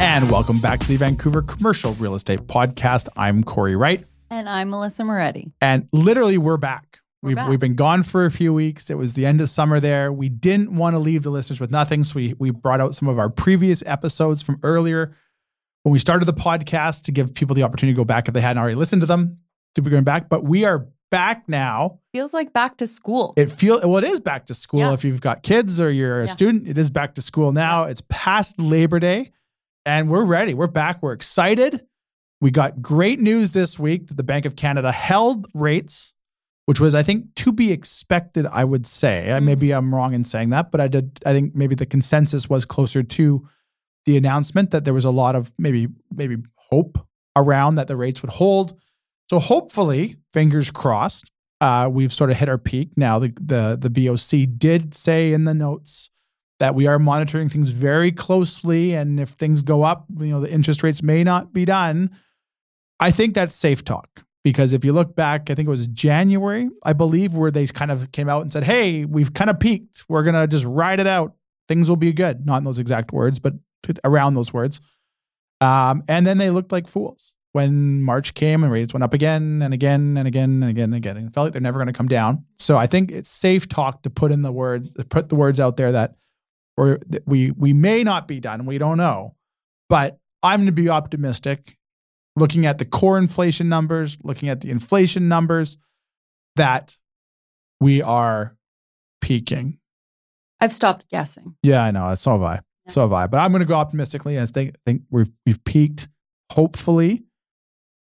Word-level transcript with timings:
And 0.00 0.30
welcome 0.30 0.58
back 0.60 0.80
to 0.80 0.88
the 0.88 0.96
Vancouver 0.96 1.42
Commercial 1.42 1.92
Real 1.94 2.14
Estate 2.14 2.40
Podcast. 2.46 3.08
I'm 3.16 3.44
Cory 3.44 3.76
Wright. 3.76 4.04
And 4.30 4.48
I'm 4.48 4.70
Melissa 4.70 5.04
Moretti. 5.04 5.52
And 5.60 5.88
literally, 5.92 6.38
we're 6.38 6.56
back. 6.56 7.00
We're 7.22 7.28
we've, 7.28 7.36
back. 7.36 7.48
we've 7.50 7.60
been 7.60 7.74
gone 7.74 8.02
for 8.02 8.24
a 8.24 8.30
few 8.30 8.54
weeks. 8.54 8.88
It 8.88 8.96
was 8.96 9.12
the 9.12 9.26
end 9.26 9.42
of 9.42 9.50
summer 9.50 9.78
there. 9.78 10.10
We 10.10 10.30
didn't 10.30 10.74
want 10.74 10.94
to 10.94 10.98
leave 10.98 11.22
the 11.22 11.30
listeners 11.30 11.60
with 11.60 11.70
nothing. 11.70 12.02
So 12.04 12.14
we, 12.16 12.34
we 12.38 12.50
brought 12.50 12.80
out 12.80 12.94
some 12.94 13.08
of 13.08 13.18
our 13.18 13.28
previous 13.28 13.82
episodes 13.84 14.40
from 14.40 14.58
earlier 14.62 15.14
when 15.82 15.92
we 15.92 15.98
started 15.98 16.24
the 16.24 16.32
podcast 16.32 17.02
to 17.04 17.12
give 17.12 17.34
people 17.34 17.54
the 17.54 17.62
opportunity 17.62 17.94
to 17.94 17.96
go 17.98 18.04
back 18.04 18.26
if 18.26 18.32
they 18.32 18.40
hadn't 18.40 18.58
already 18.60 18.76
listened 18.76 19.02
to 19.02 19.06
them 19.06 19.38
to 19.74 19.82
be 19.82 19.90
going 19.90 20.04
back. 20.04 20.30
But 20.30 20.44
we 20.44 20.64
are 20.64 20.86
back 21.10 21.46
now. 21.46 22.00
Feels 22.14 22.32
like 22.32 22.54
back 22.54 22.78
to 22.78 22.86
school. 22.86 23.34
It 23.36 23.50
feels 23.52 23.84
well, 23.84 23.98
it 23.98 24.04
is 24.04 24.18
back 24.20 24.46
to 24.46 24.54
school. 24.54 24.80
Yeah. 24.80 24.92
If 24.94 25.04
you've 25.04 25.20
got 25.20 25.42
kids 25.42 25.78
or 25.78 25.90
you're 25.90 26.22
a 26.22 26.26
Yeah. 26.26 26.32
student, 26.32 26.66
it 26.68 26.78
is 26.78 26.88
back 26.88 27.16
to 27.16 27.22
school 27.22 27.52
now. 27.52 27.84
It's 27.84 28.02
past 28.08 28.58
Labor 28.58 28.98
Day, 28.98 29.32
and 29.84 30.08
we're 30.08 30.24
ready. 30.24 30.54
We're 30.54 30.66
back. 30.66 31.02
We're 31.02 31.12
excited. 31.12 31.86
We 32.40 32.50
got 32.50 32.80
great 32.80 33.18
news 33.18 33.52
this 33.52 33.78
week 33.78 34.08
that 34.08 34.16
the 34.16 34.22
Bank 34.22 34.46
of 34.46 34.56
Canada 34.56 34.92
held 34.92 35.46
rates, 35.54 36.14
which 36.66 36.80
was, 36.80 36.94
I 36.94 37.02
think, 37.02 37.34
to 37.36 37.52
be 37.52 37.72
expected. 37.72 38.46
I 38.46 38.64
would 38.64 38.86
say. 38.86 39.30
Uh, 39.30 39.40
Maybe 39.40 39.72
I'm 39.72 39.94
wrong 39.94 40.14
in 40.14 40.24
saying 40.24 40.50
that, 40.50 40.70
but 40.70 40.80
I 40.80 40.88
did. 40.88 41.20
I 41.26 41.32
think 41.32 41.54
maybe 41.54 41.74
the 41.74 41.86
consensus 41.86 42.48
was 42.48 42.64
closer 42.64 43.02
to 43.02 43.48
the 44.06 44.16
announcement 44.16 44.70
that 44.70 44.84
there 44.84 44.94
was 44.94 45.04
a 45.04 45.10
lot 45.10 45.36
of 45.36 45.52
maybe 45.58 45.88
maybe 46.14 46.38
hope 46.56 47.06
around 47.36 47.74
that 47.74 47.88
the 47.88 47.96
rates 47.96 48.22
would 48.22 48.32
hold. 48.32 48.78
So 49.28 49.38
hopefully, 49.38 50.16
fingers 50.32 50.70
crossed, 50.70 51.30
uh, 51.60 51.88
we've 51.92 52.12
sort 52.12 52.30
of 52.30 52.36
hit 52.36 52.48
our 52.48 52.58
peak. 52.58 52.90
Now 52.96 53.18
the 53.18 53.32
the 53.40 53.78
the 53.78 53.90
BOC 53.90 54.58
did 54.58 54.94
say 54.94 55.32
in 55.32 55.44
the 55.44 55.54
notes 55.54 56.10
that 56.60 56.74
we 56.74 56.86
are 56.86 56.98
monitoring 56.98 57.48
things 57.48 57.70
very 57.70 58.12
closely, 58.12 58.94
and 58.94 59.18
if 59.18 59.30
things 59.30 59.62
go 59.62 59.82
up, 59.82 60.06
you 60.18 60.26
know 60.26 60.40
the 60.40 60.50
interest 60.50 60.82
rates 60.82 61.02
may 61.02 61.24
not 61.24 61.52
be 61.52 61.64
done. 61.64 62.10
I 63.00 63.10
think 63.10 63.34
that's 63.34 63.54
safe 63.54 63.84
talk 63.84 64.24
because 64.44 64.72
if 64.72 64.84
you 64.84 64.92
look 64.92 65.16
back, 65.16 65.50
I 65.50 65.54
think 65.54 65.66
it 65.66 65.70
was 65.70 65.86
January, 65.88 66.68
I 66.84 66.92
believe, 66.92 67.34
where 67.34 67.50
they 67.50 67.66
kind 67.66 67.90
of 67.90 68.12
came 68.12 68.28
out 68.28 68.42
and 68.42 68.52
said, 68.52 68.64
"Hey, 68.64 69.04
we've 69.04 69.34
kind 69.34 69.50
of 69.50 69.58
peaked. 69.58 70.04
We're 70.08 70.22
gonna 70.22 70.46
just 70.46 70.66
ride 70.66 71.00
it 71.00 71.06
out. 71.06 71.34
Things 71.66 71.88
will 71.88 71.96
be 71.96 72.12
good." 72.12 72.46
Not 72.46 72.58
in 72.58 72.64
those 72.64 72.78
exact 72.78 73.12
words, 73.12 73.40
but 73.40 73.54
around 74.04 74.34
those 74.34 74.52
words. 74.52 74.80
Um, 75.60 76.04
and 76.08 76.26
then 76.26 76.38
they 76.38 76.50
looked 76.50 76.72
like 76.72 76.86
fools 76.86 77.34
when 77.52 78.02
March 78.02 78.34
came 78.34 78.62
and 78.62 78.72
rates 78.72 78.94
went 78.94 79.02
up 79.02 79.14
again 79.14 79.60
and 79.62 79.74
again 79.74 80.16
and 80.16 80.28
again 80.28 80.62
and 80.62 80.70
again 80.70 80.84
and 80.84 80.94
again. 80.94 81.16
And 81.16 81.28
it 81.28 81.34
felt 81.34 81.46
like 81.46 81.52
they're 81.52 81.60
never 81.60 81.78
going 81.78 81.88
to 81.88 81.92
come 81.92 82.08
down. 82.08 82.44
So 82.58 82.76
I 82.76 82.86
think 82.86 83.10
it's 83.10 83.30
safe 83.30 83.68
talk 83.68 84.02
to 84.02 84.10
put 84.10 84.32
in 84.32 84.42
the 84.42 84.52
words, 84.52 84.94
put 85.08 85.28
the 85.28 85.34
words 85.34 85.58
out 85.58 85.76
there 85.76 85.92
that 85.92 86.14
or 86.80 86.98
we 87.26 87.50
we 87.50 87.74
may 87.74 88.02
not 88.02 88.26
be 88.26 88.40
done. 88.40 88.64
We 88.64 88.78
don't 88.78 88.96
know, 88.96 89.36
but 89.90 90.18
I'm 90.42 90.60
going 90.60 90.66
to 90.66 90.72
be 90.72 90.88
optimistic. 90.88 91.76
Looking 92.36 92.64
at 92.64 92.78
the 92.78 92.86
core 92.86 93.18
inflation 93.18 93.68
numbers, 93.68 94.16
looking 94.22 94.48
at 94.48 94.62
the 94.62 94.70
inflation 94.70 95.28
numbers, 95.28 95.76
that 96.56 96.96
we 97.80 98.00
are 98.00 98.56
peaking. 99.20 99.78
I've 100.58 100.72
stopped 100.72 101.08
guessing. 101.10 101.56
Yeah, 101.62 101.82
I 101.82 101.90
know. 101.90 102.14
So 102.14 102.32
have 102.32 102.42
I. 102.42 102.60
So 102.88 103.02
have 103.02 103.12
I. 103.12 103.26
But 103.26 103.38
I'm 103.38 103.50
going 103.50 103.60
to 103.60 103.66
go 103.66 103.74
optimistically 103.74 104.36
and 104.36 104.48
think 104.48 104.74
think 104.86 105.02
we've 105.10 105.30
we've 105.44 105.62
peaked. 105.64 106.08
Hopefully, 106.52 107.24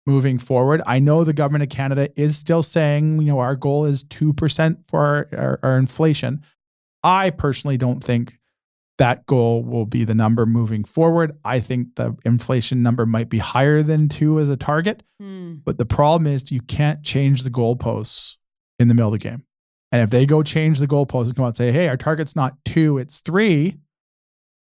moving 0.04 0.38
forward. 0.38 0.82
I 0.84 0.98
know 0.98 1.22
the 1.22 1.32
government 1.32 1.62
of 1.62 1.68
Canada 1.68 2.10
is 2.20 2.36
still 2.36 2.62
saying, 2.64 3.20
you 3.20 3.28
know, 3.28 3.38
our 3.38 3.54
goal 3.54 3.84
is 3.84 4.02
two 4.02 4.32
percent 4.32 4.80
for 4.88 5.00
our, 5.00 5.28
our, 5.38 5.60
our 5.62 5.78
inflation. 5.78 6.42
I 7.04 7.30
personally 7.30 7.76
don't 7.76 8.02
think 8.02 8.38
that 8.98 9.26
goal 9.26 9.64
will 9.64 9.86
be 9.86 10.04
the 10.04 10.14
number 10.14 10.46
moving 10.46 10.84
forward. 10.84 11.36
I 11.44 11.58
think 11.60 11.96
the 11.96 12.16
inflation 12.24 12.82
number 12.82 13.06
might 13.06 13.28
be 13.28 13.38
higher 13.38 13.82
than 13.82 14.08
two 14.08 14.38
as 14.38 14.48
a 14.48 14.56
target. 14.56 15.02
Hmm. 15.20 15.54
But 15.64 15.78
the 15.78 15.84
problem 15.86 16.26
is 16.32 16.52
you 16.52 16.60
can't 16.60 17.02
change 17.02 17.42
the 17.42 17.50
goalposts 17.50 18.36
in 18.78 18.88
the 18.88 18.94
middle 18.94 19.08
of 19.12 19.20
the 19.20 19.28
game. 19.28 19.44
And 19.90 20.02
if 20.02 20.10
they 20.10 20.26
go 20.26 20.42
change 20.42 20.78
the 20.78 20.86
goalposts 20.86 21.26
and 21.26 21.36
come 21.36 21.44
out 21.44 21.48
and 21.48 21.56
say, 21.56 21.72
hey, 21.72 21.88
our 21.88 21.96
target's 21.96 22.34
not 22.36 22.56
two, 22.64 22.98
it's 22.98 23.20
three, 23.20 23.76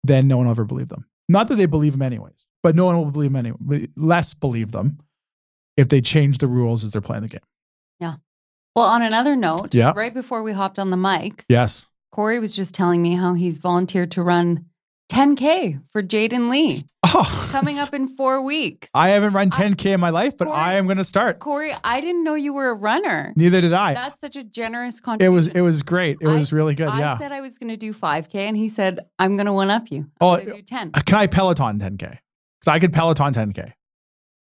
then 0.03 0.27
no 0.27 0.37
one 0.37 0.45
will 0.47 0.51
ever 0.51 0.63
believe 0.65 0.89
them. 0.89 1.05
Not 1.29 1.47
that 1.49 1.55
they 1.55 1.65
believe 1.65 1.91
them 1.93 2.01
anyways, 2.01 2.45
but 2.63 2.75
no 2.75 2.85
one 2.85 2.97
will 2.97 3.11
believe 3.11 3.31
them 3.33 3.45
anyway. 3.45 3.87
Less 3.97 4.33
believe 4.33 4.71
them 4.71 4.99
if 5.75 5.89
they 5.89 5.99
change 6.01 6.37
the 6.39 6.47
rules 6.47 6.83
as 6.85 6.91
they're 6.93 7.01
playing 7.01 7.23
the 7.23 7.29
game. 7.29 7.41
Yeah. 7.99 8.15
Well, 8.75 8.85
on 8.85 9.01
another 9.01 9.35
note, 9.35 9.73
Yeah. 9.73 9.91
right 9.95 10.13
before 10.13 10.43
we 10.43 10.53
hopped 10.53 10.79
on 10.79 10.89
the 10.91 10.97
mics, 10.97 11.45
Yes. 11.49 11.87
Cory 12.11 12.39
was 12.39 12.55
just 12.55 12.73
telling 12.73 13.01
me 13.01 13.15
how 13.15 13.33
he's 13.33 13.57
volunteered 13.57 14.11
to 14.11 14.23
run 14.23 14.65
10K 15.11 15.79
for 15.89 16.03
Jaden 16.03 16.49
Lee 16.49 16.83
Oh, 17.03 17.47
coming 17.51 17.79
up 17.79 17.93
in 17.93 18.07
four 18.07 18.43
weeks. 18.43 18.89
I 18.93 19.09
haven't 19.09 19.33
run 19.33 19.49
10K 19.49 19.93
in 19.93 19.99
my 20.01 20.09
life, 20.09 20.35
but 20.37 20.45
Cory- 20.45 20.57
I 20.57 20.73
am 20.73 20.85
going 20.85 20.97
to 20.97 21.05
start. 21.05 21.39
Cory, 21.39 21.73
I 21.83 22.01
didn't 22.01 22.25
know 22.25 22.35
you 22.35 22.51
were 22.53 22.69
a 22.69 22.73
runner. 22.73 23.31
Neither 23.37 23.61
did 23.61 23.71
I. 23.71 23.93
That's 23.93 24.19
such 24.19 24.35
a 24.35 24.43
generous 24.43 24.99
contribution. 24.99 25.31
It 25.31 25.35
was 25.35 25.47
it 25.47 25.61
was 25.61 25.83
great. 25.83 26.17
It 26.19 26.27
I 26.27 26.33
was 26.33 26.51
really 26.51 26.75
good. 26.75 26.87
Yeah. 26.89 26.93
I 26.93 26.99
yeah. 26.99 27.17
said 27.17 27.31
I 27.31 27.39
was 27.39 27.57
going 27.57 27.69
to 27.69 27.77
do 27.77 27.93
5K, 27.93 28.35
and 28.35 28.57
he 28.57 28.67
said, 28.67 28.99
I'm 29.17 29.37
going 29.37 29.45
to 29.45 29.53
one 29.53 29.69
up 29.69 29.89
you. 29.91 30.09
I'm 30.19 30.27
Oh, 30.27 30.37
do 30.37 30.61
10. 30.61 30.91
Uh, 30.93 31.01
Can 31.05 31.17
I 31.17 31.27
Peloton 31.27 31.79
10K? 31.79 31.99
Because 31.99 32.67
I 32.67 32.79
could 32.79 32.91
Peloton 32.91 33.33
10K. 33.33 33.71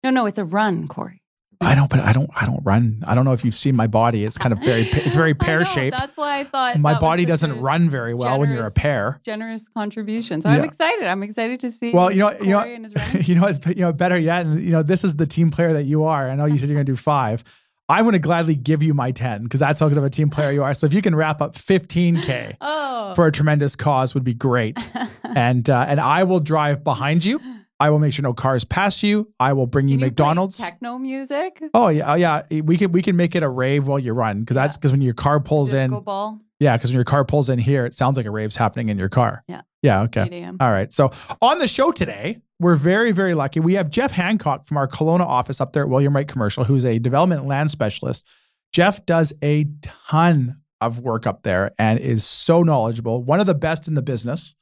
No, 0.04 0.10
no, 0.10 0.26
it's 0.26 0.38
a 0.38 0.44
run, 0.44 0.86
Cory. 0.86 1.22
I 1.60 1.75
don't, 1.75 1.91
but 1.91 2.00
I 2.00 2.12
don't, 2.12 2.31
I 2.34 2.47
don't 2.47 2.60
run. 2.65 3.03
I 3.06 3.15
don't 3.15 3.25
know 3.25 3.32
if 3.32 3.44
you've 3.44 3.54
seen 3.54 3.76
my 3.76 3.87
body. 3.87 4.25
It's 4.25 4.38
kind 4.38 4.53
of 4.53 4.60
very, 4.60 4.82
it's 4.82 5.15
very 5.15 5.34
pear 5.34 5.59
know, 5.59 5.65
shaped. 5.65 5.97
That's 5.97 6.16
why 6.16 6.41
I 6.41 6.44
thought 6.44 6.78
My 6.78 6.98
body 6.98 7.25
doesn't 7.25 7.60
run 7.60 7.91
very 7.91 8.15
well 8.15 8.38
when 8.38 8.50
you're 8.50 8.66
a 8.66 8.70
pear. 8.70 9.20
Generous 9.25 9.69
contribution. 9.69 10.41
So 10.41 10.50
I'm 10.50 10.65
excited. 10.65 11.06
I'm 11.06 11.22
excited 11.22 11.60
to 11.60 11.70
see. 11.70 11.92
Well, 11.92 12.10
you 12.10 12.19
know, 12.19 12.32
you 12.32 12.50
know, 12.50 12.62
Cory 12.62 12.82
his 12.82 12.94
running. 12.94 13.22
you 13.25 13.34
know, 13.34 13.47
it's, 13.47 13.66
you 13.66 13.76
know, 13.76 13.92
better 13.92 14.19
yet, 14.19 14.47
and 14.47 14.62
you 14.62 14.70
know, 14.70 14.82
this 14.82 15.04
is 15.04 15.16
the 15.16 15.26
team 15.26 15.50
player 15.50 15.72
that 15.72 15.84
you 15.84 16.04
are. 16.04 16.31
I 16.31 16.34
know 16.34 16.47
you 16.47 16.59
said 16.59 16.69
you're 16.69 16.76
going 16.76 16.87
to 16.87 16.92
do 16.92 16.97
five. 16.97 17.44
I'm 17.88 18.04
going 18.04 18.15
to 18.15 18.19
gladly 18.19 18.54
give 18.54 18.82
you 18.82 18.94
my 18.94 19.10
10 19.10 19.42
because 19.42 19.60
that's 19.60 19.78
how 19.78 19.88
good 19.91 19.98
of 19.98 20.04
a 20.04 20.10
team 20.10 20.31
player 20.31 20.50
you 20.50 20.62
are. 20.62 20.72
So 20.72 20.86
if 20.86 20.94
you 20.94 21.03
can 21.03 21.15
wrap 21.15 21.42
up 21.42 21.54
15k 21.54 22.56
oh, 22.60 23.12
for 23.15 23.26
a 23.26 23.32
tremendous 23.32 23.76
cause 23.76 24.15
would 24.15 24.25
be 24.25 24.32
great. 24.32 24.91
and 25.22 25.69
uh, 25.69 25.84
and 25.86 26.00
I 26.00 26.25
will 26.25 26.41
drive 26.41 26.82
behind 26.82 27.25
you. 27.25 27.41
I 27.81 27.91
will 27.91 27.99
make 27.99 28.12
sure 28.12 28.23
no 28.23 28.33
cars 28.33 28.65
pass 28.65 29.03
you. 29.03 29.33
I 29.41 29.53
will 29.53 29.67
bring 29.67 29.89
you 29.89 29.99
play 29.99 30.09
McDonald's. 30.09 30.57
techno 30.59 30.99
music. 30.99 31.62
Oh 31.75 31.89
yeah, 31.89 32.12
oh, 32.12 32.15
yeah. 32.15 32.43
We 32.62 32.77
can 32.77 32.93
we 32.93 33.03
can 33.03 33.17
make 33.17 33.35
it 33.35 33.43
a 33.43 33.49
rave 33.49 33.87
while 33.87 33.99
you 33.99 34.12
run 34.12 34.41
because 34.41 34.55
that's 34.55 34.77
because 34.77 34.93
when 34.93 35.03
your 35.03 35.15
car 35.15 35.41
pulls 35.41 35.71
Disco 35.73 35.99
in, 35.99 36.03
ball. 36.05 36.41
yeah, 36.61 36.77
because 36.77 36.91
when 36.91 36.97
your 36.97 37.05
car 37.05 37.25
pulls 37.25 37.51
in 37.51 37.59
here, 37.59 37.84
it 37.84 37.95
sounds 37.95 38.17
like 38.17 38.27
a 38.27 38.31
rave's 38.31 38.57
happening 38.57 38.89
in 38.89 38.99
your 38.99 39.09
car. 39.09 39.43
Yeah. 39.49 39.63
Yeah. 39.83 40.03
Okay. 40.03 40.49
All 40.61 40.71
right. 40.71 40.93
So 40.93 41.11
on 41.43 41.59
the 41.59 41.69
show 41.69 41.93
today, 41.93 42.39
we're 42.59 42.77
very, 42.77 43.13
very 43.13 43.34
lucky. 43.34 43.61
We 43.61 43.75
have 43.75 43.91
Jeff 43.91 44.13
Hancock 44.13 44.67
from 44.67 44.79
our 44.79 44.89
Kelowna 44.89 45.27
office 45.27 45.60
up 45.60 45.72
there 45.75 45.83
at 45.83 45.89
William 45.91 46.15
Wright 46.15 46.27
Commercial, 46.27 46.65
who's 46.65 46.87
a 46.87 46.98
development 46.98 47.47
land 47.47 47.71
specialist. 47.71 48.25
Jeff 48.72 49.04
does 49.04 49.33
a 49.43 49.66
ton 49.83 50.60
of 50.81 51.01
work 51.01 51.27
up 51.27 51.43
there 51.43 51.72
and 51.78 51.98
is 51.98 52.25
so 52.25 52.63
knowledgeable, 52.63 53.22
one 53.22 53.41
of 53.41 53.47
the 53.47 53.54
best 53.54 53.87
in 53.89 53.95
the 53.95 54.03
business 54.03 54.54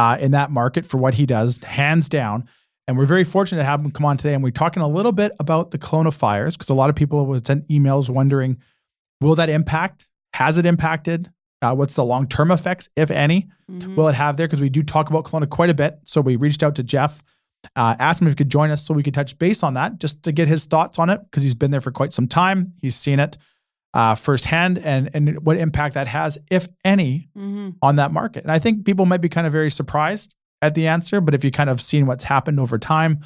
uh, 0.00 0.16
in 0.18 0.30
that 0.30 0.50
market 0.50 0.86
for 0.86 0.96
what 0.96 1.12
he 1.12 1.26
does, 1.26 1.58
hands 1.62 2.08
down. 2.08 2.48
And 2.88 2.96
we're 2.96 3.04
very 3.04 3.22
fortunate 3.22 3.58
to 3.60 3.66
have 3.66 3.80
him 3.84 3.90
come 3.90 4.06
on 4.06 4.16
today. 4.16 4.32
And 4.32 4.42
we're 4.42 4.50
talking 4.50 4.82
a 4.82 4.88
little 4.88 5.12
bit 5.12 5.32
about 5.38 5.72
the 5.72 5.78
Kelowna 5.78 6.12
fires 6.12 6.56
because 6.56 6.70
a 6.70 6.74
lot 6.74 6.88
of 6.88 6.96
people 6.96 7.26
would 7.26 7.46
send 7.46 7.64
emails 7.68 8.08
wondering, 8.08 8.56
will 9.20 9.34
that 9.34 9.50
impact? 9.50 10.08
Has 10.32 10.56
it 10.56 10.64
impacted? 10.64 11.30
Uh, 11.60 11.74
what's 11.74 11.94
the 11.96 12.04
long 12.04 12.26
term 12.26 12.50
effects, 12.50 12.88
if 12.96 13.10
any? 13.10 13.50
Mhm. 13.70 13.94
will 13.94 14.08
it 14.08 14.14
have 14.14 14.38
there? 14.38 14.48
Because 14.48 14.60
we 14.62 14.70
do 14.70 14.82
talk 14.82 15.10
about 15.10 15.24
Kelowna 15.24 15.48
quite 15.50 15.68
a 15.70 15.74
bit. 15.74 15.98
So 16.04 16.22
we 16.22 16.36
reached 16.36 16.62
out 16.62 16.74
to 16.76 16.82
Jeff, 16.82 17.22
uh, 17.76 17.94
asked 17.98 18.22
him 18.22 18.26
if 18.26 18.32
he 18.32 18.36
could 18.36 18.50
join 18.50 18.70
us 18.70 18.82
so 18.82 18.94
we 18.94 19.02
could 19.02 19.14
touch 19.14 19.38
base 19.38 19.62
on 19.62 19.74
that, 19.74 19.98
just 20.00 20.22
to 20.22 20.32
get 20.32 20.48
his 20.48 20.64
thoughts 20.64 20.98
on 20.98 21.10
it, 21.10 21.20
because 21.24 21.42
he's 21.42 21.54
been 21.54 21.70
there 21.70 21.82
for 21.82 21.92
quite 21.92 22.14
some 22.14 22.26
time. 22.26 22.72
He's 22.80 22.96
seen 22.96 23.20
it 23.20 23.36
uh, 23.94 24.14
firsthand 24.14 24.78
and 24.78 25.10
and 25.14 25.44
what 25.44 25.56
impact 25.56 25.94
that 25.94 26.06
has, 26.06 26.38
if 26.50 26.68
any, 26.84 27.28
Mhm. 27.36 27.74
on 27.82 27.96
that 27.96 28.12
market. 28.12 28.42
And 28.44 28.52
I 28.52 28.58
think 28.58 28.84
people 28.84 29.06
might 29.06 29.20
be 29.20 29.28
kind 29.28 29.46
of 29.46 29.52
very 29.52 29.70
surprised 29.70 30.34
at 30.62 30.74
the 30.74 30.86
answer, 30.86 31.20
but 31.20 31.34
if 31.34 31.42
you 31.44 31.50
kind 31.50 31.70
of 31.70 31.80
seen 31.80 32.06
what's 32.06 32.24
happened 32.24 32.60
over 32.60 32.78
time, 32.78 33.20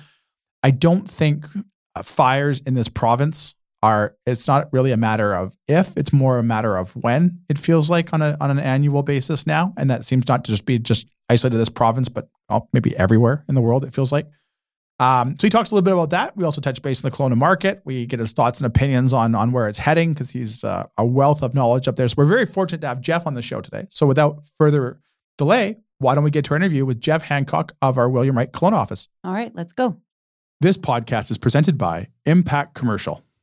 I 0.63 0.71
don't 0.71 1.09
think 1.11 1.47
uh, 1.97 2.03
fires 2.03 2.61
in 2.61 2.75
this 2.75 2.89
province 2.89 3.55
are 3.83 4.17
it's 4.25 4.49
not 4.49 4.73
really 4.73 4.93
a 4.93 4.97
matter 4.97 5.35
of 5.35 5.57
if 5.69 5.95
it's 5.97 6.13
more 6.13 6.39
a 6.39 6.43
matter 6.43 6.77
of 6.79 6.97
when 6.97 7.39
it 7.51 7.59
feels 7.59 7.91
like 7.91 8.15
on 8.15 8.23
a 8.23 8.35
on 8.41 8.51
an 8.51 8.59
annual 8.59 9.03
basis 9.03 9.47
now 9.47 9.75
and 9.77 9.91
that 9.91 10.05
seems 10.07 10.27
not 10.27 10.43
to 10.45 10.51
just 10.51 10.65
be 10.65 10.79
just 10.79 11.07
isolated 11.29 11.55
to 11.55 11.59
this 11.59 11.69
province 11.69 12.09
but 12.09 12.29
well, 12.49 12.69
maybe 12.73 12.97
everywhere 12.97 13.45
in 13.49 13.55
the 13.55 13.61
world 13.61 13.85
it 13.85 13.93
feels 13.93 14.11
like 14.11 14.27
um, 14.99 15.37
so 15.39 15.47
he 15.47 15.51
talks 15.51 15.71
a 15.71 15.75
little 15.75 15.85
bit 15.85 15.93
about 15.93 16.11
that. 16.11 16.37
We 16.37 16.45
also 16.45 16.61
touch 16.61 16.81
base 16.83 17.05
on 17.05 17.11
the 17.11 17.17
Kelowna 17.17 17.37
market. 17.37 17.83
We 17.85 18.07
get 18.07 18.21
his 18.21 18.33
thoughts 18.33 18.61
and 18.61 18.67
opinions 18.67 19.13
on 19.13 19.35
on 19.35 19.53
where 19.53 19.69
it's 19.69 19.79
heading 19.79 20.13
because 20.13 20.31
he's 20.31 20.63
uh, 20.63 20.85
a 20.97 21.05
wealth 21.05 21.43
of 21.43 21.55
knowledge 21.55 21.89
up 21.89 21.97
there. 21.97 22.07
So 22.09 22.15
we're 22.19 22.27
very 22.27 22.47
fortunate 22.47 22.81
to 22.83 22.87
have 22.87 23.01
jeff 23.01 23.27
on 23.27 23.35
the 23.35 23.43
show 23.43 23.61
today. 23.61 23.87
So 23.91 24.07
without 24.07 24.43
further 24.59 25.01
delay 25.37 25.77
why 25.99 26.15
don't 26.15 26.23
we 26.23 26.31
get 26.31 26.45
to 26.45 26.51
our 26.53 26.57
interview 26.57 26.85
with 26.85 27.01
jeff 27.01 27.23
hancock 27.23 27.73
of 27.83 27.99
our 27.99 28.09
william 28.09 28.37
wright 28.37 28.53
Kelowna 28.53 28.75
office. 28.75 29.09
All 29.25 29.33
right, 29.33 29.53
let's 29.55 29.73
go. 29.73 29.97
this 30.61 30.77
podcast 30.77 31.31
is 31.31 31.39
presented 31.39 31.77
by 31.77 32.09
impact 32.25 32.75
commercial 32.75 33.23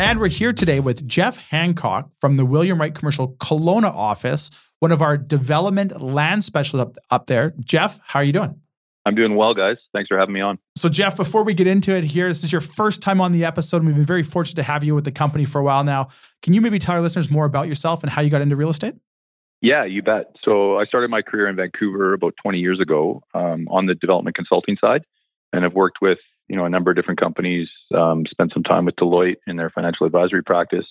And 0.00 0.18
we're 0.18 0.28
here 0.28 0.52
today 0.52 0.80
with 0.80 1.06
Jeff 1.06 1.36
Hancock 1.36 2.10
from 2.20 2.36
the 2.36 2.44
William 2.44 2.80
Wright 2.80 2.92
Commercial 2.92 3.34
Kelowna 3.34 3.92
office, 3.92 4.50
one 4.80 4.90
of 4.90 5.00
our 5.00 5.16
development 5.16 6.00
land 6.00 6.44
specialists 6.44 6.98
up, 6.98 7.04
up 7.12 7.26
there. 7.26 7.54
Jeff, 7.60 8.00
how 8.04 8.18
are 8.18 8.24
you 8.24 8.32
doing? 8.32 8.60
I'm 9.08 9.14
doing 9.14 9.36
well, 9.36 9.54
guys. 9.54 9.78
Thanks 9.94 10.08
for 10.08 10.18
having 10.18 10.34
me 10.34 10.42
on. 10.42 10.58
So, 10.76 10.90
Jeff, 10.90 11.16
before 11.16 11.42
we 11.42 11.54
get 11.54 11.66
into 11.66 11.96
it 11.96 12.04
here, 12.04 12.28
this 12.28 12.44
is 12.44 12.52
your 12.52 12.60
first 12.60 13.00
time 13.00 13.22
on 13.22 13.32
the 13.32 13.42
episode, 13.42 13.78
and 13.78 13.86
we've 13.86 13.96
been 13.96 14.04
very 14.04 14.22
fortunate 14.22 14.56
to 14.56 14.62
have 14.62 14.84
you 14.84 14.94
with 14.94 15.04
the 15.04 15.12
company 15.12 15.46
for 15.46 15.60
a 15.60 15.64
while 15.64 15.82
now. 15.82 16.08
Can 16.42 16.52
you 16.52 16.60
maybe 16.60 16.78
tell 16.78 16.94
our 16.94 17.00
listeners 17.00 17.30
more 17.30 17.46
about 17.46 17.68
yourself 17.68 18.02
and 18.02 18.12
how 18.12 18.20
you 18.20 18.28
got 18.28 18.42
into 18.42 18.54
real 18.54 18.68
estate? 18.68 18.96
Yeah, 19.62 19.86
you 19.86 20.02
bet. 20.02 20.36
So 20.44 20.78
I 20.78 20.84
started 20.84 21.08
my 21.08 21.22
career 21.22 21.48
in 21.48 21.56
Vancouver 21.56 22.12
about 22.12 22.34
20 22.42 22.58
years 22.58 22.80
ago 22.80 23.22
um, 23.32 23.66
on 23.70 23.86
the 23.86 23.94
development 23.94 24.36
consulting 24.36 24.76
side, 24.78 25.04
and 25.54 25.64
I've 25.64 25.72
worked 25.72 25.98
with 26.02 26.18
you 26.48 26.56
know 26.56 26.66
a 26.66 26.70
number 26.70 26.90
of 26.90 26.96
different 26.96 27.18
companies. 27.18 27.68
Um, 27.96 28.24
spent 28.30 28.52
some 28.52 28.62
time 28.62 28.84
with 28.84 28.96
Deloitte 28.96 29.36
in 29.46 29.56
their 29.56 29.70
financial 29.70 30.04
advisory 30.04 30.42
practice, 30.42 30.84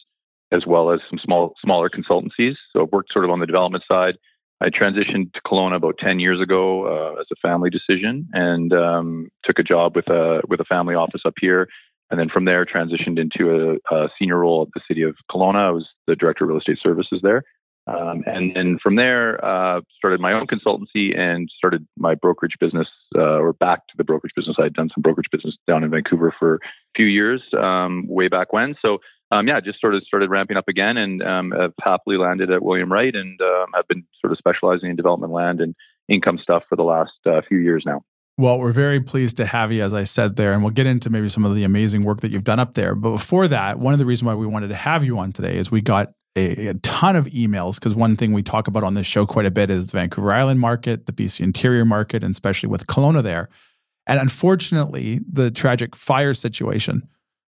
as 0.52 0.64
well 0.66 0.92
as 0.92 1.02
some 1.08 1.19
small 1.24 1.54
smaller 1.64 1.88
consultancies. 1.88 2.56
So 2.74 2.81
I've 2.81 2.92
worked 2.92 3.14
sort 3.14 3.25
of 3.25 3.31
on 3.31 3.40
the 3.40 3.46
development 3.46 3.84
side. 3.88 4.16
I 4.59 4.69
transitioned 4.69 5.33
to 5.33 5.42
Kelowna 5.45 5.75
about 5.75 5.95
10 6.00 6.19
years 6.19 6.42
ago 6.42 6.88
uh, 6.88 7.21
as 7.21 7.27
a 7.31 7.48
family 7.48 7.69
decision, 7.69 8.27
and 8.33 8.74
um, 8.74 9.30
took 9.44 9.59
a 9.59 9.63
job 9.63 9.95
with 9.95 10.07
a 10.09 10.42
with 10.48 10.59
a 10.59 10.65
family 10.65 10.95
office 10.95 11.21
up 11.25 11.36
here. 11.39 11.68
And 12.09 12.19
then 12.19 12.30
from 12.30 12.45
there, 12.45 12.65
transitioned 12.65 13.19
into 13.19 13.80
a, 13.92 13.95
a 13.95 14.09
senior 14.18 14.39
role 14.39 14.63
at 14.63 14.69
the 14.74 14.81
city 14.88 15.01
of 15.04 15.15
Kelowna. 15.30 15.68
I 15.68 15.71
was 15.71 15.88
the 16.07 16.15
director 16.15 16.45
of 16.45 16.50
real 16.50 16.59
estate 16.59 16.80
services 16.81 17.19
there. 17.21 17.44
Um, 17.88 18.24
and 18.25 18.54
then 18.54 18.77
from 18.83 18.98
there, 18.98 19.44
uh, 19.44 19.80
started 19.98 20.19
my 20.19 20.33
own 20.33 20.45
consultancy 20.45 21.18
and 21.18 21.50
started 21.57 21.88
my 21.98 22.15
brokerage 22.15 22.56
business, 22.59 22.88
uh, 23.15 23.39
or 23.39 23.54
back 23.54 23.88
to 23.88 23.94
the 23.98 24.04
brokerage 24.04 24.33
business. 24.36 24.57
I 24.59 24.63
had 24.63 24.74
done 24.74 24.89
some 24.94 25.01
brokerage 25.01 25.31
business 25.31 25.56
down 25.68 25.86
in 25.86 25.92
Vancouver 25.92 26.33
for 26.38 26.56
a 26.56 26.59
few 26.98 27.06
years, 27.06 27.42
um, 27.57 28.06
way 28.07 28.27
back 28.27 28.51
when. 28.51 28.75
So, 28.81 28.98
um, 29.32 29.48
yeah, 29.48 29.60
just 29.60 29.82
sort 29.82 29.96
of 29.96 30.04
started 30.04 30.30
ramping 30.30 30.58
up 30.58 30.68
again, 30.68 30.98
and 30.98 31.22
um, 31.22 31.52
have 31.52 31.74
happily 31.82 32.18
landed 32.18 32.52
at 32.52 32.64
William 32.64 32.92
Wright, 32.92 33.14
and 33.14 33.40
um, 33.42 33.68
have 33.76 33.88
been 33.88 34.04
sort 34.22 34.32
of 34.32 34.38
specializing 34.38 34.90
in 34.90 34.96
development 34.96 35.34
land 35.34 35.60
and 35.60 35.76
income 36.08 36.40
stuff 36.42 36.64
for 36.70 36.76
the 36.76 36.84
last 36.84 37.12
uh, 37.26 37.42
few 37.48 37.58
years 37.58 37.84
now. 37.86 38.04
Well, 38.40 38.60
we're 38.60 38.72
very 38.72 39.02
pleased 39.02 39.38
to 39.38 39.46
have 39.48 39.72
you, 39.72 39.84
as 39.84 39.94
I 39.94 40.04
said 40.04 40.36
there, 40.36 40.54
and 40.54 40.62
we'll 40.62 40.72
get 40.72 40.86
into 40.86 41.10
maybe 41.10 41.28
some 41.28 41.44
of 41.44 41.56
the 41.56 41.64
amazing 41.64 42.04
work 42.04 42.22
that 42.22 42.32
you've 42.32 42.44
done 42.44 42.60
up 42.60 42.76
there. 42.76 42.94
But 42.94 43.12
before 43.12 43.48
that, 43.48 43.80
one 43.80 43.94
of 43.94 44.00
the 44.00 44.06
reasons 44.06 44.28
why 44.28 44.36
we 44.36 44.46
wanted 44.46 44.68
to 44.68 44.76
have 44.76 45.04
you 45.04 45.18
on 45.18 45.32
today 45.32 45.58
is 45.58 45.72
we 45.72 45.82
got 45.82 46.14
a, 46.36 46.68
a 46.68 46.74
ton 46.76 47.16
of 47.16 47.26
emails 47.26 47.76
because 47.76 47.96
one 47.96 48.16
thing 48.16 48.32
we 48.32 48.44
talk 48.44 48.68
about 48.68 48.84
on 48.84 48.94
this 48.94 49.08
show 49.08 49.26
quite 49.26 49.48
a 49.48 49.52
bit 49.52 49.72
is 49.72 49.88
the 49.88 49.98
Vancouver 49.98 50.32
Island 50.32 50.60
market, 50.60 51.08
the 51.08 51.12
BC 51.12 51.42
interior 51.42 51.84
market, 51.84 52.24
and 52.24 52.32
especially 52.32 52.70
with 52.70 52.86
Kelowna 52.86 53.24
there. 53.24 53.50
And 54.06 54.20
unfortunately, 54.20 55.20
the 55.28 55.50
tragic 55.50 55.96
fire 55.96 56.36
situation 56.36 57.08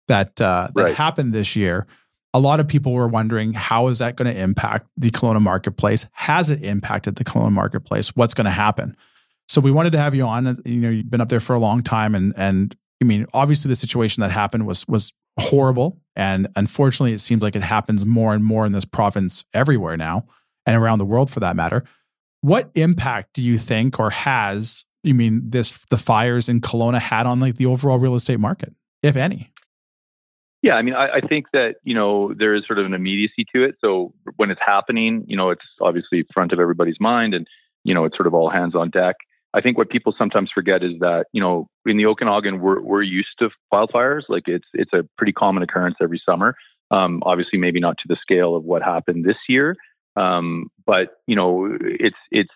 that 0.07 0.39
uh, 0.41 0.69
that 0.75 0.83
Right. 0.83 0.95
happened 0.95 1.33
this 1.33 1.55
year, 1.55 1.87
a 2.33 2.39
lot 2.39 2.59
of 2.59 2.67
people 2.67 2.93
were 2.93 3.07
wondering 3.07 3.53
how 3.53 3.87
is 3.87 3.99
that 3.99 4.15
going 4.15 4.33
to 4.33 4.39
impact 4.39 4.87
the 4.97 5.09
Kelowna 5.09 5.41
marketplace? 5.41 6.05
Has 6.11 6.49
it 6.49 6.63
impacted 6.63 7.15
the 7.15 7.23
Kelowna 7.23 7.51
marketplace? 7.51 8.15
What's 8.15 8.33
going 8.33 8.45
to 8.45 8.51
happen? 8.51 8.95
So 9.47 9.61
we 9.61 9.71
wanted 9.71 9.91
to 9.91 9.99
have 9.99 10.15
you 10.15 10.23
on. 10.25 10.57
You 10.65 10.75
know, 10.81 10.89
you've 10.89 11.09
been 11.09 11.21
up 11.21 11.29
there 11.29 11.39
for 11.39 11.53
a 11.55 11.59
long 11.59 11.81
time, 11.83 12.15
and 12.15 12.33
and 12.35 12.75
I 13.01 13.05
mean, 13.05 13.25
obviously, 13.33 13.69
the 13.69 13.75
situation 13.75 14.21
that 14.21 14.31
happened 14.31 14.65
was 14.65 14.87
was 14.87 15.13
horrible, 15.39 16.01
and 16.15 16.47
unfortunately, 16.55 17.13
it 17.13 17.19
seems 17.19 17.41
like 17.41 17.55
it 17.55 17.61
happens 17.61 18.05
more 18.05 18.33
and 18.33 18.43
more 18.43 18.65
in 18.65 18.71
this 18.71 18.85
province 18.85 19.45
everywhere 19.53 19.97
now, 19.97 20.25
and 20.65 20.75
around 20.81 20.99
the 20.99 21.05
world 21.05 21.29
for 21.29 21.39
that 21.41 21.55
matter. 21.55 21.83
What 22.41 22.69
impact 22.75 23.33
do 23.33 23.41
you 23.41 23.57
think, 23.57 23.99
or 23.99 24.09
has 24.09 24.85
you 25.03 25.13
mean 25.13 25.49
this 25.49 25.85
the 25.89 25.97
fires 25.97 26.49
in 26.49 26.59
Kelowna 26.61 26.99
had 26.99 27.25
on 27.27 27.39
like 27.39 27.55
the 27.55 27.65
overall 27.67 27.99
real 27.99 28.15
estate 28.15 28.39
market, 28.39 28.73
if 29.03 29.15
any? 29.15 29.51
Yeah, 30.65 30.73
I 30.73 30.81
mean, 30.81 30.95
I, 30.95 31.17
I 31.17 31.19
think 31.21 31.45
that 31.53 31.75
you 31.83 31.93
know 31.93 32.33
there 32.35 32.55
is 32.55 32.63
sort 32.65 32.79
of 32.79 32.87
an 32.87 32.95
immediacy 32.95 33.45
to 33.53 33.63
it. 33.63 33.75
So 33.81 34.13
when 34.37 34.49
it's 34.49 34.59
happening, 34.65 35.23
you 35.27 35.37
know, 35.37 35.51
it's 35.51 35.61
obviously 35.79 36.25
front 36.33 36.51
of 36.53 36.59
everybody's 36.59 36.99
mind, 36.99 37.35
and 37.35 37.45
you 37.83 37.93
know, 37.93 38.03
it's 38.05 38.17
sort 38.17 38.25
of 38.25 38.33
all 38.33 38.49
hands 38.49 38.73
on 38.73 38.89
deck. 38.89 39.15
I 39.53 39.61
think 39.61 39.77
what 39.77 39.91
people 39.91 40.15
sometimes 40.17 40.49
forget 40.51 40.81
is 40.83 40.93
that 41.01 41.25
you 41.33 41.39
know 41.39 41.67
in 41.85 41.97
the 41.97 42.07
Okanagan 42.07 42.61
we're 42.61 42.81
we're 42.81 43.03
used 43.03 43.27
to 43.37 43.49
wildfires. 43.71 44.23
Like 44.27 44.47
it's 44.47 44.65
it's 44.73 44.91
a 44.91 45.07
pretty 45.19 45.33
common 45.33 45.61
occurrence 45.61 45.97
every 46.01 46.19
summer. 46.27 46.55
Um, 46.89 47.21
obviously, 47.23 47.59
maybe 47.59 47.79
not 47.79 47.97
to 47.99 48.05
the 48.07 48.17
scale 48.19 48.55
of 48.55 48.63
what 48.63 48.81
happened 48.81 49.23
this 49.23 49.37
year, 49.47 49.75
um, 50.15 50.71
but 50.83 51.09
you 51.27 51.35
know, 51.35 51.77
it's 51.79 52.17
it's 52.31 52.49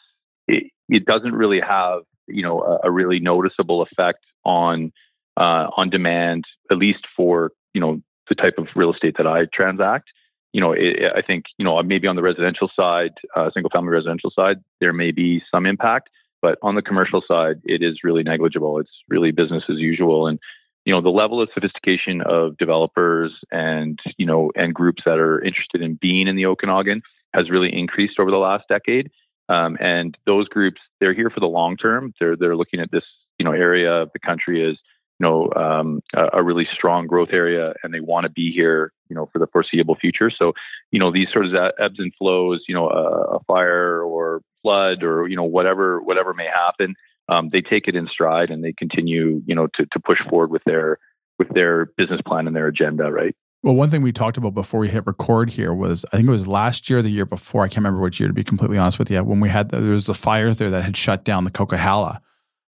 it, 0.47 0.63
it 0.89 1.05
doesn't 1.05 1.33
really 1.33 1.59
have 1.61 2.01
you 2.27 2.41
know 2.41 2.59
a, 2.61 2.87
a 2.87 2.91
really 2.91 3.19
noticeable 3.19 3.83
effect 3.83 4.25
on 4.45 4.91
uh, 5.39 5.71
on 5.77 5.89
demand, 5.89 6.43
at 6.69 6.77
least 6.77 7.07
for 7.15 7.51
you 7.73 7.81
know 7.81 8.01
the 8.27 8.35
type 8.35 8.55
of 8.57 8.67
real 8.75 8.93
estate 8.93 9.15
that 9.17 9.25
I 9.25 9.45
transact. 9.53 10.09
You 10.53 10.61
know, 10.61 10.73
it, 10.73 10.97
I 11.15 11.21
think 11.21 11.45
you 11.57 11.65
know 11.65 11.81
maybe 11.81 12.07
on 12.07 12.15
the 12.15 12.21
residential 12.21 12.69
side, 12.75 13.11
uh, 13.35 13.49
single 13.53 13.69
family 13.69 13.91
residential 13.91 14.31
side, 14.35 14.57
there 14.79 14.93
may 14.93 15.11
be 15.11 15.41
some 15.51 15.65
impact, 15.65 16.09
but 16.41 16.57
on 16.61 16.75
the 16.75 16.81
commercial 16.81 17.21
side, 17.27 17.61
it 17.63 17.81
is 17.81 17.99
really 18.03 18.23
negligible. 18.23 18.79
It's 18.79 18.91
really 19.07 19.31
business 19.31 19.63
as 19.69 19.77
usual, 19.77 20.27
and 20.27 20.39
you 20.85 20.93
know 20.93 21.01
the 21.01 21.09
level 21.09 21.41
of 21.41 21.49
sophistication 21.53 22.21
of 22.21 22.57
developers 22.57 23.31
and 23.51 23.99
you 24.17 24.25
know 24.25 24.51
and 24.55 24.73
groups 24.73 25.03
that 25.05 25.19
are 25.19 25.41
interested 25.43 25.81
in 25.81 25.97
being 26.01 26.27
in 26.27 26.35
the 26.35 26.45
Okanagan 26.45 27.01
has 27.33 27.49
really 27.49 27.69
increased 27.71 28.19
over 28.19 28.31
the 28.31 28.37
last 28.37 28.65
decade. 28.67 29.11
Um, 29.49 29.77
and 29.79 30.15
those 30.25 30.47
groups, 30.47 30.79
they're 30.99 31.13
here 31.13 31.31
for 31.31 31.39
the 31.39 31.47
long 31.47 31.77
term. 31.77 32.13
They're 32.19 32.35
they're 32.35 32.55
looking 32.55 32.79
at 32.79 32.91
this 32.91 33.03
you 33.37 33.45
know 33.45 33.51
area 33.51 33.91
of 33.91 34.09
the 34.13 34.19
country 34.19 34.69
as 34.69 34.77
you 35.19 35.27
know 35.27 35.49
um, 35.55 36.01
a, 36.15 36.39
a 36.39 36.43
really 36.43 36.67
strong 36.73 37.07
growth 37.07 37.29
area, 37.31 37.73
and 37.83 37.93
they 37.93 37.99
want 37.99 38.25
to 38.25 38.29
be 38.29 38.51
here 38.51 38.91
you 39.09 39.15
know 39.15 39.29
for 39.31 39.39
the 39.39 39.47
foreseeable 39.47 39.95
future. 39.95 40.31
So 40.35 40.53
you 40.91 40.99
know 40.99 41.11
these 41.11 41.27
sort 41.33 41.45
of 41.45 41.53
ebbs 41.79 41.99
and 41.99 42.13
flows, 42.17 42.63
you 42.67 42.75
know 42.75 42.89
a, 42.89 43.37
a 43.37 43.39
fire 43.45 44.01
or 44.03 44.41
flood 44.61 45.03
or 45.03 45.27
you 45.27 45.35
know 45.35 45.43
whatever 45.43 46.01
whatever 46.01 46.33
may 46.33 46.47
happen, 46.47 46.95
um, 47.27 47.49
they 47.51 47.61
take 47.61 47.87
it 47.87 47.95
in 47.95 48.07
stride 48.07 48.49
and 48.49 48.63
they 48.63 48.73
continue 48.73 49.41
you 49.45 49.55
know 49.55 49.67
to 49.75 49.85
to 49.91 49.99
push 49.99 50.19
forward 50.29 50.51
with 50.51 50.63
their 50.65 50.97
with 51.37 51.49
their 51.49 51.87
business 51.97 52.21
plan 52.25 52.47
and 52.47 52.55
their 52.55 52.67
agenda, 52.67 53.11
right? 53.11 53.35
Well, 53.61 53.75
one 53.75 53.89
thing 53.89 54.01
we 54.01 54.13
talked 54.13 54.37
about 54.37 54.53
before 54.53 54.79
we 54.79 54.87
hit 54.87 55.05
record 55.05 55.49
here 55.49 55.73
was 55.73 56.05
I 56.13 56.17
think 56.17 56.29
it 56.29 56.31
was 56.31 56.47
last 56.47 56.89
year, 56.89 56.99
or 56.99 57.01
the 57.01 57.09
year 57.09 57.25
before. 57.25 57.63
I 57.63 57.67
can't 57.67 57.77
remember 57.77 57.99
which 57.99 58.19
year 58.19 58.27
to 58.27 58.33
be 58.33 58.43
completely 58.43 58.77
honest 58.77 58.99
with 58.99 59.11
you. 59.11 59.21
When 59.23 59.41
we 59.41 59.49
had 59.49 59.69
the, 59.69 59.79
there 59.79 59.93
was 59.93 60.05
the 60.05 60.13
fires 60.13 60.59
there 60.59 60.69
that 60.69 60.83
had 60.83 60.95
shut 60.95 61.25
down 61.25 61.43
the 61.43 61.51
Coquihalla 61.51 62.19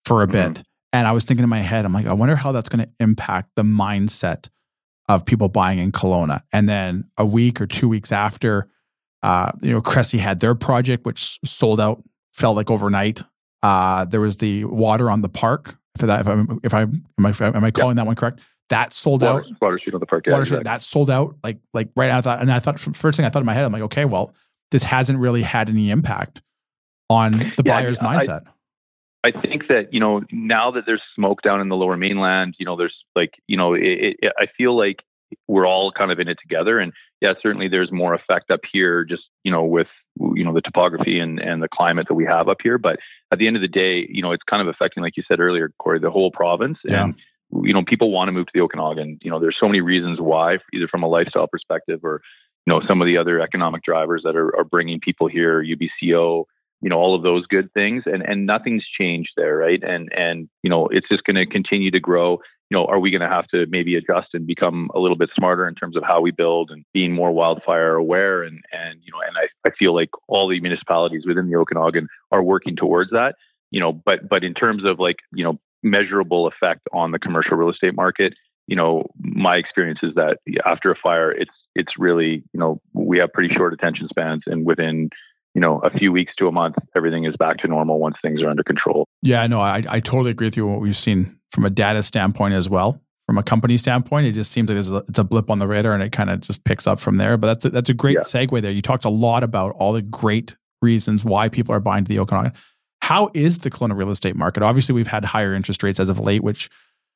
for 0.04 0.22
a 0.22 0.28
bit, 0.28 0.64
and 0.96 1.08
I 1.08 1.12
was 1.12 1.26
thinking 1.26 1.44
in 1.44 1.50
my 1.50 1.60
head, 1.60 1.86
I'm 1.86 1.94
like, 1.94 2.06
I 2.06 2.14
wonder 2.14 2.36
how 2.36 2.52
that's 2.52 2.70
going 2.70 2.86
to 2.86 2.92
impact 3.00 3.52
the 3.56 3.64
mindset 3.64 4.50
of 5.10 5.26
people 5.26 5.50
buying 5.50 5.80
in 5.80 5.92
Kelowna. 5.92 6.42
And 6.52 6.68
then 6.70 7.06
a 7.18 7.26
week 7.26 7.60
or 7.62 7.68
two 7.68 7.88
weeks 7.88 8.12
after, 8.12 8.70
uh, 9.24 9.52
you 9.62 9.72
know, 9.72 9.82
Cressey 9.82 10.20
had 10.20 10.40
their 10.40 10.56
project, 10.56 11.06
which 11.06 11.40
sold 11.46 11.80
out, 11.80 12.04
felt 12.34 12.56
like 12.56 12.72
overnight. 12.72 13.22
Uh, 13.62 14.06
there 14.06 14.22
was 14.22 14.38
the 14.38 14.66
water 14.66 15.10
on 15.12 15.22
the 15.22 15.30
park. 15.30 15.78
For 15.98 16.08
that, 16.08 16.22
if 16.22 16.28
I'm, 16.28 16.60
if 16.64 16.74
I 16.74 16.82
am 16.82 17.04
I, 17.20 17.34
am 17.42 17.64
I 17.64 17.72
calling 17.72 17.96
that 17.98 18.06
one 18.06 18.16
correct? 18.16 18.40
that 18.70 18.94
sold 18.94 19.22
Water, 19.22 19.46
out. 19.46 19.62
Water 19.62 19.78
Street 19.80 19.94
on 19.94 20.00
the 20.00 20.06
park. 20.08 20.26
Yeah, 20.26 20.34
Water 20.34 20.46
Street, 20.46 20.58
exactly. 20.62 20.78
that 20.78 20.82
sold 20.84 21.10
out. 21.12 21.36
Like 21.44 21.60
like 21.74 21.90
right 21.96 22.10
I 22.12 22.20
thought, 22.22 22.42
and 22.42 22.52
I 22.52 22.60
thought 22.60 22.80
first 22.80 23.16
thing 23.16 23.26
I 23.26 23.30
thought 23.30 23.42
in 23.42 23.46
my 23.46 23.54
head, 23.54 23.64
I'm 23.64 23.72
like, 23.72 23.84
okay, 23.84 24.06
well, 24.06 24.34
this 24.72 24.84
hasn't 24.84 25.20
really 25.20 25.44
had 25.44 25.70
any 25.70 25.92
impact 25.92 26.42
on 27.10 27.32
the 27.58 27.64
Yeah, 27.64 27.82
buyer's 27.82 27.98
I- 28.00 28.04
mindset. 28.18 28.42
I 28.48 28.52
think 29.32 29.68
that 29.70 29.94
you 29.94 30.00
know 30.00 30.22
now 30.32 30.72
that 30.72 30.84
there's 30.86 31.02
smoke 31.16 31.42
down 31.42 31.62
in 31.62 31.70
the 31.70 31.76
Lower 31.76 31.98
Mainland, 31.98 32.56
you 32.60 32.66
know, 32.66 32.76
there's 32.76 32.96
like 33.16 33.32
you 33.48 33.58
know, 33.58 33.74
it, 33.74 34.18
it, 34.22 34.34
I 34.38 34.46
feel 34.58 34.78
like 34.78 34.98
we're 35.48 35.68
all 35.68 35.92
kind 35.92 36.12
of 36.12 36.20
in 36.20 36.28
it 36.28 36.38
together, 36.42 36.80
and 36.80 36.94
yeah, 37.22 37.34
certainly 37.42 37.68
there's 37.68 37.92
more 37.92 38.14
effect 38.14 38.52
up 38.52 38.62
here, 38.72 39.04
just 39.04 39.24
you 39.44 39.52
know, 39.52 39.64
with 39.64 39.88
you 40.20 40.44
know 40.44 40.54
the 40.54 40.62
topography 40.62 41.20
and 41.20 41.40
and 41.40 41.62
the 41.62 41.68
climate 41.72 42.08
that 42.10 42.16
we 42.16 42.26
have 42.26 42.48
up 42.48 42.58
here. 42.64 42.78
But 42.78 42.98
at 43.32 43.40
the 43.40 43.48
end 43.48 43.56
of 43.56 43.62
the 43.62 43.68
day, 43.68 44.08
you 44.10 44.22
know, 44.22 44.32
it's 44.32 44.44
kind 44.50 44.62
of 44.62 44.74
affecting, 44.74 45.04
like 45.04 45.18
you 45.18 45.24
said 45.28 45.40
earlier, 45.40 45.72
Cory, 45.80 46.00
the 46.00 46.12
whole 46.12 46.32
province, 46.32 46.78
Yeah. 46.84 47.06
and 47.06 47.16
you 47.64 47.74
know, 47.74 47.84
people 47.88 48.12
want 48.12 48.28
to 48.28 48.32
move 48.32 48.48
to 48.48 48.52
the 48.54 48.62
Okanagan. 48.62 49.20
You 49.22 49.32
know, 49.32 49.40
there's 49.40 49.58
so 49.60 49.68
many 49.68 49.82
reasons 49.82 50.20
why, 50.20 50.58
either 50.74 50.88
from 50.90 51.04
a 51.04 51.08
lifestyle 51.08 51.48
perspective 51.48 52.02
or 52.04 52.22
you 52.66 52.74
know 52.74 52.82
some 52.88 53.02
of 53.02 53.06
the 53.08 53.18
other 53.18 53.40
economic 53.40 53.84
drivers 53.84 54.22
that 54.24 54.36
are, 54.36 54.56
are 54.58 54.64
bringing 54.64 55.00
people 55.00 55.28
here, 55.28 55.64
UBCO, 55.64 56.46
you 56.86 56.90
know 56.90 56.98
all 56.98 57.16
of 57.16 57.24
those 57.24 57.48
good 57.48 57.74
things 57.74 58.04
and 58.06 58.22
and 58.22 58.46
nothing's 58.46 58.86
changed 59.00 59.32
there 59.36 59.58
right? 59.58 59.82
And 59.84 60.08
and 60.14 60.48
you 60.62 60.70
know 60.70 60.88
it's 60.92 61.10
just 61.10 61.24
going 61.24 61.36
to 61.36 61.48
continue 61.48 61.90
to 61.90 62.00
grow. 62.00 62.38
You 62.70 62.78
know 62.78 62.86
are 62.86 63.00
we 63.00 63.10
going 63.10 63.28
to 63.28 63.28
have 63.28 63.48
to 63.48 63.66
maybe 63.68 63.96
adjust 63.96 64.28
and 64.34 64.46
become 64.46 64.92
a 64.94 65.00
little 65.00 65.18
bit 65.18 65.32
smarter 65.36 65.68
in 65.68 65.74
terms 65.74 65.98
of 65.98 66.04
how 66.04 66.22
we 66.22 66.30
build 66.30 66.70
and 66.70 66.86
being 66.94 67.12
more 67.12 67.32
wildfire 67.32 67.96
aware? 67.96 68.44
And 68.44 68.62
and 68.72 69.02
you 69.04 69.12
know 69.12 69.20
and 69.28 69.36
I, 69.36 69.68
I 69.68 69.72
feel 69.78 69.96
like 69.96 70.10
all 70.28 70.48
the 70.48 70.62
municipalities 70.62 71.24
within 71.28 71.50
the 71.50 71.56
Okanagan 71.56 72.08
are 72.32 72.44
working 72.44 72.76
towards 72.76 73.10
that 73.10 73.34
you 73.72 73.80
know 73.80 73.92
but 73.92 74.30
but 74.30 74.44
in 74.44 74.54
terms 74.54 74.84
of 74.86 75.00
like 75.00 75.18
you 75.34 75.44
know 75.44 75.60
measurable 75.84 76.48
effect 76.48 76.82
on 76.94 77.12
the 77.12 77.20
commercial 77.20 77.58
real 77.58 77.70
estate 77.70 77.96
market 77.96 78.34
you 78.68 78.76
know 78.76 79.08
my 79.20 79.56
experience 79.56 80.00
is 80.02 80.14
that 80.16 80.38
after 80.66 80.92
a 80.92 80.96
fire 81.02 81.32
it's 81.32 81.52
it's 81.76 81.94
really 81.98 82.44
you 82.54 82.60
know 82.60 82.80
we 82.94 83.18
have 83.18 83.34
pretty 83.34 83.54
short 83.54 83.74
attention 83.74 84.08
spans 84.08 84.44
and 84.46 84.66
within 84.66 85.10
you 85.56 85.62
know, 85.62 85.80
a 85.80 85.90
few 85.90 86.12
weeks 86.12 86.34
to 86.38 86.48
a 86.48 86.52
month, 86.52 86.76
everything 86.96 87.26
is 87.26 87.36
back 87.38 87.58
to 87.60 87.68
normal 87.68 87.98
once 88.00 88.18
things 88.22 88.44
are 88.44 88.50
under 88.50 88.64
control. 88.64 89.06
Yeah, 89.24 89.48
no, 89.48 89.60
I, 89.62 89.84
I 89.90 90.00
totally 90.02 90.32
agree 90.32 90.48
with 90.48 90.58
you. 90.58 90.68
What 90.68 90.82
we've 90.82 90.96
seen 90.96 91.38
from 91.52 91.66
a 91.66 91.70
data 91.70 92.04
standpoint 92.04 92.54
as 92.54 92.70
well, 92.70 93.02
from 93.26 93.38
a 93.38 93.44
company 93.44 93.78
standpoint, 93.78 94.28
it 94.28 94.34
just 94.34 94.52
seems 94.52 94.70
like 94.70 94.86
a, 94.86 94.98
it's 95.10 95.18
a 95.18 95.24
blip 95.24 95.50
on 95.50 95.58
the 95.60 95.68
radar, 95.68 95.94
and 95.94 96.04
it 96.04 96.12
kind 96.12 96.30
of 96.30 96.42
just 96.42 96.64
picks 96.66 96.86
up 96.86 97.00
from 97.00 97.18
there. 97.18 97.38
But 97.38 97.48
that's 97.48 97.66
a, 97.66 97.70
that's 97.72 97.90
a 97.90 97.94
great 97.94 98.16
Yeah. 98.16 98.22
segue 98.22 98.62
there. 98.62 98.72
You 98.72 98.82
talked 98.84 99.06
a 99.06 99.10
lot 99.10 99.42
about 99.44 99.74
all 99.78 99.94
the 99.94 100.02
great 100.04 100.56
reasons 100.82 101.24
why 101.26 101.50
people 101.50 101.74
are 101.74 101.80
buying 101.80 102.04
to 102.04 102.10
the 102.10 102.20
Okanagan. 102.20 102.54
How 103.02 103.32
is 103.34 103.60
the 103.60 103.72
Kelowna 103.72 103.96
real 103.96 104.12
estate 104.12 104.36
market? 104.36 104.62
Obviously, 104.62 104.94
we've 104.94 105.08
had 105.08 105.24
higher 105.26 105.54
interest 105.56 105.82
rates 105.84 106.00
as 106.00 106.10
of 106.10 106.20
late. 106.20 106.44
Which 106.44 106.70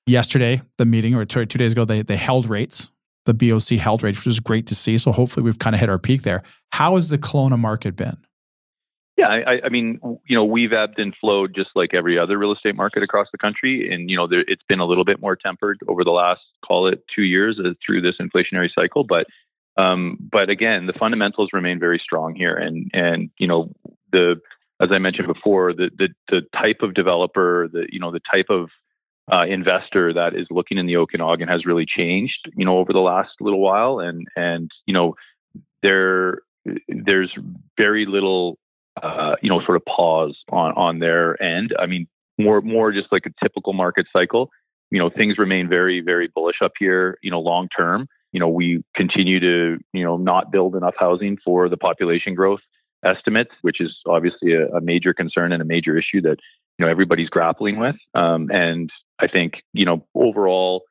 yesterday, 0.07 0.61
the 0.77 0.85
meeting 0.85 1.13
or 1.15 1.25
two, 1.25 1.45
two 1.45 1.57
days 1.57 1.71
ago, 1.73 1.83
they 1.85 2.01
they 2.03 2.15
held 2.17 2.47
rates. 2.47 2.89
The 3.25 3.33
BOC 3.33 3.77
held 3.77 4.01
rates, 4.01 4.19
which 4.19 4.25
was 4.25 4.39
great 4.39 4.65
to 4.67 4.75
see. 4.75 4.97
So 4.97 5.11
hopefully, 5.11 5.43
we've 5.43 5.59
kind 5.59 5.75
of 5.75 5.79
hit 5.79 5.89
our 5.89 5.99
peak 5.99 6.23
there. 6.23 6.41
How 6.71 6.95
has 6.95 7.09
the 7.09 7.17
Kelowna 7.17 7.59
market 7.59 7.95
been? 7.95 8.17
Yeah, 9.19 9.27
I, 9.27 9.59
I- 9.65 9.69
mean, 9.69 9.99
you 10.25 10.35
know, 10.37 10.45
we've 10.45 10.71
ebbed 10.71 10.97
and 10.97 11.13
flowed 11.19 11.53
just 11.53 11.71
like 11.75 11.93
every 11.93 12.17
other 12.17 12.37
real 12.37 12.53
estate 12.53 12.75
market 12.75 13.03
across 13.03 13.27
the 13.33 13.37
country, 13.37 13.91
and 13.91 14.09
you 14.09 14.15
know, 14.15 14.27
there, 14.27 14.45
it's 14.47 14.63
been 14.69 14.79
a 14.79 14.85
little 14.85 15.03
bit 15.03 15.19
more 15.19 15.35
tempered 15.35 15.77
over 15.89 16.05
the 16.05 16.11
last, 16.11 16.39
call 16.65 16.87
it, 16.87 17.03
two 17.13 17.23
years 17.23 17.59
uh, 17.59 17.71
through 17.85 18.01
this 18.01 18.15
inflationary 18.21 18.69
cycle. 18.73 19.03
But, 19.03 19.27
um, 19.81 20.17
but 20.31 20.49
again, 20.49 20.85
the 20.87 20.93
fundamentals 20.97 21.49
remain 21.51 21.79
very 21.79 21.99
strong 22.01 22.33
here, 22.33 22.55
and 22.55 22.89
and 22.93 23.29
you 23.37 23.47
know, 23.47 23.73
the 24.13 24.39
as 24.81 24.87
I 24.93 24.99
mentioned 24.99 25.27
before, 25.27 25.73
the 25.73 25.91
the 25.97 26.07
the 26.29 26.41
type 26.57 26.77
of 26.81 26.93
developer, 26.93 27.67
the 27.69 27.87
you 27.91 27.99
know, 27.99 28.11
the 28.11 28.21
type 28.31 28.47
of 28.49 28.69
uh, 29.29 29.43
investor 29.43 30.13
that 30.13 30.33
is 30.33 30.47
looking 30.49 30.77
in 30.77 30.85
the 30.85 30.95
Okanagan 30.95 31.49
has 31.49 31.65
really 31.65 31.85
changed, 31.85 32.49
you 32.55 32.63
know, 32.63 32.77
over 32.77 32.93
the 32.93 32.99
last 32.99 33.31
little 33.41 33.59
while, 33.59 33.99
and 33.99 34.27
and 34.37 34.71
you 34.85 34.93
know, 34.93 35.15
there 35.83 36.39
there's 36.87 37.33
very 37.77 38.05
little 38.05 38.57
uh, 39.01 39.35
you 39.41 39.49
know, 39.49 39.61
sort 39.65 39.75
of 39.75 39.85
pause 39.85 40.37
on 40.51 40.73
on 40.73 40.99
their 40.99 41.41
end. 41.41 41.75
I 41.77 41.85
mean, 41.85 42.07
more 42.37 42.61
more 42.61 42.91
just 42.91 43.11
like 43.11 43.25
a 43.25 43.43
typical 43.43 43.73
market 43.73 44.07
cycle. 44.11 44.49
You 44.91 44.99
know, 44.99 45.09
things 45.09 45.37
remain 45.37 45.69
very 45.69 46.01
very 46.01 46.29
bullish 46.33 46.57
up 46.63 46.73
here. 46.79 47.17
You 47.21 47.31
know, 47.31 47.39
long 47.39 47.67
term. 47.75 48.07
You 48.31 48.39
know, 48.39 48.47
we 48.47 48.83
continue 48.95 49.39
to 49.39 49.77
you 49.93 50.03
know 50.03 50.17
not 50.17 50.51
build 50.51 50.75
enough 50.75 50.95
housing 50.97 51.37
for 51.43 51.69
the 51.69 51.77
population 51.77 52.35
growth 52.35 52.61
estimates, 53.03 53.51
which 53.61 53.79
is 53.79 53.95
obviously 54.07 54.53
a, 54.53 54.67
a 54.69 54.81
major 54.81 55.13
concern 55.13 55.51
and 55.51 55.61
a 55.61 55.65
major 55.65 55.97
issue 55.97 56.21
that 56.21 56.37
you 56.77 56.85
know 56.85 56.91
everybody's 56.91 57.29
grappling 57.29 57.79
with. 57.79 57.95
Um, 58.13 58.49
and 58.51 58.89
I 59.19 59.27
think 59.27 59.53
you 59.73 59.85
know 59.85 60.05
overall, 60.15 60.83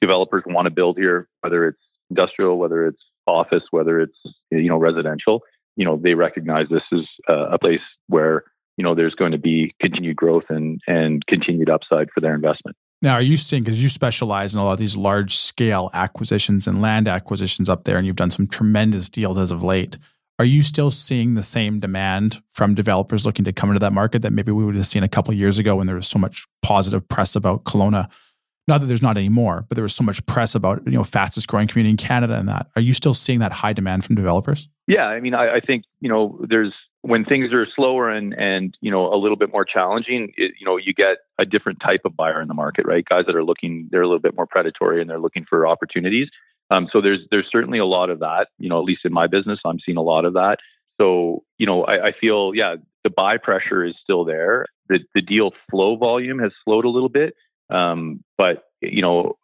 developers 0.00 0.42
want 0.46 0.66
to 0.66 0.70
build 0.70 0.98
here, 0.98 1.28
whether 1.40 1.66
it's 1.68 1.80
industrial, 2.10 2.58
whether 2.58 2.86
it's 2.86 3.00
office, 3.26 3.62
whether 3.70 4.00
it's 4.00 4.18
you 4.50 4.68
know 4.68 4.76
residential 4.76 5.40
you 5.76 5.84
know 5.84 5.96
they 5.96 6.14
recognize 6.14 6.66
this 6.70 6.82
is 6.92 7.06
uh, 7.28 7.50
a 7.50 7.58
place 7.58 7.80
where 8.08 8.44
you 8.76 8.84
know 8.84 8.94
there's 8.94 9.14
going 9.14 9.32
to 9.32 9.38
be 9.38 9.74
continued 9.80 10.16
growth 10.16 10.44
and 10.48 10.80
and 10.86 11.24
continued 11.26 11.70
upside 11.70 12.08
for 12.14 12.20
their 12.20 12.34
investment. 12.34 12.76
Now, 13.02 13.14
are 13.14 13.22
you 13.22 13.36
seeing 13.36 13.64
because 13.64 13.82
you 13.82 13.88
specialize 13.88 14.54
in 14.54 14.60
a 14.60 14.64
lot 14.64 14.74
of 14.74 14.78
these 14.78 14.96
large 14.96 15.36
scale 15.36 15.90
acquisitions 15.92 16.68
and 16.68 16.80
land 16.80 17.08
acquisitions 17.08 17.68
up 17.68 17.84
there, 17.84 17.96
and 17.96 18.06
you've 18.06 18.16
done 18.16 18.30
some 18.30 18.46
tremendous 18.46 19.08
deals 19.08 19.38
as 19.38 19.50
of 19.50 19.62
late? 19.62 19.98
Are 20.38 20.44
you 20.44 20.62
still 20.62 20.90
seeing 20.90 21.34
the 21.34 21.42
same 21.42 21.78
demand 21.78 22.42
from 22.48 22.74
developers 22.74 23.26
looking 23.26 23.44
to 23.44 23.52
come 23.52 23.70
into 23.70 23.80
that 23.80 23.92
market 23.92 24.22
that 24.22 24.32
maybe 24.32 24.50
we 24.50 24.64
would 24.64 24.74
have 24.76 24.86
seen 24.86 25.02
a 25.02 25.08
couple 25.08 25.34
years 25.34 25.58
ago 25.58 25.76
when 25.76 25.86
there 25.86 25.96
was 25.96 26.08
so 26.08 26.18
much 26.18 26.46
positive 26.62 27.06
press 27.08 27.36
about 27.36 27.64
Kelowna? 27.64 28.10
Not 28.68 28.80
that 28.80 28.86
there's 28.86 29.02
not 29.02 29.18
anymore, 29.18 29.66
but 29.68 29.74
there 29.74 29.82
was 29.82 29.94
so 29.94 30.04
much 30.04 30.24
press 30.26 30.54
about 30.54 30.82
you 30.86 30.92
know 30.92 31.04
fastest 31.04 31.48
growing 31.48 31.66
community 31.66 31.90
in 31.90 31.96
Canada 31.96 32.34
and 32.34 32.48
that. 32.48 32.68
Are 32.76 32.82
you 32.82 32.94
still 32.94 33.14
seeing 33.14 33.40
that 33.40 33.52
high 33.52 33.72
demand 33.72 34.04
from 34.04 34.14
developers? 34.14 34.68
Yeah, 34.86 35.04
I 35.06 35.20
mean, 35.20 35.34
I, 35.34 35.56
I 35.56 35.60
think 35.60 35.84
you 36.00 36.08
know 36.08 36.40
there's 36.48 36.72
when 37.02 37.24
things 37.24 37.52
are 37.52 37.66
slower 37.74 38.10
and 38.10 38.32
and 38.34 38.76
you 38.80 38.90
know 38.90 39.12
a 39.12 39.16
little 39.16 39.36
bit 39.36 39.52
more 39.52 39.64
challenging, 39.64 40.32
it, 40.36 40.52
you 40.58 40.66
know 40.66 40.76
you 40.76 40.92
get 40.94 41.18
a 41.38 41.44
different 41.44 41.78
type 41.80 42.02
of 42.04 42.16
buyer 42.16 42.40
in 42.40 42.48
the 42.48 42.54
market, 42.54 42.86
right? 42.86 43.04
Guys 43.08 43.24
that 43.26 43.36
are 43.36 43.44
looking, 43.44 43.88
they're 43.90 44.02
a 44.02 44.06
little 44.06 44.20
bit 44.20 44.34
more 44.36 44.46
predatory 44.46 45.00
and 45.00 45.08
they're 45.08 45.20
looking 45.20 45.44
for 45.48 45.66
opportunities. 45.66 46.28
Um, 46.70 46.88
so 46.92 47.00
there's 47.00 47.20
there's 47.30 47.48
certainly 47.50 47.78
a 47.78 47.86
lot 47.86 48.10
of 48.10 48.20
that. 48.20 48.48
You 48.58 48.68
know, 48.68 48.78
at 48.78 48.84
least 48.84 49.02
in 49.04 49.12
my 49.12 49.26
business, 49.26 49.60
I'm 49.64 49.78
seeing 49.84 49.98
a 49.98 50.02
lot 50.02 50.24
of 50.24 50.34
that. 50.34 50.58
So 51.00 51.44
you 51.58 51.66
know, 51.66 51.84
I, 51.84 52.08
I 52.08 52.12
feel 52.20 52.52
yeah, 52.54 52.76
the 53.04 53.10
buy 53.10 53.36
pressure 53.38 53.84
is 53.84 53.94
still 54.02 54.24
there. 54.24 54.66
The 54.88 55.00
the 55.14 55.22
deal 55.22 55.52
flow 55.70 55.96
volume 55.96 56.38
has 56.40 56.52
slowed 56.64 56.84
a 56.84 56.90
little 56.90 57.08
bit, 57.08 57.34
um, 57.70 58.24
but 58.36 58.64
you 58.82 59.02
know, 59.02 59.36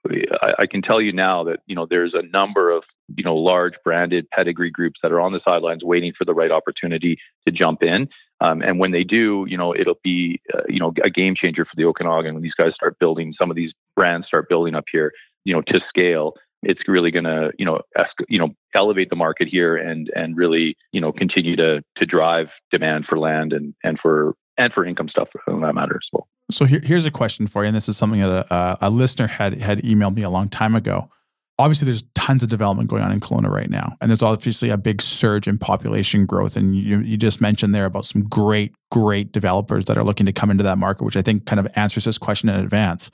I, 0.43 0.63
I 0.63 0.67
can 0.67 0.83
tell 0.83 1.01
you 1.01 1.13
now 1.13 1.45
that 1.45 1.61
you 1.67 1.77
know 1.77 1.87
there's 1.89 2.15
a 2.15 2.27
number 2.27 2.71
of 2.71 2.83
you 3.17 3.25
know 3.25 3.37
large 3.37 3.75
branded 3.85 4.29
pedigree 4.31 4.71
groups 4.71 4.99
that 5.03 5.13
are 5.13 5.21
on 5.21 5.33
the 5.33 5.41
sidelines 5.45 5.85
waiting 5.85 6.13
for 6.17 6.25
the 6.25 6.35
right 6.35 6.51
opportunity 6.51 7.19
to 7.47 7.53
jump 7.53 7.83
in. 7.83 8.09
Um, 8.41 8.63
and 8.63 8.79
when 8.79 8.93
they 8.93 9.05
do, 9.05 9.47
you 9.49 9.59
know, 9.59 9.75
it'll 9.75 10.01
be 10.03 10.41
uh, 10.53 10.63
you 10.69 10.81
know 10.81 10.93
a 11.05 11.11
game 11.11 11.35
changer 11.41 11.65
for 11.65 11.77
the 11.77 11.85
Okanagan 11.85 12.35
when 12.35 12.43
these 12.43 12.55
guys 12.59 12.73
start 12.75 12.99
building. 12.99 13.35
Some 13.39 13.51
of 13.51 13.57
these 13.57 13.73
brands 13.95 14.27
start 14.27 14.49
building 14.49 14.75
up 14.75 14.85
here, 14.91 15.13
you 15.45 15.55
know, 15.55 15.63
to 15.63 15.81
scale. 15.89 16.35
It's 16.63 16.81
really 16.89 17.13
going 17.13 17.25
to 17.25 17.51
you 17.59 17.65
know 17.65 17.81
esc- 17.97 18.27
you 18.29 18.39
know 18.39 18.51
elevate 18.75 19.11
the 19.11 19.17
market 19.17 19.49
here 19.49 19.77
and 19.77 20.11
and 20.15 20.37
really 20.37 20.77
you 20.93 21.01
know 21.01 21.13
continue 21.13 21.57
to 21.57 21.83
to 21.97 22.07
drive 22.07 22.47
demand 22.71 23.05
for 23.09 23.19
land 23.19 23.53
and 23.53 23.75
and 23.85 23.99
for 24.01 24.35
and 24.57 24.73
for 24.73 24.85
income 24.85 25.09
stuff 25.09 25.29
for 25.33 25.61
that 25.61 25.75
matter 25.75 25.95
as 25.95 26.09
well. 26.13 26.27
So 26.51 26.65
here, 26.65 26.81
here's 26.83 27.05
a 27.05 27.11
question 27.11 27.47
for 27.47 27.63
you, 27.63 27.69
and 27.69 27.77
this 27.77 27.89
is 27.89 27.97
something 27.97 28.21
that 28.21 28.47
a, 28.51 28.79
a 28.83 28.91
listener 28.91 29.27
had 29.27 29.61
had 29.61 29.83
emailed 29.83 30.15
me 30.15 30.23
a 30.23 30.31
long 30.31 30.49
time 30.49 30.75
ago. 30.75 31.11
Obviously, 31.59 31.87
there's 31.87 32.05
tons 32.15 32.43
of 32.43 32.49
development 32.49 32.89
going 32.89 33.03
on 33.03 33.13
in 33.13 33.21
Kelowna 33.21 33.51
right 33.51 33.69
now, 33.69 33.97
and 34.01 34.11
there's 34.11 34.23
obviously 34.23 34.71
a 34.71 34.79
big 34.79 35.03
surge 35.03 35.47
in 35.47 35.59
population 35.59 36.25
growth. 36.25 36.57
And 36.57 36.75
you 36.75 37.01
you 37.01 37.17
just 37.17 37.41
mentioned 37.41 37.75
there 37.75 37.85
about 37.85 38.07
some 38.07 38.23
great 38.23 38.75
great 38.91 39.33
developers 39.33 39.85
that 39.87 39.99
are 39.99 40.05
looking 40.05 40.25
to 40.27 40.33
come 40.33 40.51
into 40.51 40.65
that 40.65 40.79
market, 40.79 41.05
which 41.05 41.17
I 41.17 41.23
think 41.23 41.45
kind 41.45 41.61
of 41.61 41.69
answers 41.75 42.05
this 42.05 42.17
question 42.19 42.49
in 42.49 42.57
advance. 42.57 43.11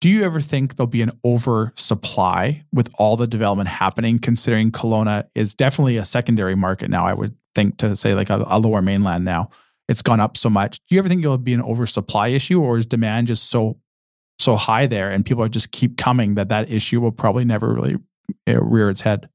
Do 0.00 0.08
you 0.08 0.24
ever 0.24 0.40
think 0.40 0.74
there'll 0.76 0.88
be 0.88 1.02
an 1.02 1.12
oversupply 1.24 2.64
with 2.72 2.90
all 2.98 3.16
the 3.16 3.26
development 3.26 3.68
happening, 3.68 4.18
considering 4.18 4.72
Kelowna 4.72 5.28
is 5.34 5.54
definitely 5.54 5.98
a 5.98 6.06
secondary 6.06 6.54
market 6.54 6.90
now? 6.90 7.06
I 7.06 7.12
would 7.12 7.36
think 7.54 7.76
to 7.78 7.94
say 7.94 8.14
like 8.14 8.30
a, 8.30 8.44
a 8.48 8.58
lower 8.58 8.80
mainland 8.80 9.24
now 9.24 9.50
it's 9.90 10.02
gone 10.02 10.20
up 10.20 10.36
so 10.36 10.48
much. 10.48 10.78
Do 10.86 10.94
you 10.94 11.00
ever 11.00 11.08
think 11.08 11.24
it'll 11.24 11.36
be 11.36 11.52
an 11.52 11.60
oversupply 11.60 12.28
issue, 12.28 12.62
or 12.62 12.78
is 12.78 12.86
demand 12.86 13.26
just 13.26 13.50
so 13.50 13.76
so 14.38 14.54
high 14.54 14.86
there, 14.86 15.10
and 15.10 15.26
people 15.26 15.46
just 15.48 15.72
keep 15.72 15.98
coming 15.98 16.36
that 16.36 16.48
that 16.48 16.70
issue 16.70 17.00
will 17.00 17.12
probably 17.12 17.44
never 17.44 17.74
really 17.74 17.96
uh, 18.48 18.62
rear 18.62 18.88
its 18.88 19.00
head? 19.00 19.28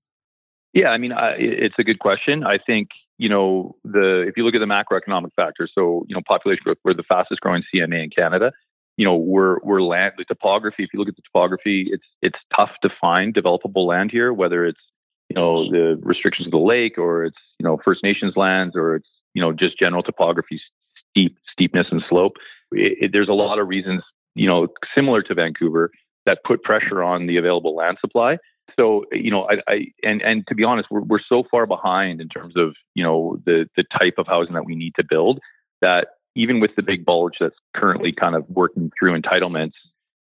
Yeah, 0.74 0.88
I 0.88 0.97
mean, 0.97 1.12
I, 1.12 1.35
it's 1.38 1.75
a 1.77 1.83
good 1.83 2.00
question. 2.00 2.45
I 2.45 2.57
think 2.65 2.88
you 3.17 3.27
know 3.27 3.75
the 3.83 4.24
if 4.27 4.38
you 4.38 4.45
look 4.45 4.55
at 4.55 4.59
the 4.59 4.65
macroeconomic 4.65 5.31
factors, 5.35 5.74
so 5.75 6.05
you 6.07 6.15
know 6.15 6.21
population 6.25 6.62
growth, 6.63 6.77
we're 6.85 6.93
the 6.93 7.03
fastest 7.03 7.41
growing 7.41 7.63
CMA 7.74 8.05
in 8.05 8.09
Canada. 8.09 8.53
You 8.95 9.05
know, 9.05 9.17
we're 9.17 9.59
we're 9.62 9.81
land 9.81 10.13
the 10.17 10.24
topography. 10.24 10.83
If 10.83 10.91
you 10.93 11.00
look 11.00 11.09
at 11.09 11.17
the 11.17 11.21
topography, 11.21 11.89
it's 11.91 12.05
it's 12.21 12.39
tough 12.55 12.71
to 12.81 12.89
find 13.01 13.35
developable 13.35 13.85
land 13.85 14.09
here, 14.09 14.31
whether 14.31 14.65
it's 14.65 14.79
you 15.27 15.35
know 15.35 15.69
the 15.69 16.00
restrictions 16.01 16.47
of 16.47 16.51
the 16.51 16.57
lake, 16.57 16.97
or 16.97 17.25
it's 17.25 17.41
you 17.59 17.65
know 17.65 17.77
First 17.83 18.03
Nations 18.03 18.35
lands, 18.38 18.74
or 18.74 18.95
it's 18.95 19.09
you 19.35 19.41
know 19.41 19.51
just 19.51 19.77
general 19.77 20.01
topography, 20.01 20.59
steep 21.11 21.37
steepness 21.51 21.87
and 21.91 22.01
slope. 22.09 22.33
It, 22.71 22.97
it, 22.99 23.11
there's 23.13 23.29
a 23.29 23.33
lot 23.33 23.59
of 23.59 23.67
reasons, 23.67 24.01
you 24.33 24.47
know, 24.47 24.67
similar 24.95 25.21
to 25.21 25.35
Vancouver, 25.35 25.91
that 26.25 26.39
put 26.43 26.63
pressure 26.63 27.03
on 27.03 27.27
the 27.27 27.37
available 27.37 27.75
land 27.75 27.97
supply. 28.01 28.37
So 28.77 29.05
you 29.11 29.31
know, 29.31 29.47
I, 29.49 29.71
I 29.71 29.85
and 30.01 30.21
and 30.21 30.47
to 30.47 30.55
be 30.55 30.63
honest, 30.63 30.87
we're 30.89 31.01
we're 31.01 31.19
so 31.29 31.43
far 31.51 31.67
behind 31.67 32.19
in 32.19 32.29
terms 32.29 32.55
of 32.57 32.75
you 32.95 33.03
know 33.03 33.37
the 33.45 33.67
the 33.77 33.83
type 33.97 34.15
of 34.17 34.25
housing 34.27 34.55
that 34.55 34.65
we 34.65 34.75
need 34.75 34.93
to 34.95 35.03
build 35.07 35.39
that 35.81 36.07
even 36.35 36.59
with 36.59 36.71
the 36.75 36.83
big 36.83 37.05
bulge 37.05 37.35
that's 37.39 37.55
currently 37.75 38.11
kind 38.11 38.35
of 38.35 38.45
working 38.49 38.91
through 38.97 39.19
entitlements, 39.19 39.73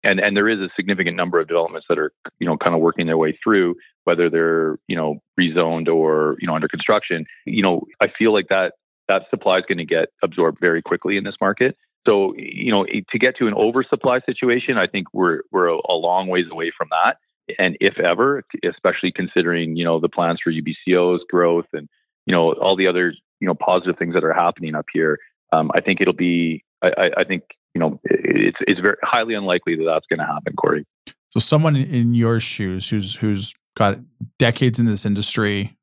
and 0.04 0.20
and 0.20 0.36
there 0.36 0.48
is 0.48 0.58
a 0.58 0.68
significant 0.76 1.16
number 1.16 1.40
of 1.40 1.48
developments 1.48 1.86
that 1.88 1.98
are 1.98 2.12
you 2.40 2.46
know 2.46 2.56
kind 2.56 2.74
of 2.74 2.80
working 2.80 3.06
their 3.06 3.16
way 3.16 3.38
through, 3.42 3.76
whether 4.04 4.28
they're 4.28 4.78
you 4.88 4.96
know 4.96 5.18
rezoned 5.38 5.88
or 5.88 6.36
you 6.40 6.46
know 6.46 6.54
under 6.54 6.68
construction. 6.68 7.24
You 7.46 7.62
know, 7.62 7.86
I 8.00 8.08
feel 8.18 8.32
like 8.32 8.48
that 8.48 8.72
that 9.08 9.22
supply 9.30 9.58
is 9.58 9.64
going 9.66 9.78
to 9.78 9.84
get 9.84 10.08
absorbed 10.22 10.58
very 10.60 10.82
quickly 10.82 11.16
in 11.16 11.24
this 11.24 11.36
market. 11.40 11.76
So 12.06 12.34
you 12.36 12.72
know, 12.72 12.84
to 12.84 13.18
get 13.18 13.36
to 13.38 13.46
an 13.46 13.54
oversupply 13.54 14.20
situation, 14.26 14.76
I 14.76 14.86
think 14.86 15.08
we're 15.12 15.40
we're 15.50 15.68
a 15.68 15.92
long 15.92 16.28
ways 16.28 16.46
away 16.50 16.72
from 16.76 16.88
that. 16.90 17.16
And 17.58 17.76
if 17.80 17.98
ever, 17.98 18.44
especially 18.64 19.12
considering 19.12 19.76
you 19.76 19.84
know 19.84 20.00
the 20.00 20.08
plans 20.08 20.40
for 20.42 20.52
UBCO's 20.52 21.22
growth 21.30 21.66
and 21.72 21.88
you 22.26 22.34
know 22.34 22.52
all 22.54 22.76
the 22.76 22.86
other 22.86 23.14
you 23.40 23.46
know 23.46 23.54
positive 23.54 23.98
things 23.98 24.14
that 24.14 24.24
are 24.24 24.32
happening 24.32 24.74
up 24.74 24.86
here, 24.92 25.18
um, 25.52 25.70
I 25.74 25.80
think 25.80 26.00
it'll 26.00 26.12
be. 26.12 26.64
I, 26.82 27.10
I 27.18 27.24
think 27.24 27.44
you 27.74 27.80
know 27.80 28.00
it's 28.04 28.58
it's 28.62 28.80
very 28.80 28.96
highly 29.02 29.34
unlikely 29.34 29.76
that 29.76 29.84
that's 29.84 30.06
going 30.06 30.18
to 30.18 30.26
happen, 30.26 30.54
Cory. 30.54 30.84
So 31.30 31.40
someone 31.40 31.76
in 31.76 32.14
your 32.14 32.40
shoes 32.40 32.88
who's 32.88 33.16
who's 33.16 33.54
got 33.76 33.98
decades 34.38 34.78
in 34.78 34.86
this 34.86 35.06
industry, 35.06 35.76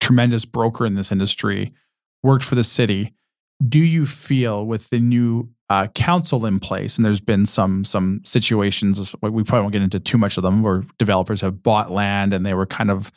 tremendous 0.00 0.44
broker 0.44 0.84
in 0.84 0.94
this 0.94 1.12
industry, 1.12 1.72
worked 2.24 2.44
for 2.44 2.56
the 2.56 2.64
city. 2.64 3.14
Do 3.66 3.78
you 3.78 4.06
feel 4.06 4.66
with 4.66 4.90
the 4.90 4.98
new 4.98 5.50
uh, 5.70 5.86
council 5.88 6.44
in 6.44 6.58
place, 6.58 6.96
and 6.96 7.04
there's 7.04 7.20
been 7.20 7.46
some 7.46 7.84
some 7.84 8.20
situations 8.24 9.14
we 9.22 9.44
probably 9.44 9.60
won't 9.60 9.72
get 9.72 9.82
into 9.82 10.00
too 10.00 10.18
much 10.18 10.36
of 10.36 10.42
them, 10.42 10.62
where 10.62 10.84
developers 10.98 11.40
have 11.40 11.62
bought 11.62 11.90
land 11.90 12.34
and 12.34 12.44
they 12.44 12.54
were 12.54 12.66
kind 12.66 12.90
of 12.90 13.12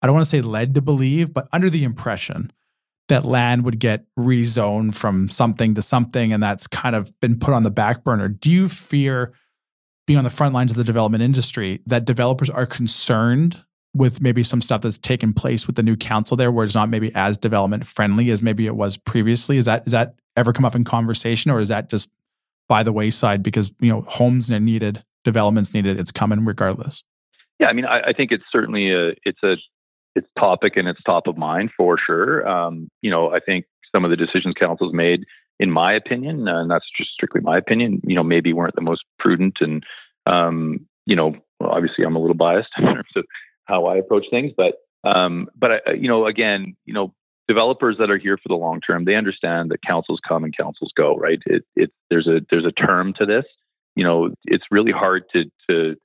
I 0.00 0.06
don't 0.06 0.14
want 0.14 0.26
to 0.26 0.30
say 0.30 0.40
led 0.40 0.74
to 0.74 0.82
believe, 0.82 1.32
but 1.32 1.48
under 1.52 1.68
the 1.68 1.84
impression 1.84 2.50
that 3.08 3.24
land 3.24 3.64
would 3.64 3.78
get 3.78 4.06
rezoned 4.18 4.94
from 4.94 5.28
something 5.28 5.74
to 5.74 5.82
something, 5.82 6.32
and 6.32 6.42
that's 6.42 6.66
kind 6.66 6.96
of 6.96 7.18
been 7.20 7.38
put 7.38 7.54
on 7.54 7.62
the 7.62 7.70
back 7.70 8.02
burner. 8.02 8.28
Do 8.28 8.50
you 8.50 8.68
fear 8.68 9.32
being 10.06 10.18
on 10.18 10.24
the 10.24 10.30
front 10.30 10.54
lines 10.54 10.70
of 10.70 10.76
the 10.76 10.84
development 10.84 11.22
industry 11.22 11.80
that 11.86 12.04
developers 12.04 12.50
are 12.50 12.66
concerned 12.66 13.62
with 13.94 14.20
maybe 14.20 14.42
some 14.42 14.62
stuff 14.62 14.80
that's 14.80 14.98
taken 14.98 15.32
place 15.34 15.66
with 15.66 15.76
the 15.76 15.82
new 15.82 15.96
council 15.96 16.36
there, 16.36 16.50
where 16.50 16.64
it's 16.64 16.74
not 16.74 16.88
maybe 16.88 17.14
as 17.14 17.36
development 17.36 17.86
friendly 17.86 18.30
as 18.30 18.42
maybe 18.42 18.66
it 18.66 18.76
was 18.76 18.96
previously? 18.96 19.58
Is 19.58 19.66
that 19.66 19.84
is 19.86 19.92
that 19.92 20.14
ever 20.36 20.52
come 20.52 20.64
up 20.64 20.74
in 20.74 20.84
conversation, 20.84 21.50
or 21.50 21.60
is 21.60 21.68
that 21.68 21.90
just 21.90 22.10
by 22.68 22.82
the 22.82 22.92
wayside 22.92 23.42
because 23.42 23.72
you 23.80 23.92
know 23.92 24.02
homes 24.08 24.50
are 24.50 24.60
needed, 24.60 25.04
developments 25.24 25.74
needed, 25.74 25.98
it's 25.98 26.12
coming 26.12 26.44
regardless? 26.44 27.04
Yeah, 27.58 27.66
I 27.68 27.72
mean, 27.74 27.84
I, 27.84 28.00
I 28.08 28.12
think 28.12 28.32
it's 28.32 28.44
certainly 28.50 28.92
a 28.92 29.10
it's 29.24 29.42
a 29.42 29.56
it's 30.14 30.28
topic 30.38 30.76
and 30.76 30.88
it's 30.88 31.00
top 31.04 31.26
of 31.26 31.36
mind 31.36 31.70
for 31.76 31.98
sure. 31.98 32.46
Um, 32.46 32.88
you 33.00 33.10
know, 33.10 33.30
I 33.30 33.40
think 33.40 33.66
some 33.94 34.04
of 34.04 34.10
the 34.10 34.16
decisions 34.16 34.54
council's 34.58 34.92
made, 34.92 35.24
in 35.58 35.70
my 35.70 35.92
opinion, 35.94 36.48
and 36.48 36.70
that's 36.70 36.84
just 36.96 37.10
strictly 37.10 37.40
my 37.40 37.58
opinion, 37.58 38.00
you 38.04 38.14
know, 38.14 38.22
maybe 38.22 38.52
weren't 38.52 38.74
the 38.74 38.82
most 38.82 39.02
prudent 39.18 39.58
and, 39.60 39.84
um, 40.26 40.86
you 41.06 41.16
know, 41.16 41.34
obviously 41.60 42.04
I'm 42.04 42.16
a 42.16 42.20
little 42.20 42.36
biased 42.36 42.68
in 42.78 42.84
terms 42.84 43.10
of 43.16 43.24
how 43.64 43.86
I 43.86 43.96
approach 43.96 44.26
things, 44.30 44.52
but, 44.56 44.74
um, 45.08 45.48
but 45.56 45.70
I, 45.72 45.92
you 45.92 46.08
know, 46.08 46.26
again, 46.26 46.76
you 46.84 46.94
know, 46.94 47.14
developers 47.48 47.96
that 47.98 48.10
are 48.10 48.18
here 48.18 48.36
for 48.36 48.48
the 48.48 48.54
long 48.54 48.80
term, 48.80 49.04
they 49.04 49.16
understand 49.16 49.70
that 49.70 49.82
councils 49.86 50.20
come 50.26 50.44
and 50.44 50.56
councils 50.56 50.92
go, 50.96 51.16
right? 51.16 51.40
It, 51.46 51.64
it, 51.74 51.90
there's 52.10 52.26
a, 52.26 52.40
there's 52.50 52.66
a 52.66 52.72
term 52.72 53.14
to 53.18 53.26
this. 53.26 53.44
You 53.94 54.04
know, 54.04 54.30
it's 54.44 54.64
really 54.70 54.92
hard 54.92 55.24
to, 55.32 55.44
to, 55.68 55.96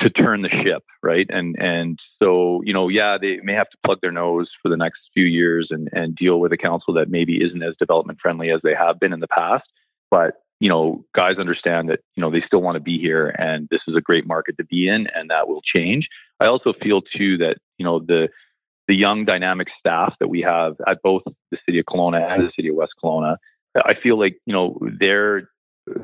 to 0.00 0.10
turn 0.10 0.42
the 0.42 0.48
ship, 0.48 0.82
right? 1.02 1.26
And 1.28 1.56
and 1.58 1.98
so 2.22 2.60
you 2.64 2.74
know, 2.74 2.88
yeah, 2.88 3.16
they 3.20 3.38
may 3.42 3.54
have 3.54 3.70
to 3.70 3.78
plug 3.84 3.98
their 4.02 4.12
nose 4.12 4.50
for 4.62 4.68
the 4.68 4.76
next 4.76 5.00
few 5.14 5.24
years 5.24 5.68
and 5.70 5.88
and 5.92 6.14
deal 6.14 6.38
with 6.38 6.52
a 6.52 6.58
council 6.58 6.94
that 6.94 7.08
maybe 7.08 7.42
isn't 7.42 7.62
as 7.62 7.74
development 7.78 8.18
friendly 8.20 8.50
as 8.50 8.60
they 8.62 8.74
have 8.74 9.00
been 9.00 9.12
in 9.12 9.20
the 9.20 9.28
past. 9.28 9.64
But 10.10 10.34
you 10.60 10.68
know, 10.68 11.04
guys 11.14 11.36
understand 11.38 11.88
that 11.90 12.00
you 12.14 12.20
know 12.20 12.30
they 12.30 12.42
still 12.46 12.62
want 12.62 12.76
to 12.76 12.82
be 12.82 12.98
here, 12.98 13.28
and 13.28 13.68
this 13.70 13.80
is 13.88 13.96
a 13.96 14.00
great 14.00 14.26
market 14.26 14.56
to 14.58 14.64
be 14.64 14.88
in, 14.88 15.06
and 15.14 15.30
that 15.30 15.48
will 15.48 15.62
change. 15.62 16.08
I 16.40 16.46
also 16.46 16.72
feel 16.82 17.02
too 17.02 17.38
that 17.38 17.56
you 17.78 17.84
know 17.84 17.98
the 17.98 18.28
the 18.88 18.94
young 18.94 19.24
dynamic 19.24 19.68
staff 19.78 20.14
that 20.20 20.28
we 20.28 20.42
have 20.42 20.76
at 20.86 20.98
both 21.02 21.22
the 21.50 21.58
city 21.66 21.78
of 21.78 21.86
Kelowna 21.86 22.22
and 22.22 22.46
the 22.46 22.52
city 22.54 22.68
of 22.68 22.76
West 22.76 22.92
Kelowna, 23.02 23.36
I 23.74 23.94
feel 24.00 24.18
like 24.18 24.36
you 24.46 24.52
know 24.52 24.78
they're 24.98 25.48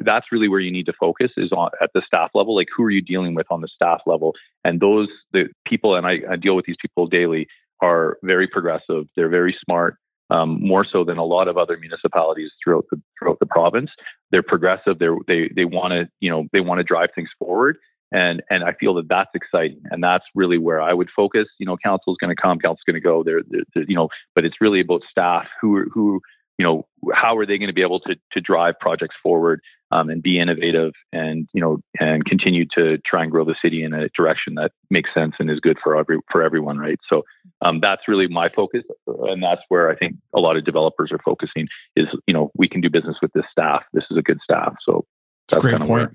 that's 0.01 0.27
really 0.31 0.49
where 0.49 0.61
you 0.61 0.71
need 0.71 0.87
to 0.87 0.93
focus 0.99 1.31
is 1.37 1.51
on 1.53 1.71
at 1.81 1.91
the 1.95 2.03
staff 2.07 2.31
level. 2.35 2.55
Like 2.55 2.69
who 2.75 2.85
are 2.85 2.91
you 2.91 3.03
dealing 3.03 3.35
with 3.35 3.47
on 3.51 3.61
the 3.61 3.69
staff 3.69 4.01
level? 4.07 4.35
And 4.65 4.81
those 4.81 5.09
the 5.33 5.49
people, 5.67 5.97
and 5.97 6.07
I, 6.07 6.19
I 6.31 6.37
deal 6.37 6.57
with 6.57 6.67
these 6.67 6.77
people 6.81 7.07
daily, 7.07 7.47
are 7.81 8.19
very 8.23 8.47
progressive. 8.47 9.07
They're 9.17 9.29
very 9.29 9.57
smart, 9.65 9.97
um, 10.31 10.65
more 10.65 10.87
so 10.91 11.05
than 11.05 11.19
a 11.19 11.25
lot 11.25 11.49
of 11.49 11.59
other 11.59 11.77
municipalities 11.77 12.51
throughout 12.63 12.87
the 12.91 13.01
throughout 13.19 13.39
the 13.41 13.47
province. 13.47 13.91
They're 14.31 14.43
progressive. 14.43 14.99
They're, 14.99 15.17
they 15.27 15.51
they 15.55 15.65
want 15.65 15.93
to 15.93 16.09
you 16.21 16.31
know 16.31 16.47
they 16.53 16.61
want 16.61 16.79
to 16.79 16.85
drive 16.85 17.11
things 17.15 17.31
forward. 17.39 17.77
And 18.13 18.43
and 18.51 18.63
I 18.63 18.73
feel 18.73 18.95
that 18.95 19.09
that's 19.09 19.31
exciting, 19.35 19.83
and 19.91 20.03
that's 20.03 20.25
really 20.35 20.59
where 20.59 20.81
I 20.81 20.93
would 20.93 21.09
focus. 21.15 21.47
You 21.59 21.67
know, 21.67 21.77
council's 21.83 22.19
going 22.21 22.35
to 22.35 22.41
come, 22.41 22.59
council's 22.59 22.85
going 22.87 22.95
to 22.95 23.01
go. 23.01 23.23
They're, 23.23 23.43
you 23.75 23.97
know, 23.97 24.09
but 24.35 24.45
it's 24.45 24.61
really 24.61 24.81
about 24.81 25.03
staff 25.11 25.47
who 25.61 25.77
are, 25.77 25.87
who 25.93 26.21
you 26.59 26.65
know, 26.65 26.87
how 27.15 27.37
are 27.37 27.47
they 27.47 27.59
going 27.59 27.69
to 27.69 27.75
be 27.75 27.83
able 27.83 28.01
to 28.01 28.15
to 28.33 28.41
drive 28.41 28.75
projects 28.81 29.17
forward 29.23 29.61
um, 29.91 30.11
and 30.11 30.23
be 30.23 30.39
innovative 30.39 30.93
and 31.13 31.49
you 31.53 31.61
know 31.61 31.79
and 31.99 32.25
continue 32.25 32.65
to 32.77 32.99
try 33.07 33.23
and 33.23 33.33
grow 33.33 33.45
the 33.45 33.57
city 33.63 33.83
in 33.83 33.93
a 33.93 34.09
direction 34.17 34.55
that 34.55 34.73
makes 34.91 35.11
sense 35.15 35.35
and 35.39 35.51
is 35.51 35.61
good 35.61 35.79
for 35.83 35.97
every 35.97 36.19
for 36.31 36.43
everyone, 36.43 36.79
right? 36.79 36.99
So 37.09 37.23
um, 37.63 37.81
that's 37.81 38.03
really 38.07 38.29
my 38.29 38.49
focus, 38.55 38.83
and 39.07 39.43
that's 39.43 39.63
where 39.69 39.91
I 39.91 39.97
think 39.97 40.17
a 40.35 40.41
lot 40.41 40.57
of 40.57 40.65
developers 40.65 41.11
are 41.11 41.21
focusing. 41.25 41.67
Is 41.97 42.07
you 42.27 42.35
know 42.35 42.51
we 42.57 42.69
can 42.69 42.81
do 42.81 42.91
business 42.91 43.17
with 43.23 43.33
this 43.33 43.45
staff. 43.51 43.83
This 43.93 44.05
is 44.11 44.17
a 44.17 44.23
good 44.23 44.39
staff. 44.43 44.75
So 44.87 45.07
that's 45.49 45.63
great 45.63 45.79
point. 45.79 45.91
Where, 45.91 46.13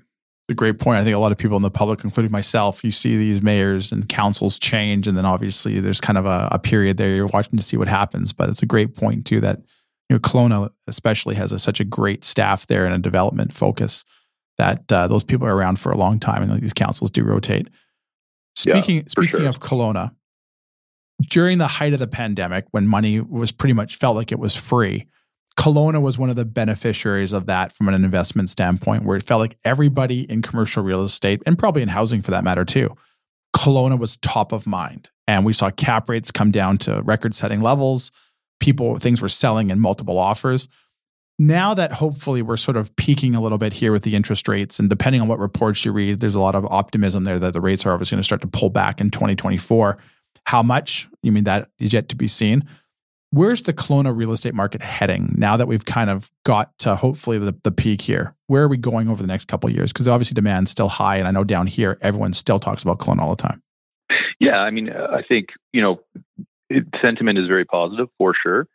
a 0.48 0.54
great 0.54 0.78
point. 0.78 0.98
I 0.98 1.04
think 1.04 1.14
a 1.14 1.18
lot 1.18 1.32
of 1.32 1.38
people 1.38 1.56
in 1.56 1.62
the 1.62 1.70
public, 1.70 2.04
including 2.04 2.32
myself, 2.32 2.82
you 2.82 2.90
see 2.90 3.16
these 3.16 3.42
mayors 3.42 3.92
and 3.92 4.08
councils 4.08 4.58
change, 4.58 5.06
and 5.06 5.16
then 5.16 5.26
obviously 5.26 5.80
there's 5.80 6.00
kind 6.00 6.18
of 6.18 6.26
a, 6.26 6.48
a 6.52 6.58
period 6.58 6.96
there 6.96 7.14
you're 7.14 7.26
watching 7.26 7.56
to 7.56 7.62
see 7.62 7.76
what 7.76 7.88
happens. 7.88 8.32
But 8.32 8.48
it's 8.48 8.62
a 8.62 8.66
great 8.66 8.96
point 8.96 9.26
too 9.26 9.40
that 9.40 9.60
you 10.08 10.14
know, 10.16 10.20
Kelowna 10.20 10.70
especially 10.86 11.34
has 11.34 11.52
a, 11.52 11.58
such 11.58 11.80
a 11.80 11.84
great 11.84 12.24
staff 12.24 12.66
there 12.66 12.86
and 12.86 12.94
a 12.94 12.98
development 12.98 13.52
focus 13.52 14.04
that 14.56 14.90
uh, 14.90 15.06
those 15.06 15.22
people 15.22 15.46
are 15.46 15.54
around 15.54 15.78
for 15.78 15.92
a 15.92 15.96
long 15.96 16.18
time, 16.18 16.42
and 16.42 16.62
these 16.62 16.72
councils 16.72 17.10
do 17.10 17.22
rotate. 17.24 17.68
Speaking 18.56 18.96
yeah, 18.96 19.02
speaking 19.08 19.40
sure. 19.40 19.48
of 19.48 19.60
Kelowna, 19.60 20.12
during 21.28 21.58
the 21.58 21.66
height 21.66 21.92
of 21.92 21.98
the 21.98 22.06
pandemic, 22.06 22.64
when 22.70 22.86
money 22.86 23.20
was 23.20 23.52
pretty 23.52 23.72
much 23.72 23.96
felt 23.96 24.16
like 24.16 24.32
it 24.32 24.38
was 24.38 24.56
free, 24.56 25.06
Kelowna 25.58 26.00
was 26.00 26.18
one 26.18 26.30
of 26.30 26.36
the 26.36 26.44
beneficiaries 26.44 27.32
of 27.32 27.46
that 27.46 27.72
from 27.72 27.88
an 27.88 27.94
investment 27.94 28.48
standpoint, 28.48 29.04
where 29.04 29.16
it 29.16 29.24
felt 29.24 29.40
like 29.40 29.58
everybody 29.64 30.20
in 30.30 30.40
commercial 30.40 30.82
real 30.82 31.02
estate 31.02 31.42
and 31.44 31.58
probably 31.58 31.82
in 31.82 31.88
housing 31.88 32.22
for 32.22 32.30
that 32.30 32.44
matter 32.44 32.64
too, 32.64 32.96
Kelowna 33.56 33.98
was 33.98 34.16
top 34.18 34.52
of 34.52 34.66
mind, 34.66 35.10
and 35.26 35.44
we 35.44 35.52
saw 35.52 35.70
cap 35.70 36.08
rates 36.08 36.30
come 36.30 36.50
down 36.50 36.78
to 36.78 37.02
record-setting 37.02 37.60
levels 37.60 38.12
people 38.60 38.98
things 38.98 39.20
were 39.20 39.28
selling 39.28 39.70
in 39.70 39.80
multiple 39.80 40.18
offers. 40.18 40.68
Now 41.38 41.74
that 41.74 41.92
hopefully 41.92 42.42
we're 42.42 42.56
sort 42.56 42.76
of 42.76 42.94
peaking 42.96 43.36
a 43.36 43.40
little 43.40 43.58
bit 43.58 43.72
here 43.72 43.92
with 43.92 44.02
the 44.02 44.16
interest 44.16 44.48
rates, 44.48 44.78
and 44.78 44.90
depending 44.90 45.20
on 45.20 45.28
what 45.28 45.38
reports 45.38 45.84
you 45.84 45.92
read, 45.92 46.20
there's 46.20 46.34
a 46.34 46.40
lot 46.40 46.56
of 46.56 46.66
optimism 46.66 47.24
there 47.24 47.38
that 47.38 47.52
the 47.52 47.60
rates 47.60 47.86
are 47.86 47.92
obviously 47.92 48.16
going 48.16 48.22
to 48.22 48.24
start 48.24 48.40
to 48.40 48.48
pull 48.48 48.70
back 48.70 49.00
in 49.00 49.10
2024. 49.10 49.98
How 50.46 50.62
much? 50.62 51.08
You 51.22 51.30
mean 51.30 51.44
that 51.44 51.68
is 51.78 51.92
yet 51.92 52.08
to 52.08 52.16
be 52.16 52.26
seen. 52.26 52.68
Where's 53.30 53.62
the 53.62 53.74
Kelowna 53.74 54.16
real 54.16 54.32
estate 54.32 54.54
market 54.54 54.80
heading 54.80 55.34
now 55.36 55.58
that 55.58 55.68
we've 55.68 55.84
kind 55.84 56.08
of 56.08 56.30
got 56.46 56.76
to 56.78 56.96
hopefully 56.96 57.38
the, 57.38 57.54
the 57.62 57.70
peak 57.70 58.00
here? 58.00 58.34
Where 58.46 58.62
are 58.62 58.68
we 58.68 58.78
going 58.78 59.08
over 59.08 59.20
the 59.20 59.28
next 59.28 59.48
couple 59.48 59.68
years? 59.68 59.92
Because 59.92 60.08
obviously 60.08 60.34
demand's 60.34 60.70
still 60.70 60.88
high, 60.88 61.16
and 61.16 61.28
I 61.28 61.30
know 61.30 61.44
down 61.44 61.66
here 61.66 61.98
everyone 62.00 62.32
still 62.32 62.58
talks 62.58 62.82
about 62.82 62.98
Kelowna 62.98 63.20
all 63.20 63.36
the 63.36 63.42
time. 63.42 63.62
Yeah, 64.40 64.56
I 64.56 64.70
mean, 64.70 64.88
I 64.90 65.22
think 65.28 65.48
you 65.72 65.82
know 65.82 66.00
it, 66.70 66.84
sentiment 67.02 67.38
is 67.38 67.48
very 67.48 67.64
positive 67.64 68.08
for 68.16 68.34
sure. 68.40 68.66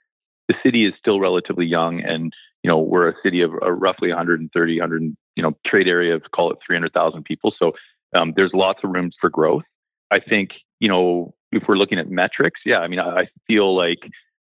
The 0.49 0.55
city 0.63 0.85
is 0.85 0.93
still 0.99 1.19
relatively 1.19 1.65
young, 1.65 2.01
and 2.01 2.31
you 2.63 2.69
know 2.69 2.79
we're 2.79 3.09
a 3.09 3.13
city 3.23 3.41
of 3.41 3.51
uh, 3.53 3.71
roughly 3.71 4.09
130, 4.09 4.79
100, 4.79 5.15
you 5.35 5.43
know, 5.43 5.53
trade 5.65 5.87
area 5.87 6.15
of 6.15 6.23
call 6.35 6.51
it 6.51 6.59
300,000 6.65 7.23
people. 7.23 7.53
So 7.57 7.71
um, 8.13 8.33
there's 8.35 8.51
lots 8.53 8.79
of 8.83 8.91
room 8.91 9.11
for 9.19 9.29
growth. 9.29 9.63
I 10.11 10.19
think 10.19 10.51
you 10.79 10.89
know 10.89 11.33
if 11.51 11.63
we're 11.67 11.77
looking 11.77 11.97
at 11.97 12.09
metrics, 12.09 12.59
yeah, 12.65 12.77
I 12.77 12.87
mean 12.87 12.99
I, 12.99 13.21
I 13.21 13.25
feel 13.47 13.75
like 13.75 13.99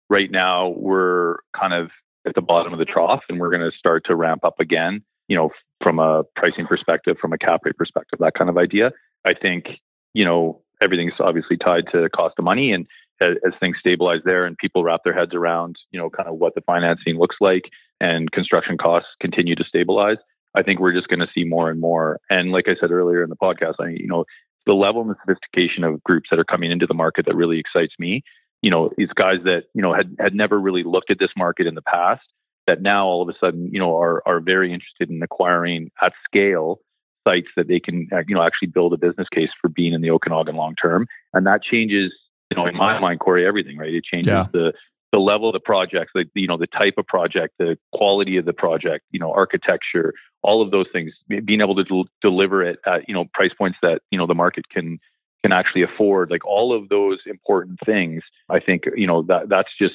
right 0.09 0.31
now 0.31 0.69
we're 0.69 1.37
kind 1.59 1.73
of 1.73 1.91
at 2.27 2.35
the 2.35 2.43
bottom 2.43 2.73
of 2.73 2.79
the 2.79 2.85
trough, 2.85 3.23
and 3.29 3.39
we're 3.39 3.51
going 3.51 3.69
to 3.69 3.77
start 3.77 4.05
to 4.07 4.15
ramp 4.15 4.45
up 4.45 4.61
again. 4.61 5.03
You 5.29 5.37
know, 5.37 5.51
from 5.83 5.99
a 5.99 6.25
pricing 6.37 6.67
perspective, 6.67 7.17
from 7.21 7.33
a 7.33 7.39
cap 7.39 7.61
rate 7.65 7.77
perspective, 7.77 8.19
that 8.21 8.35
kind 8.35 8.51
of 8.51 8.57
idea. 8.57 8.93
I 9.25 9.35
think 9.35 9.67
you 10.15 10.25
know 10.25 10.63
everything's 10.83 11.13
obviously 11.21 11.57
tied 11.57 11.85
to 11.93 12.09
cost 12.11 12.35
of 12.39 12.45
money, 12.45 12.73
and 12.73 12.87
as, 13.21 13.37
as, 13.47 13.53
things 13.59 13.77
stabilize 13.81 14.21
there 14.25 14.47
and 14.47 14.57
people 14.57 14.85
wrap 14.85 15.01
their 15.05 15.13
heads 15.13 15.35
around, 15.35 15.77
you 15.91 15.99
know, 15.99 16.09
kind 16.09 16.29
of 16.29 16.37
what 16.37 16.55
the 16.55 16.61
financing 16.61 17.19
looks 17.19 17.37
like 17.41 17.65
and 18.01 18.31
construction 18.31 18.79
costs 18.79 19.09
continue 19.21 19.57
to 19.57 19.65
stabilize, 19.65 20.19
I 20.55 20.63
think 20.63 20.81
we're 20.81 20.93
just 20.93 21.09
going 21.09 21.21
to 21.21 21.29
see 21.35 21.45
more 21.45 21.71
and 21.71 21.81
more. 21.81 22.21
And 22.31 22.53
like 22.53 22.67
I 22.69 22.77
said 22.81 22.91
earlier 22.91 23.23
in 23.23 23.31
the 23.31 23.37
podcast, 23.37 23.75
I 23.81 23.89
you 23.89 24.07
know 24.07 24.25
the 24.67 24.75
level 24.75 25.01
and 25.01 25.11
the 25.11 25.17
sophistication 25.25 25.85
of 25.85 26.03
groups 26.03 26.29
that 26.31 26.39
are 26.39 26.45
coming 26.45 26.71
into 26.71 26.87
the 26.87 26.95
market 26.95 27.27
that 27.27 27.35
really 27.35 27.59
excites 27.59 27.95
me. 27.99 28.23
You 28.63 28.71
know, 28.71 28.91
these 28.97 29.09
guys 29.15 29.39
that 29.45 29.65
you 29.75 29.83
know 29.83 29.95
had 29.95 30.17
had 30.19 30.35
never 30.35 30.59
really 30.59 30.83
looked 30.85 31.11
at 31.11 31.19
this 31.19 31.31
market 31.37 31.67
in 31.67 31.75
the 31.75 31.83
past 31.83 32.23
that 32.67 32.83
now 32.83 33.07
all 33.07 33.23
of 33.23 33.29
a 33.29 33.39
sudden 33.41 33.71
you 33.73 33.79
know 33.79 33.97
are 33.97 34.23
are 34.27 34.41
very 34.41 34.73
interested 34.73 35.11
in 35.11 35.23
acquiring 35.23 35.91
at 36.03 36.13
scale 36.25 36.81
sites 37.27 37.49
that 37.57 37.69
they 37.69 37.81
can 37.81 38.09
uh, 38.13 38.23
you 38.27 38.35
know 38.35 38.43
actually 38.43 38.69
build 38.69 38.93
a 38.93 38.97
business 38.97 39.29
case 39.33 39.51
for 39.61 39.69
being 39.69 39.93
in 39.93 40.03
the 40.03 40.11
Okanagan 40.11 40.57
long 40.57 40.75
term, 40.81 41.07
and 41.33 41.47
that 41.47 41.63
changes 41.63 42.13
you 42.51 42.57
know 42.57 42.67
in 42.67 42.77
my 42.77 42.99
mind, 42.99 43.21
Cory, 43.21 43.47
everything 43.47 43.77
right. 43.77 43.93
It 43.93 44.05
changes 44.05 44.31
yeah. 44.31 44.47
the 44.53 44.73
the 45.11 45.19
level 45.19 45.49
of 45.49 45.55
the 45.55 45.61
projects, 45.61 46.13
the 46.15 46.27
you 46.35 46.47
know 46.47 46.59
the 46.59 46.67
type 46.67 46.95
of 46.99 47.07
project, 47.07 47.55
the 47.59 47.79
quality 47.93 48.37
of 48.37 48.45
the 48.45 48.53
project, 48.53 49.05
you 49.11 49.19
know 49.19 49.33
architecture, 49.33 50.15
all 50.43 50.63
of 50.63 50.71
those 50.71 50.87
things, 50.93 51.13
being 51.45 51.61
able 51.61 51.75
to 51.77 51.85
del- 51.85 52.09
deliver 52.21 52.63
it 52.63 52.79
at 52.87 53.09
you 53.09 53.15
know 53.15 53.25
price 53.33 53.53
points 53.57 53.79
that 53.83 54.03
you 54.11 54.19
know 54.19 54.27
the 54.27 54.35
market 54.35 54.69
can 54.69 54.99
can 55.43 55.53
actually 55.53 55.83
afford, 55.83 56.31
like 56.31 56.45
all 56.47 56.77
of 56.77 56.89
those 56.89 57.19
important 57.27 57.79
things. 57.85 58.23
I 58.49 58.61
think 58.61 58.85
you 58.97 59.07
know 59.07 59.23
that 59.23 59.49
that's 59.49 59.71
just 59.81 59.95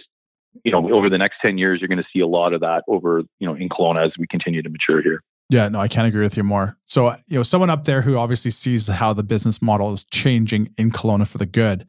you 0.63 0.71
know 0.71 0.91
over 0.93 1.09
the 1.09 1.17
next 1.17 1.37
ten 1.41 1.57
years, 1.57 1.79
you're 1.81 1.89
going 1.89 1.97
to 1.97 2.07
see 2.13 2.21
a 2.21 2.27
lot 2.27 2.53
of 2.53 2.61
that 2.61 2.83
over 2.87 3.23
you 3.39 3.47
know 3.47 3.55
in 3.55 3.69
Kelowna 3.69 4.05
as 4.05 4.11
we 4.17 4.27
continue 4.27 4.61
to 4.61 4.69
mature 4.69 5.01
here. 5.01 5.21
Yeah, 5.49 5.67
no, 5.67 5.79
I 5.79 5.87
can't 5.87 6.07
agree 6.07 6.23
with 6.23 6.37
you 6.37 6.43
more. 6.43 6.77
So, 6.87 7.07
uh, 7.07 7.17
you 7.27 7.37
know, 7.37 7.43
someone 7.43 7.69
up 7.69 7.85
there 7.85 8.01
who 8.01 8.17
obviously 8.17 8.49
sees 8.49 8.87
how 8.87 9.13
the 9.13 9.23
business 9.23 9.61
model 9.61 9.93
is 9.93 10.03
changing 10.05 10.73
in 10.77 10.89
Kelowna 10.89 11.27
for 11.27 11.37
the 11.37 11.45
good, 11.45 11.85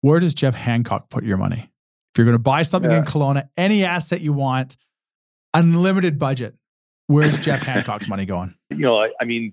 where 0.00 0.20
does 0.20 0.34
Jeff 0.34 0.54
Hancock 0.54 1.10
put 1.10 1.24
your 1.24 1.36
money? 1.36 1.68
If 2.12 2.18
you're 2.18 2.24
going 2.24 2.36
to 2.36 2.42
buy 2.42 2.62
something 2.62 2.90
yeah. 2.90 2.98
in 2.98 3.04
Kelowna, 3.04 3.48
any 3.56 3.84
asset 3.84 4.20
you 4.20 4.32
want, 4.32 4.76
unlimited 5.52 6.18
budget, 6.18 6.54
where's 7.06 7.36
Jeff 7.38 7.60
Hancock's 7.60 8.08
money 8.08 8.26
going? 8.26 8.54
You 8.70 8.86
know, 8.86 8.96
I, 8.96 9.10
I, 9.20 9.26
mean, 9.26 9.52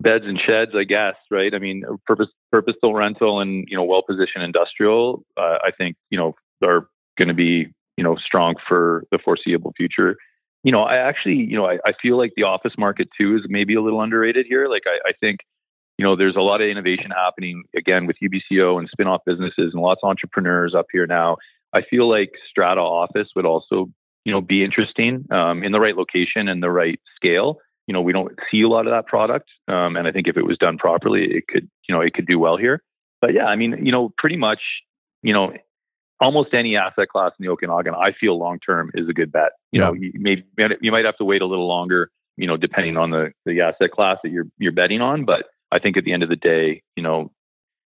beds 0.00 0.24
and 0.26 0.40
sheds, 0.44 0.70
I 0.74 0.84
guess, 0.84 1.14
right? 1.30 1.52
I 1.54 1.58
mean, 1.58 1.84
purpose 2.06 2.28
purposeful 2.50 2.94
rental 2.94 3.40
and 3.40 3.66
you 3.68 3.76
know, 3.76 3.84
well 3.84 4.02
positioned 4.06 4.44
industrial. 4.44 5.24
Uh, 5.36 5.58
I 5.62 5.70
think 5.76 5.96
you 6.10 6.18
know 6.18 6.34
are 6.62 6.88
going 7.16 7.28
to 7.28 7.34
be 7.34 7.66
you 7.96 8.04
know 8.04 8.16
strong 8.16 8.54
for 8.68 9.04
the 9.10 9.18
foreseeable 9.22 9.72
future. 9.76 10.16
You 10.64 10.72
know, 10.72 10.82
I 10.82 10.96
actually, 10.96 11.36
you 11.36 11.56
know, 11.56 11.66
I, 11.66 11.78
I 11.86 11.92
feel 12.02 12.18
like 12.18 12.32
the 12.36 12.42
office 12.42 12.72
market 12.76 13.08
too 13.18 13.36
is 13.36 13.42
maybe 13.48 13.74
a 13.76 13.80
little 13.80 14.02
underrated 14.02 14.44
here. 14.48 14.68
Like, 14.68 14.82
I, 14.86 15.10
I 15.10 15.12
think 15.20 15.38
you 15.98 16.04
know, 16.04 16.16
there's 16.16 16.36
a 16.36 16.40
lot 16.40 16.62
of 16.62 16.68
innovation 16.68 17.10
happening 17.10 17.64
again 17.76 18.06
with 18.06 18.16
UBCO 18.22 18.78
and 18.78 18.88
spin-off 18.88 19.22
businesses 19.26 19.72
and 19.74 19.82
lots 19.82 20.00
of 20.02 20.08
entrepreneurs 20.08 20.74
up 20.74 20.86
here 20.92 21.06
now. 21.06 21.36
I 21.74 21.82
feel 21.82 22.08
like 22.08 22.30
Strata 22.48 22.80
Office 22.80 23.28
would 23.34 23.44
also, 23.44 23.90
you 24.24 24.32
know, 24.32 24.40
be 24.40 24.64
interesting 24.64 25.26
um, 25.32 25.64
in 25.64 25.72
the 25.72 25.80
right 25.80 25.96
location 25.96 26.48
and 26.48 26.62
the 26.62 26.70
right 26.70 27.00
scale. 27.16 27.58
You 27.88 27.94
know, 27.94 28.02
we 28.02 28.12
don't 28.12 28.38
see 28.50 28.62
a 28.62 28.68
lot 28.68 28.86
of 28.86 28.92
that 28.92 29.06
product, 29.06 29.48
um, 29.66 29.96
and 29.96 30.06
I 30.06 30.12
think 30.12 30.28
if 30.28 30.36
it 30.36 30.44
was 30.44 30.58
done 30.58 30.78
properly, 30.78 31.24
it 31.24 31.48
could, 31.48 31.68
you 31.88 31.94
know, 31.94 32.00
it 32.00 32.14
could 32.14 32.26
do 32.26 32.38
well 32.38 32.56
here. 32.56 32.82
But 33.20 33.34
yeah, 33.34 33.46
I 33.46 33.56
mean, 33.56 33.84
you 33.84 33.90
know, 33.90 34.12
pretty 34.16 34.36
much, 34.36 34.60
you 35.22 35.32
know, 35.32 35.52
almost 36.20 36.54
any 36.54 36.76
asset 36.76 37.08
class 37.08 37.32
in 37.38 37.44
the 37.44 37.50
Okanagan, 37.50 37.94
I 37.94 38.12
feel 38.12 38.38
long 38.38 38.60
term 38.60 38.90
is 38.94 39.08
a 39.08 39.12
good 39.12 39.32
bet. 39.32 39.52
You 39.72 39.80
yeah. 39.80 39.86
know, 39.88 39.94
you 39.94 40.12
may 40.14 40.44
you 40.80 40.92
might 40.92 41.04
have 41.04 41.16
to 41.16 41.24
wait 41.24 41.42
a 41.42 41.46
little 41.46 41.66
longer, 41.66 42.10
you 42.36 42.46
know, 42.46 42.56
depending 42.56 42.96
on 42.96 43.10
the 43.10 43.32
the 43.46 43.60
asset 43.60 43.90
class 43.90 44.18
that 44.22 44.30
you're 44.30 44.46
you're 44.58 44.72
betting 44.72 45.00
on. 45.00 45.24
But 45.24 45.46
I 45.72 45.78
think 45.78 45.96
at 45.96 46.04
the 46.04 46.12
end 46.12 46.22
of 46.22 46.28
the 46.28 46.36
day, 46.36 46.82
you 46.96 47.02
know, 47.02 47.32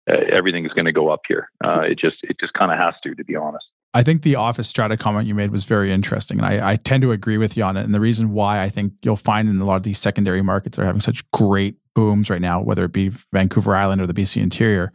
uh, 0.09 0.17
everything 0.31 0.65
is 0.65 0.71
going 0.71 0.85
to 0.85 0.93
go 0.93 1.09
up 1.09 1.21
here. 1.27 1.49
Uh, 1.63 1.81
it 1.81 1.99
just 1.99 2.17
it 2.23 2.37
just 2.39 2.53
kind 2.53 2.71
of 2.71 2.77
has 2.77 2.93
to, 3.03 3.15
to 3.15 3.23
be 3.23 3.35
honest. 3.35 3.65
I 3.93 4.03
think 4.03 4.21
the 4.21 4.35
office 4.35 4.67
strata 4.67 4.97
comment 4.97 5.27
you 5.27 5.33
made 5.33 5.51
was 5.51 5.65
very 5.65 5.91
interesting, 5.91 6.37
and 6.37 6.45
I, 6.45 6.73
I, 6.73 6.75
tend 6.75 7.01
to 7.01 7.11
agree 7.11 7.37
with 7.37 7.57
you 7.57 7.63
on 7.63 7.75
it. 7.75 7.83
And 7.83 7.93
the 7.93 7.99
reason 7.99 8.33
why 8.33 8.61
I 8.61 8.69
think 8.69 8.93
you'll 9.01 9.15
find 9.15 9.49
in 9.49 9.59
a 9.59 9.65
lot 9.65 9.77
of 9.77 9.83
these 9.83 9.97
secondary 9.97 10.43
markets 10.43 10.77
that 10.77 10.83
are 10.83 10.85
having 10.85 11.01
such 11.01 11.29
great 11.31 11.75
booms 11.95 12.29
right 12.29 12.41
now, 12.41 12.61
whether 12.61 12.85
it 12.85 12.93
be 12.93 13.11
Vancouver 13.33 13.75
Island 13.75 13.99
or 13.99 14.05
the 14.05 14.13
BC 14.13 14.41
interior, 14.41 14.93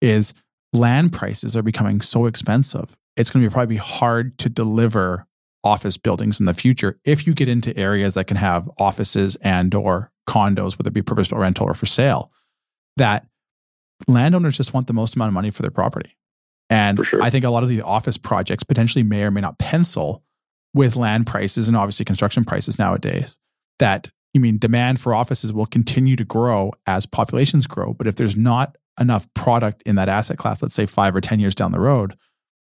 is 0.00 0.32
land 0.72 1.12
prices 1.12 1.54
are 1.54 1.62
becoming 1.62 2.00
so 2.00 2.24
expensive. 2.24 2.96
It's 3.16 3.30
going 3.30 3.42
to 3.42 3.50
be 3.50 3.52
probably 3.52 3.74
be 3.74 3.80
hard 3.80 4.38
to 4.38 4.48
deliver 4.48 5.26
office 5.62 5.98
buildings 5.98 6.40
in 6.40 6.46
the 6.46 6.54
future 6.54 6.98
if 7.04 7.26
you 7.26 7.34
get 7.34 7.48
into 7.48 7.76
areas 7.76 8.14
that 8.14 8.26
can 8.26 8.38
have 8.38 8.70
offices 8.78 9.36
and 9.42 9.74
or 9.74 10.10
condos, 10.26 10.78
whether 10.78 10.88
it 10.88 10.94
be 10.94 11.02
purpose 11.02 11.28
built 11.28 11.40
rental 11.40 11.66
or 11.66 11.74
for 11.74 11.86
sale. 11.86 12.32
That 12.96 13.26
landowners 14.08 14.56
just 14.56 14.72
want 14.72 14.86
the 14.86 14.94
most 14.94 15.14
amount 15.14 15.28
of 15.28 15.34
money 15.34 15.50
for 15.50 15.60
their 15.60 15.70
property. 15.70 16.16
And 16.70 17.00
sure. 17.10 17.20
I 17.20 17.30
think 17.30 17.44
a 17.44 17.50
lot 17.50 17.64
of 17.64 17.68
the 17.68 17.82
office 17.82 18.16
projects 18.16 18.62
potentially 18.62 19.02
may 19.02 19.24
or 19.24 19.30
may 19.30 19.40
not 19.40 19.58
pencil 19.58 20.22
with 20.72 20.96
land 20.96 21.26
prices 21.26 21.66
and 21.66 21.76
obviously 21.76 22.04
construction 22.04 22.44
prices 22.44 22.78
nowadays. 22.78 23.38
That 23.80 24.10
you 24.32 24.40
mean 24.40 24.58
demand 24.58 25.00
for 25.00 25.12
offices 25.12 25.52
will 25.52 25.66
continue 25.66 26.14
to 26.16 26.24
grow 26.24 26.72
as 26.86 27.06
populations 27.06 27.66
grow. 27.66 27.92
But 27.92 28.06
if 28.06 28.14
there's 28.14 28.36
not 28.36 28.76
enough 29.00 29.32
product 29.34 29.82
in 29.84 29.96
that 29.96 30.08
asset 30.08 30.38
class, 30.38 30.62
let's 30.62 30.74
say 30.74 30.86
five 30.86 31.16
or 31.16 31.20
10 31.20 31.40
years 31.40 31.54
down 31.54 31.72
the 31.72 31.80
road, 31.80 32.16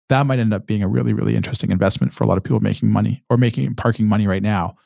that 0.08 0.24
might 0.26 0.38
end 0.38 0.54
up 0.54 0.66
being 0.66 0.82
a 0.82 0.88
really, 0.88 1.12
really 1.12 1.34
interesting 1.34 1.72
investment 1.72 2.14
for 2.14 2.22
a 2.22 2.26
lot 2.28 2.38
of 2.38 2.44
people 2.44 2.60
making 2.60 2.92
money 2.92 3.24
or 3.28 3.36
making 3.36 3.74
parking 3.74 4.06
money 4.06 4.28
right 4.28 4.42
now 4.42 4.76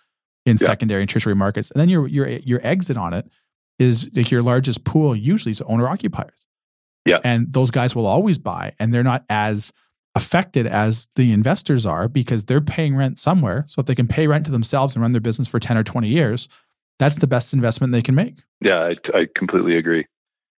in 0.47 0.57
yeah. 0.59 0.67
secondary 0.67 1.03
and 1.03 1.11
tertiary 1.11 1.35
markets. 1.35 1.71
And 1.71 1.81
then 1.81 1.91
your 1.91 2.07
your 2.09 2.27
your 2.27 2.61
exit 2.63 2.97
on 2.97 3.13
it 3.13 3.31
is 3.79 4.09
like 4.15 4.31
your 4.31 4.43
largest 4.43 4.85
pool 4.85 5.15
usually 5.15 5.53
is 5.53 5.61
owner 5.63 5.89
occupiers. 5.89 6.47
Yeah. 7.07 7.19
And 7.25 7.53
those 7.53 7.71
guys 7.71 7.95
will 7.95 8.07
always 8.07 8.39
buy 8.39 8.75
and 8.79 8.93
they're 8.93 9.03
not 9.03 9.25
as 9.29 9.73
affected 10.15 10.67
as 10.67 11.09
the 11.15 11.33
investors 11.33 11.87
are 11.87 12.09
because 12.09 12.45
they're 12.45 12.61
paying 12.61 12.97
rent 12.97 13.19
somewhere. 13.19 13.65
So 13.69 13.81
if 13.81 13.87
they 13.87 13.95
can 13.95 14.09
pay 14.09 14.27
rent 14.27 14.45
to 14.47 14.51
themselves 14.51 14.95
and 14.95 15.03
run 15.03 15.13
their 15.13 15.21
business 15.21 15.49
for 15.49 15.61
10 15.61 15.77
or 15.77 15.85
20 15.85 16.09
years, 16.09 16.49
that's 16.99 17.17
the 17.17 17.27
best 17.27 17.55
investment 17.55 17.93
they 17.93 18.03
can 18.03 18.15
make. 18.15 18.37
Yeah, 18.61 18.93
I, 18.93 19.19
I 19.19 19.27
completely 19.37 19.77
agree. 19.77 20.07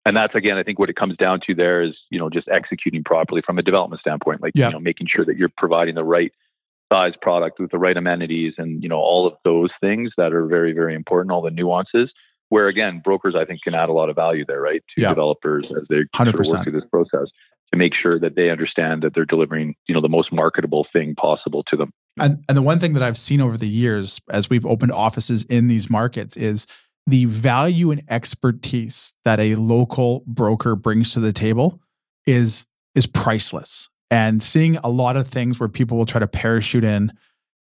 And 0.05 0.17
that's 0.17 0.35
again, 0.35 0.57
I 0.57 0.65
think 0.65 0.79
what 0.79 0.91
it 0.91 0.97
comes 0.97 1.17
down 1.17 1.41
to 1.47 1.55
there 1.55 1.83
is, 1.83 1.95
you 2.11 2.19
know, 2.19 2.29
just 2.29 2.49
executing 2.49 3.05
properly 3.05 3.41
from 3.47 3.59
a 3.59 3.63
development 3.63 4.01
standpoint, 4.01 4.43
like, 4.43 4.53
yeah. 4.57 4.67
you 4.67 4.73
know, 4.73 4.81
making 4.81 5.07
sure 5.15 5.25
that 5.25 5.37
you're 5.37 5.53
providing 5.57 5.95
the 5.95 6.03
right 6.03 6.33
size 6.93 7.13
product 7.21 7.61
with 7.61 7.71
the 7.71 7.79
right 7.79 7.97
amenities 7.97 8.55
and, 8.59 8.83
you 8.83 8.89
know, 8.89 8.99
all 8.99 9.27
of 9.29 9.35
those 9.45 9.71
things 9.81 10.11
that 10.17 10.33
are 10.33 10.47
very, 10.47 10.73
very 10.73 10.95
important, 10.95 11.31
all 11.31 11.43
the 11.43 11.51
nuances 11.51 12.11
where 12.53 12.69
again, 12.69 13.01
brokers 13.03 13.35
I 13.35 13.47
think 13.47 13.63
can 13.63 13.73
add 13.73 13.89
a 13.89 13.95
lot 13.95 14.11
of 14.11 14.17
value 14.17 14.45
there, 14.47 14.61
right, 14.61 14.83
to 14.95 15.03
yeah. 15.03 15.09
developers 15.09 15.65
as 15.75 15.85
they 15.89 16.05
sort 16.15 16.29
of 16.29 16.35
work 16.47 16.65
through 16.65 16.73
this 16.73 16.89
process 16.91 17.29
to 17.73 17.79
make 17.79 17.93
sure 17.95 18.21
that 18.21 18.37
they 18.37 18.51
understand 18.51 19.03
that 19.03 19.15
they're 19.15 19.25
delivering, 19.25 19.75
you 19.89 19.95
know, 19.95 20.03
the 20.03 20.09
most 20.11 20.31
marketable 20.35 20.87
thing 20.93 21.15
possible 21.15 21.65
to 21.71 21.79
them. 21.79 21.91
And 22.21 22.45
and 22.51 22.59
the 22.59 22.61
one 22.61 22.79
thing 22.79 22.93
that 22.93 23.03
I've 23.03 23.17
seen 23.17 23.41
over 23.41 23.57
the 23.57 23.67
years 23.67 24.21
as 24.29 24.51
we've 24.51 24.67
opened 24.67 24.93
offices 24.93 25.45
in 25.45 25.69
these 25.69 25.89
markets 25.89 26.37
is 26.37 26.67
the 27.07 27.25
value 27.25 27.91
and 27.91 28.03
expertise 28.11 29.15
that 29.25 29.41
a 29.41 29.55
local 29.55 30.23
broker 30.27 30.77
brings 30.77 31.15
to 31.15 31.21
the 31.21 31.33
table 31.33 31.81
is 32.27 32.67
is 32.95 33.07
priceless. 33.07 33.89
And 34.11 34.43
seeing 34.43 34.77
a 34.77 34.91
lot 34.91 35.17
of 35.17 35.27
things 35.27 35.59
where 35.59 35.71
people 35.71 35.97
will 35.97 36.05
try 36.05 36.19
to 36.19 36.29
parachute 36.29 36.85
in 36.85 37.15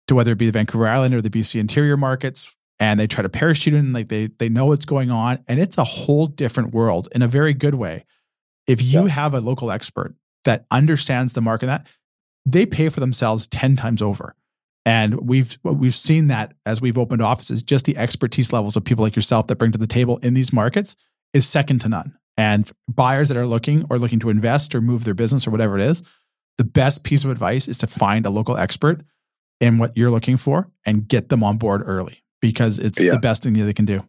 to 0.06 0.14
whether 0.14 0.32
it 0.32 0.38
be 0.38 0.46
the 0.46 0.52
Vancouver 0.52 0.88
Island 0.88 1.14
or 1.14 1.20
the 1.20 1.28
BC 1.28 1.60
interior 1.60 1.98
markets 1.98 2.56
and 2.80 2.98
they 2.98 3.06
try 3.06 3.22
to 3.22 3.28
parachute 3.28 3.74
in 3.74 3.92
like 3.92 4.08
they 4.08 4.26
they 4.38 4.48
know 4.48 4.66
what's 4.66 4.84
going 4.84 5.10
on 5.10 5.42
and 5.48 5.60
it's 5.60 5.78
a 5.78 5.84
whole 5.84 6.26
different 6.26 6.72
world 6.72 7.08
in 7.12 7.22
a 7.22 7.28
very 7.28 7.54
good 7.54 7.74
way. 7.74 8.04
If 8.66 8.82
you 8.82 9.04
yeah. 9.04 9.08
have 9.08 9.34
a 9.34 9.40
local 9.40 9.70
expert 9.70 10.14
that 10.44 10.66
understands 10.70 11.32
the 11.32 11.40
market 11.40 11.66
that 11.66 11.86
they 12.46 12.66
pay 12.66 12.88
for 12.88 13.00
themselves 13.00 13.46
10 13.48 13.76
times 13.76 14.00
over. 14.00 14.34
And 14.86 15.28
we've 15.28 15.58
we've 15.62 15.94
seen 15.94 16.28
that 16.28 16.54
as 16.64 16.80
we've 16.80 16.96
opened 16.96 17.20
offices 17.20 17.62
just 17.62 17.84
the 17.84 17.96
expertise 17.96 18.52
levels 18.52 18.76
of 18.76 18.84
people 18.84 19.04
like 19.04 19.16
yourself 19.16 19.46
that 19.48 19.56
bring 19.56 19.72
to 19.72 19.78
the 19.78 19.86
table 19.86 20.18
in 20.18 20.34
these 20.34 20.52
markets 20.52 20.96
is 21.34 21.46
second 21.46 21.80
to 21.80 21.88
none. 21.88 22.16
And 22.38 22.70
buyers 22.86 23.28
that 23.28 23.36
are 23.36 23.46
looking 23.46 23.84
or 23.90 23.98
looking 23.98 24.20
to 24.20 24.30
invest 24.30 24.74
or 24.74 24.80
move 24.80 25.04
their 25.04 25.14
business 25.14 25.46
or 25.46 25.50
whatever 25.50 25.76
it 25.76 25.82
is 25.82 26.02
the 26.56 26.64
best 26.64 27.04
piece 27.04 27.24
of 27.24 27.30
advice 27.30 27.68
is 27.68 27.78
to 27.78 27.86
find 27.86 28.26
a 28.26 28.30
local 28.30 28.56
expert 28.56 29.02
in 29.60 29.78
what 29.78 29.96
you're 29.96 30.10
looking 30.10 30.36
for 30.36 30.68
and 30.84 31.08
get 31.08 31.28
them 31.28 31.42
on 31.42 31.56
board 31.56 31.82
early 31.84 32.22
because 32.40 32.78
it's 32.78 33.00
yeah. 33.00 33.10
the 33.10 33.18
best 33.18 33.42
thing 33.42 33.54
they 33.54 33.72
can 33.72 33.84
do. 33.84 34.02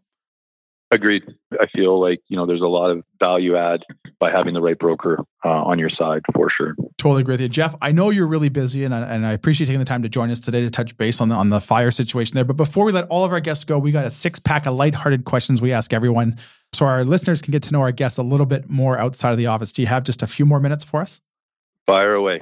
Agreed. 0.92 1.24
I 1.54 1.68
feel 1.68 2.02
like 2.02 2.20
you 2.30 2.36
know 2.36 2.48
there's 2.48 2.62
a 2.62 2.68
lot 2.68 2.90
of 2.90 3.04
value 3.20 3.56
add 3.56 3.82
by 4.20 4.32
having 4.32 4.56
the 4.56 4.62
right 4.62 4.78
broker 4.78 5.24
uh, 5.46 5.48
on 5.48 5.78
your 5.78 5.92
side 5.92 6.24
for 6.34 6.50
sure. 6.50 6.76
Totally 6.98 7.22
agree 7.22 7.34
with 7.34 7.42
you, 7.42 7.48
Jeff. 7.48 7.76
I 7.80 7.92
know 7.92 8.10
you're 8.10 8.26
really 8.26 8.50
busy, 8.50 8.84
and 8.84 8.96
I, 8.96 9.02
and 9.02 9.24
I 9.24 9.34
appreciate 9.34 9.68
taking 9.68 9.80
the 9.80 9.86
time 9.86 10.02
to 10.02 10.10
join 10.10 10.32
us 10.32 10.40
today 10.40 10.62
to 10.62 10.72
touch 10.72 10.98
base 10.98 11.22
on 11.22 11.30
the 11.30 11.36
on 11.36 11.52
the 11.52 11.62
fire 11.62 11.92
situation 11.92 12.34
there. 12.34 12.44
But 12.44 12.58
before 12.58 12.86
we 12.86 12.92
let 12.92 13.08
all 13.10 13.24
of 13.24 13.32
our 13.32 13.40
guests 13.40 13.66
go, 13.66 13.78
we 13.78 13.92
got 13.92 14.06
a 14.06 14.12
six 14.12 14.40
pack 14.40 14.66
of 14.66 14.74
lighthearted 14.74 15.26
questions 15.26 15.62
we 15.62 15.72
ask 15.72 15.94
everyone, 15.94 16.40
so 16.74 16.88
our 16.88 17.06
listeners 17.06 17.40
can 17.40 17.52
get 17.52 17.62
to 17.64 17.72
know 17.72 17.82
our 17.82 17.92
guests 17.92 18.18
a 18.18 18.24
little 18.24 18.48
bit 18.48 18.68
more 18.68 18.98
outside 18.98 19.32
of 19.32 19.38
the 19.38 19.46
office. 19.46 19.72
Do 19.72 19.84
you 19.84 19.88
have 19.88 20.04
just 20.04 20.24
a 20.24 20.28
few 20.28 20.44
more 20.44 20.60
minutes 20.60 20.84
for 20.84 21.02
us? 21.02 21.22
Fire 21.86 22.16
away. 22.16 22.42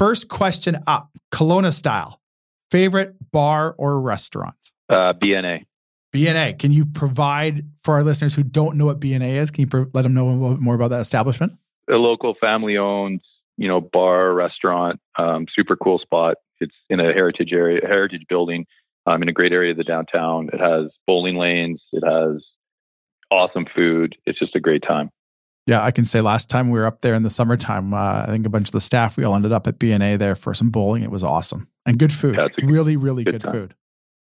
first 0.00 0.30
question 0.30 0.78
up 0.86 1.10
Kelowna 1.30 1.74
style. 1.74 2.22
Favorite 2.70 3.16
bar 3.32 3.74
or 3.76 4.00
restaurant? 4.00 4.56
Uh, 4.88 5.12
BNA. 5.12 5.66
BNA. 6.14 6.58
Can 6.58 6.72
you 6.72 6.86
provide 6.86 7.66
for 7.84 7.94
our 7.94 8.02
listeners 8.02 8.34
who 8.34 8.42
don't 8.42 8.76
know 8.76 8.86
what 8.86 8.98
BNA 8.98 9.36
is? 9.36 9.50
Can 9.50 9.60
you 9.62 9.66
pro- 9.66 9.90
let 9.92 10.02
them 10.02 10.14
know 10.14 10.30
a 10.30 10.32
little 10.32 10.54
bit 10.54 10.62
more 10.62 10.74
about 10.74 10.88
that 10.88 11.02
establishment? 11.02 11.52
A 11.90 11.96
local 11.96 12.34
family 12.40 12.78
owned, 12.78 13.20
you 13.58 13.68
know, 13.68 13.82
bar, 13.82 14.32
restaurant, 14.32 15.00
um, 15.18 15.44
super 15.54 15.76
cool 15.76 15.98
spot. 15.98 16.36
It's 16.60 16.74
in 16.88 16.98
a 16.98 17.12
heritage 17.12 17.52
area, 17.52 17.80
heritage 17.86 18.22
building, 18.26 18.64
um, 19.06 19.20
in 19.22 19.28
a 19.28 19.32
great 19.32 19.52
area 19.52 19.72
of 19.72 19.76
the 19.76 19.84
downtown. 19.84 20.48
It 20.50 20.60
has 20.60 20.90
bowling 21.06 21.36
lanes. 21.36 21.82
It 21.92 22.04
has 22.06 22.42
awesome 23.30 23.66
food. 23.76 24.16
It's 24.24 24.38
just 24.38 24.56
a 24.56 24.60
great 24.60 24.82
time. 24.82 25.10
Yeah, 25.70 25.84
I 25.84 25.92
can 25.92 26.04
say 26.04 26.20
last 26.20 26.50
time 26.50 26.70
we 26.70 26.80
were 26.80 26.84
up 26.86 27.00
there 27.02 27.14
in 27.14 27.22
the 27.22 27.30
summertime, 27.30 27.94
uh, 27.94 28.22
I 28.22 28.26
think 28.26 28.44
a 28.44 28.48
bunch 28.48 28.66
of 28.66 28.72
the 28.72 28.80
staff, 28.80 29.16
we 29.16 29.22
all 29.22 29.36
ended 29.36 29.52
up 29.52 29.68
at 29.68 29.78
BNA 29.78 30.18
there 30.18 30.34
for 30.34 30.52
some 30.52 30.70
bowling. 30.70 31.04
It 31.04 31.12
was 31.12 31.22
awesome 31.22 31.68
and 31.86 31.96
good 31.96 32.12
food. 32.12 32.34
Yeah, 32.34 32.46
it's 32.46 32.56
really, 32.68 32.96
really 32.96 33.22
good 33.22 33.42
good, 33.42 33.52
food. 33.52 33.74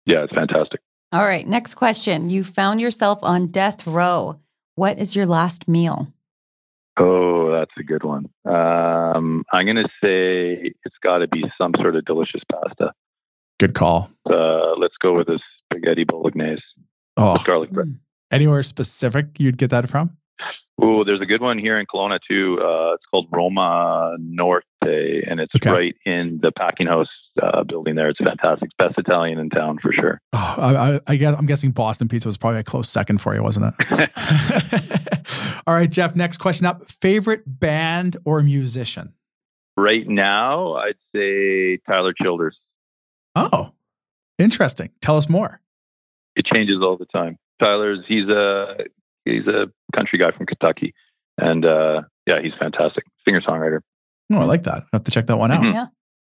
Yeah, 0.05 0.23
it's 0.25 0.33
fantastic. 0.33 0.81
All 1.13 1.21
right, 1.21 1.47
next 1.47 1.75
question. 1.75 2.29
You 2.29 2.43
found 2.43 2.81
yourself 2.81 3.19
on 3.21 3.47
death 3.47 3.87
row. 3.87 4.41
What 4.75 4.99
is 4.99 5.15
your 5.15 5.25
last 5.25 5.65
meal? 5.67 6.07
Oh, 6.99 7.51
that's 7.53 7.71
a 7.79 7.83
good 7.83 8.03
one. 8.03 8.25
Um, 8.45 9.45
I'm 9.53 9.65
going 9.65 9.77
to 9.77 9.87
say 10.03 10.73
it's 10.83 10.97
got 11.01 11.19
to 11.19 11.27
be 11.29 11.43
some 11.57 11.71
sort 11.79 11.95
of 11.95 12.03
delicious 12.03 12.41
pasta. 12.51 12.91
Good 13.59 13.75
call. 13.75 14.11
Uh, 14.29 14.73
let's 14.77 14.95
go 15.01 15.15
with 15.15 15.29
a 15.29 15.39
spaghetti 15.71 16.03
bolognese 16.03 16.61
Oh, 17.15 17.33
with 17.33 17.45
garlic 17.45 17.71
bread. 17.71 17.87
Mm. 17.87 17.99
anywhere 18.31 18.61
specific 18.63 19.39
you'd 19.39 19.57
get 19.57 19.69
that 19.69 19.89
from? 19.89 20.17
Oh, 20.81 21.03
there's 21.03 21.21
a 21.21 21.25
good 21.25 21.41
one 21.41 21.57
here 21.59 21.77
in 21.79 21.85
Kelowna 21.85 22.19
too. 22.27 22.57
Uh, 22.61 22.93
it's 22.93 23.03
called 23.11 23.27
Roma 23.31 24.15
Norte, 24.19 24.63
and 24.81 25.39
it's 25.39 25.53
Okay. 25.55 25.69
right 25.71 25.95
in 26.05 26.39
the 26.41 26.51
packing 26.51 26.87
house 26.87 27.07
uh, 27.41 27.63
building 27.63 27.95
there. 27.95 28.09
It's 28.09 28.19
fantastic. 28.19 28.69
Best 28.77 28.95
Italian 28.97 29.39
in 29.39 29.49
town 29.49 29.77
for 29.81 29.91
sure. 29.91 30.21
Oh, 30.33 30.55
I, 30.57 30.95
I, 30.95 30.99
I 31.07 31.15
guess 31.17 31.35
I'm 31.37 31.45
guessing 31.45 31.71
Boston 31.71 32.07
pizza 32.07 32.27
was 32.29 32.37
probably 32.37 32.59
a 32.59 32.63
close 32.63 32.89
second 32.89 33.19
for 33.19 33.35
you, 33.35 33.43
wasn't 33.43 33.73
it? 33.91 34.09
All 35.67 35.73
right, 35.73 35.89
Jeff. 35.89 36.15
Next 36.15 36.37
question 36.37 36.65
up: 36.65 36.89
favorite 36.89 37.43
band 37.45 38.17
or 38.25 38.41
musician? 38.41 39.13
right 39.77 40.05
now, 40.09 40.73
I'd 40.73 40.95
say 41.15 41.77
Tyler 41.87 42.13
Childers. 42.13 42.57
Oh, 43.35 43.71
interesting. 44.37 44.89
Tell 45.01 45.15
us 45.15 45.29
more. 45.29 45.61
It 46.35 46.45
changes 46.45 46.77
all 46.81 46.97
the 46.97 47.05
time. 47.05 47.37
Tyler's 47.61 47.99
he's 48.07 48.27
a 48.27 48.75
he's 49.25 49.47
a 49.47 49.67
country 49.95 50.19
guy 50.19 50.31
from 50.35 50.45
Kentucky, 50.45 50.93
and 51.37 51.65
uh, 51.65 52.01
yeah, 52.27 52.41
he's 52.41 52.53
fantastic 52.59 53.03
singer 53.25 53.41
songwriter. 53.41 53.79
Oh, 54.31 54.39
I 54.39 54.45
like 54.45 54.63
that. 54.63 54.83
I 54.83 54.87
have 54.93 55.03
to 55.05 55.11
check 55.11 55.27
that 55.27 55.37
one 55.37 55.51
out. 55.51 55.61
Mhm. 55.63 55.73
Yeah. 55.73 55.85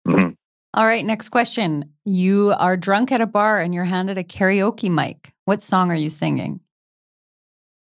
hmm 0.05 0.29
All 0.73 0.85
right, 0.85 1.03
next 1.03 1.29
question. 1.29 1.93
You 2.05 2.53
are 2.57 2.77
drunk 2.77 3.11
at 3.11 3.21
a 3.21 3.25
bar 3.25 3.59
and 3.59 3.73
you're 3.73 3.83
handed 3.85 4.17
a 4.19 4.23
karaoke 4.23 4.89
mic. 4.91 5.31
What 5.45 5.61
song 5.63 5.89
are 5.91 5.95
you 5.95 6.09
singing? 6.11 6.59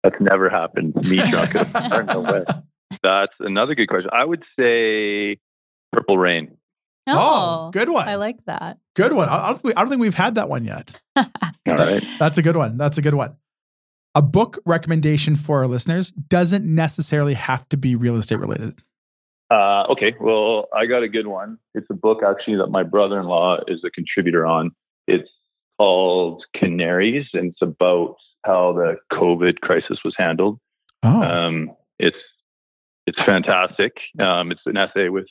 That's 0.03 0.17
never 0.21 0.51
happened. 0.51 0.95
Me 1.09 1.17
drunk 1.31 1.55
at 1.55 1.69
a 1.69 1.89
bar, 1.89 2.03
no 2.05 2.21
way. 2.21 2.45
That's 3.03 3.33
another 3.41 3.75
good 3.75 3.89
question. 3.89 4.11
I 4.13 4.25
would 4.25 4.43
say 4.59 5.39
Purple 5.93 6.19
Rain. 6.19 6.57
Oh, 7.09 7.71
good 7.73 7.89
one. 7.89 8.07
I 8.09 8.17
like 8.17 8.45
that. 8.45 8.79
Good 8.95 9.13
one. 9.13 9.29
I, 9.29 9.37
I, 9.37 9.47
don't, 9.49 9.55
think 9.55 9.65
we- 9.65 9.75
I 9.75 9.81
don't 9.81 9.89
think 9.89 10.01
we've 10.03 10.15
had 10.15 10.35
that 10.37 10.49
one 10.49 10.65
yet. 10.65 11.01
All 11.17 11.25
right. 11.67 12.05
That's 12.19 12.37
a 12.39 12.43
good 12.43 12.57
one. 12.57 12.77
That's 12.77 12.99
a 12.99 13.03
good 13.03 13.15
one. 13.15 13.37
A 14.15 14.23
book 14.23 14.59
recommendation 14.67 15.37
for 15.37 15.61
our 15.61 15.67
listeners 15.67 16.11
doesn't 16.11 16.65
necessarily 16.65 17.35
have 17.35 17.69
to 17.71 17.77
be 17.77 17.97
real 17.97 18.17
estate 18.17 18.39
related. 18.39 18.79
Uh, 19.51 19.85
okay, 19.91 20.15
well, 20.21 20.69
I 20.75 20.87
got 20.87 21.03
a 21.03 21.09
good 21.09 21.27
one. 21.27 21.59
It's 21.75 21.87
a 21.91 21.95
book 21.95 22.21
actually 22.27 22.57
that 22.57 22.69
my 22.69 22.83
brother-in-law 22.83 23.61
is 23.69 23.81
a 23.85 23.91
contributor 23.91 24.47
on. 24.47 24.71
It's 25.07 25.29
called 25.79 26.45
Canaries, 26.59 27.27
and 27.33 27.51
it's 27.51 27.63
about 27.63 28.17
how 28.45 28.73
the 28.73 28.97
COVID 29.13 29.61
crisis 29.61 29.99
was 30.05 30.15
handled. 30.17 30.59
Oh, 31.03 31.23
Um, 31.23 31.73
it's 31.99 32.17
it's 33.07 33.19
fantastic. 33.27 33.93
Um, 34.19 34.53
it's 34.53 34.61
an 34.67 34.77
essay 34.77 35.09
with. 35.09 35.27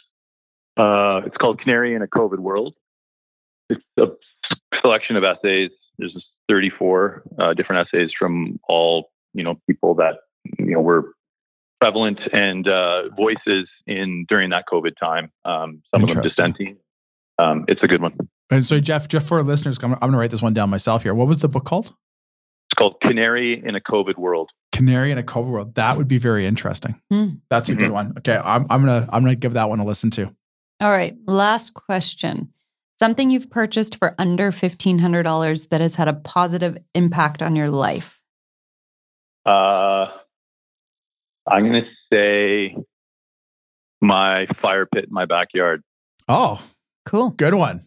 Uh, 0.78 1.22
it's 1.26 1.38
called 1.38 1.60
Canary 1.60 1.96
in 1.96 2.02
a 2.02 2.08
COVID 2.08 2.40
World. 2.40 2.76
It's 3.70 3.82
a 3.98 4.08
selection 4.82 5.16
of 5.16 5.24
essays. 5.24 5.72
There's 5.98 6.16
34 6.52 7.24
uh, 7.40 7.54
different 7.54 7.88
essays 7.88 8.12
from 8.18 8.60
all 8.68 9.10
you 9.34 9.44
know 9.44 9.56
people 9.68 9.96
that 9.96 10.16
you 10.60 10.74
know 10.74 10.82
were 10.82 11.14
prevalent 11.80 12.20
and 12.34 12.68
uh, 12.68 13.10
voices 13.16 13.68
in 13.88 14.26
during 14.28 14.50
that 14.52 14.66
COVID 14.72 14.92
time. 15.00 15.32
Um, 15.46 15.82
some 15.96 16.04
of 16.04 16.10
them 16.10 16.22
dissenting. 16.22 16.78
Um, 17.40 17.66
it's 17.68 17.82
a 17.82 17.88
good 17.88 18.02
one. 18.02 18.14
and 18.52 18.64
so 18.66 18.80
Jeff, 18.80 19.08
Jeff, 19.08 19.24
for 19.28 19.38
our 19.38 19.44
listeners, 19.44 19.80
I'm, 19.82 19.94
I'm 19.94 20.00
going 20.00 20.12
to 20.12 20.18
write 20.20 20.30
this 20.30 20.44
one 20.44 20.54
down 20.54 20.70
myself 20.70 21.02
here. 21.02 21.16
What 21.16 21.28
was 21.28 21.40
the 21.40 21.48
book 21.50 21.64
called? 21.66 21.88
It's 21.88 22.78
called 22.78 22.98
Canary 23.02 23.64
in 23.66 23.76
a 23.76 23.80
COVID 23.80 24.18
World. 24.18 24.52
Canary 24.72 25.10
in 25.12 25.18
a 25.18 25.24
COVID 25.24 25.48
World. 25.50 25.74
That 25.76 25.98
would 25.98 26.08
be 26.08 26.20
very 26.20 26.46
interesting. 26.46 27.02
Hmm. 27.10 27.30
That's 27.50 27.70
a 27.70 27.76
good 27.76 27.90
Mhm. 27.90 27.94
one. 27.94 28.14
Okay, 28.20 28.36
I'm, 28.38 28.68
I'm 28.70 28.82
gonna 28.86 29.08
I'm 29.12 29.24
gonna 29.24 29.36
give 29.36 29.54
that 29.54 29.70
one 29.70 29.80
a 29.80 29.86
listen 29.86 30.12
to. 30.12 30.26
All 30.82 30.92
right, 30.92 31.16
last 31.26 31.74
question. 31.74 32.54
Something 33.02 33.32
you've 33.32 33.50
purchased 33.50 33.96
for 33.96 34.14
under 34.20 34.52
$1,500 34.52 35.70
that 35.70 35.82
has 35.82 35.96
had 35.96 36.08
a 36.08 36.14
positive 36.14 36.78
impact 36.94 37.42
on 37.42 37.56
your 37.56 37.68
life. 37.68 38.22
Uh, 39.44 40.06
I'm 41.50 41.64
going 41.68 41.82
to 41.84 41.88
say 42.14 42.76
my 44.02 44.46
fire 44.62 44.86
pit 44.86 45.06
in 45.06 45.12
my 45.14 45.26
backyard. 45.26 45.82
Oh, 46.30 46.64
Cool. 47.08 47.32
good 47.32 47.56
one. 47.56 47.86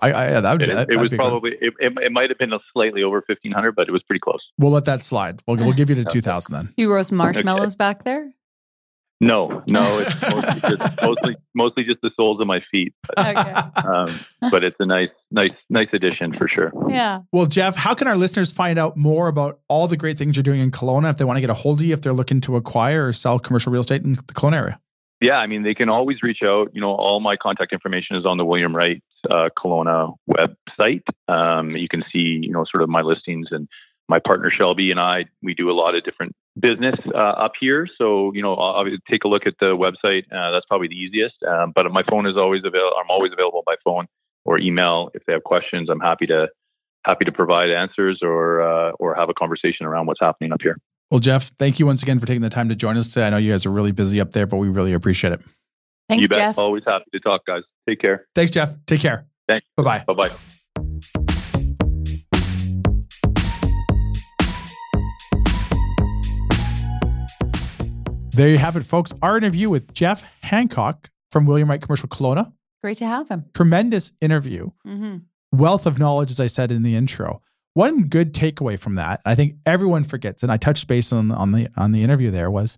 I, 0.00 0.12
I 0.12 0.30
yeah, 0.30 0.40
that 0.40 0.52
would 0.52 0.62
It, 0.62 0.88
be. 0.88 0.94
it 0.94 0.96
was 0.98 1.10
be 1.10 1.16
probably 1.18 1.50
it, 1.60 1.74
it, 1.78 1.92
it 2.02 2.10
might 2.10 2.30
have 2.30 2.38
been 2.38 2.54
a 2.54 2.60
slightly 2.72 3.02
over 3.02 3.16
1500, 3.26 3.72
but 3.76 3.88
it 3.88 3.92
was 3.92 4.02
pretty 4.04 4.20
close. 4.20 4.40
We'll 4.56 4.72
let 4.72 4.86
that 4.86 5.02
slide. 5.02 5.42
We'll 5.46 5.58
we'll 5.58 5.74
give 5.74 5.90
you 5.90 5.96
the 5.96 6.00
Okay. 6.06 6.12
two 6.14 6.20
thousand 6.22 6.54
then. 6.54 6.72
You 6.78 6.90
roast 6.90 7.12
marshmallows 7.12 7.76
back 7.76 8.04
there? 8.04 8.32
No, 9.20 9.62
no, 9.66 10.00
it's 10.00 10.22
mostly 10.30 10.60
just, 10.60 11.02
mostly 11.02 11.36
mostly 11.54 11.84
just 11.84 12.00
the 12.02 12.10
soles 12.16 12.40
of 12.40 12.46
my 12.46 12.60
feet. 12.70 12.94
Okay. 13.16 13.30
Um, 13.32 14.18
but 14.50 14.64
it's 14.64 14.76
a 14.80 14.86
nice 14.86 15.08
nice 15.30 15.52
nice 15.70 15.88
addition 15.92 16.34
for 16.36 16.48
sure. 16.48 16.72
Yeah. 16.88 17.22
Well, 17.32 17.46
Jeff, 17.46 17.76
how 17.76 17.94
can 17.94 18.08
our 18.08 18.16
listeners 18.16 18.52
find 18.52 18.78
out 18.78 18.96
more 18.96 19.28
about 19.28 19.60
all 19.68 19.86
the 19.86 19.96
great 19.96 20.18
things 20.18 20.36
you're 20.36 20.42
doing 20.42 20.60
in 20.60 20.70
Kelowna 20.70 21.10
if 21.10 21.16
they 21.16 21.24
want 21.24 21.36
to 21.36 21.40
get 21.40 21.50
a 21.50 21.54
hold 21.54 21.80
of 21.80 21.86
you, 21.86 21.94
if 21.94 22.02
they're 22.02 22.12
looking 22.12 22.40
to 22.42 22.56
acquire 22.56 23.08
or 23.08 23.12
sell 23.12 23.38
commercial 23.38 23.72
real 23.72 23.82
estate 23.82 24.02
in 24.02 24.14
the 24.14 24.22
Kelowna 24.22 24.56
area? 24.56 24.80
Yeah, 25.20 25.36
I 25.36 25.46
mean 25.46 25.62
they 25.62 25.74
can 25.74 25.88
always 25.88 26.22
reach 26.22 26.40
out. 26.44 26.70
You 26.74 26.80
know, 26.80 26.90
all 26.90 27.20
my 27.20 27.36
contact 27.36 27.72
information 27.72 28.16
is 28.16 28.26
on 28.26 28.36
the 28.36 28.44
William 28.44 28.74
Wright 28.74 29.02
uh, 29.30 29.48
Kelowna 29.56 30.14
website. 30.28 31.02
Um, 31.28 31.70
you 31.70 31.88
can 31.88 32.02
see 32.12 32.40
you 32.42 32.52
know 32.52 32.64
sort 32.70 32.82
of 32.82 32.88
my 32.88 33.00
listings 33.00 33.48
and 33.52 33.68
my 34.08 34.18
partner 34.18 34.50
Shelby 34.50 34.90
and 34.90 35.00
I 35.00 35.24
we 35.42 35.54
do 35.54 35.70
a 35.70 35.72
lot 35.72 35.94
of 35.94 36.04
different 36.04 36.34
business 36.64 36.94
uh, 37.14 37.18
up 37.18 37.52
here. 37.60 37.86
So 37.98 38.32
you 38.34 38.42
know, 38.42 38.54
I'll, 38.54 38.84
I'll 38.84 38.90
take 39.10 39.24
a 39.24 39.28
look 39.28 39.46
at 39.46 39.54
the 39.60 39.76
website. 39.76 40.24
Uh, 40.32 40.50
that's 40.52 40.66
probably 40.66 40.88
the 40.88 40.96
easiest. 40.96 41.34
Um, 41.46 41.72
but 41.74 41.90
my 41.90 42.02
phone 42.08 42.26
is 42.26 42.36
always 42.36 42.62
available. 42.64 42.96
I'm 42.98 43.10
always 43.10 43.32
available 43.32 43.62
by 43.66 43.74
phone 43.84 44.06
or 44.44 44.58
email 44.58 45.10
if 45.14 45.24
they 45.26 45.32
have 45.32 45.44
questions. 45.44 45.88
I'm 45.90 46.00
happy 46.00 46.26
to 46.26 46.48
happy 47.04 47.24
to 47.26 47.32
provide 47.32 47.70
answers 47.70 48.20
or 48.22 48.62
uh, 48.62 48.92
or 48.92 49.14
have 49.14 49.28
a 49.28 49.34
conversation 49.34 49.86
around 49.86 50.06
what's 50.06 50.20
happening 50.20 50.52
up 50.52 50.62
here. 50.62 50.78
Well, 51.10 51.20
Jeff, 51.20 51.52
thank 51.58 51.78
you 51.78 51.86
once 51.86 52.02
again 52.02 52.18
for 52.18 52.26
taking 52.26 52.42
the 52.42 52.50
time 52.50 52.68
to 52.70 52.74
join 52.74 52.96
us 52.96 53.08
today. 53.08 53.26
I 53.26 53.30
know 53.30 53.36
you 53.36 53.52
guys 53.52 53.66
are 53.66 53.70
really 53.70 53.92
busy 53.92 54.20
up 54.20 54.32
there, 54.32 54.46
but 54.46 54.56
we 54.56 54.68
really 54.68 54.94
appreciate 54.94 55.32
it. 55.32 55.42
Thanks, 56.08 56.22
you 56.22 56.28
bet. 56.28 56.38
Jeff. 56.38 56.58
Always 56.58 56.82
happy 56.86 57.04
to 57.12 57.20
talk, 57.20 57.46
guys. 57.46 57.62
Take 57.88 58.00
care. 58.00 58.26
Thanks, 58.34 58.50
Jeff. 58.50 58.74
Take 58.86 59.00
care. 59.00 59.26
Thanks. 59.46 59.66
Bye 59.76 59.82
bye. 59.82 60.04
Bye 60.06 60.14
bye. 60.14 60.34
There 68.34 68.48
you 68.48 68.58
have 68.58 68.76
it, 68.76 68.84
folks. 68.84 69.12
Our 69.22 69.36
interview 69.36 69.70
with 69.70 69.94
Jeff 69.94 70.24
Hancock 70.40 71.10
from 71.30 71.46
William 71.46 71.70
Wright 71.70 71.80
Commercial 71.80 72.08
Kelowna. 72.08 72.52
Great 72.82 72.98
to 72.98 73.06
have 73.06 73.28
him. 73.28 73.44
Tremendous 73.54 74.12
interview. 74.20 74.70
hmm 74.84 75.18
wealth 75.52 75.86
of 75.86 76.00
knowledge, 76.00 76.32
as 76.32 76.40
I 76.40 76.48
said 76.48 76.72
in 76.72 76.82
the 76.82 76.96
intro. 76.96 77.40
One 77.74 78.08
good 78.08 78.34
takeaway 78.34 78.76
from 78.76 78.96
that, 78.96 79.20
I 79.24 79.36
think 79.36 79.54
everyone 79.64 80.02
forgets, 80.02 80.42
and 80.42 80.50
I 80.50 80.56
touched 80.56 80.88
base 80.88 81.12
on, 81.12 81.30
on 81.30 81.52
the 81.52 81.68
on 81.76 81.92
the 81.92 82.02
interview 82.02 82.32
there 82.32 82.50
was 82.50 82.76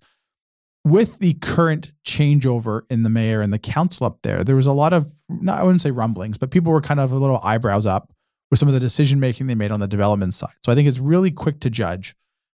with 0.84 1.18
the 1.20 1.34
current 1.34 1.92
changeover 2.06 2.82
in 2.90 3.02
the 3.02 3.08
mayor 3.08 3.40
and 3.40 3.50
the 3.50 3.58
council 3.58 4.06
up 4.06 4.18
there, 4.22 4.44
there 4.44 4.56
was 4.56 4.66
a 4.66 4.72
lot 4.72 4.92
of 4.92 5.14
not 5.28 5.58
I 5.58 5.62
wouldn't 5.62 5.80
say 5.80 5.90
rumblings, 5.90 6.36
but 6.36 6.50
people 6.50 6.70
were 6.70 6.82
kind 6.82 7.00
of 7.00 7.12
a 7.12 7.16
little 7.16 7.40
eyebrows 7.42 7.86
up 7.86 8.12
with 8.50 8.60
some 8.60 8.68
of 8.68 8.74
the 8.74 8.80
decision 8.80 9.18
making 9.18 9.46
they 9.46 9.54
made 9.54 9.70
on 9.70 9.80
the 9.80 9.88
development 9.88 10.34
side. 10.34 10.54
So 10.64 10.70
I 10.70 10.74
think 10.74 10.86
it's 10.86 10.98
really 10.98 11.30
quick 11.30 11.60
to 11.60 11.70
judge. 11.70 12.14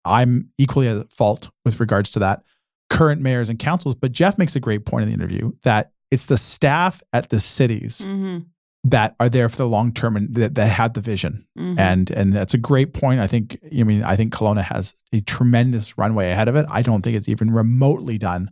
I'm 0.05 0.49
equally 0.57 0.89
at 0.89 1.13
fault 1.13 1.51
with 1.65 1.79
regards 1.79 2.11
to 2.13 2.21
that 2.21 2.43
current 2.91 3.21
mayors 3.21 3.49
and 3.51 3.59
councils, 3.59 3.95
but 3.95 4.13
Jeff 4.13 4.39
makes 4.39 4.55
a 4.57 4.61
great 4.61 4.85
point 4.87 5.03
in 5.03 5.09
the 5.09 5.15
interview 5.15 5.53
that 5.63 5.93
it's 6.11 6.27
the 6.27 6.39
staff 6.39 7.03
at 7.13 7.31
the 7.31 7.41
cities 7.41 8.05
hmm 8.05 8.39
that 8.85 9.17
are 9.19 9.29
there 9.29 9.49
for 9.49 9.57
the 9.57 9.67
long 9.67 9.93
term 9.93 10.17
and 10.17 10.33
that, 10.37 10.55
that 10.55 10.67
have 10.69 10.93
the 10.93 11.01
vision. 11.01 11.45
Mhm. 11.59 11.77
And 11.77 12.09
and 12.13 12.33
that's 12.33 12.55
a 12.55 12.59
great 12.59 12.95
point. 12.95 13.19
I 13.19 13.27
think 13.27 13.59
I 13.77 13.83
mean 13.83 14.05
I 14.05 14.15
think 14.15 14.33
Kelowna 14.33 14.63
has 14.63 14.95
a 15.13 15.21
tremendous 15.23 15.99
runway 15.99 16.31
ahead 16.31 16.47
of 16.47 16.55
it. 16.55 16.67
I 16.71 16.83
don't 16.83 17.03
think 17.03 17.17
it's 17.17 17.29
even 17.29 17.51
remotely 17.51 18.17
done. 18.17 18.49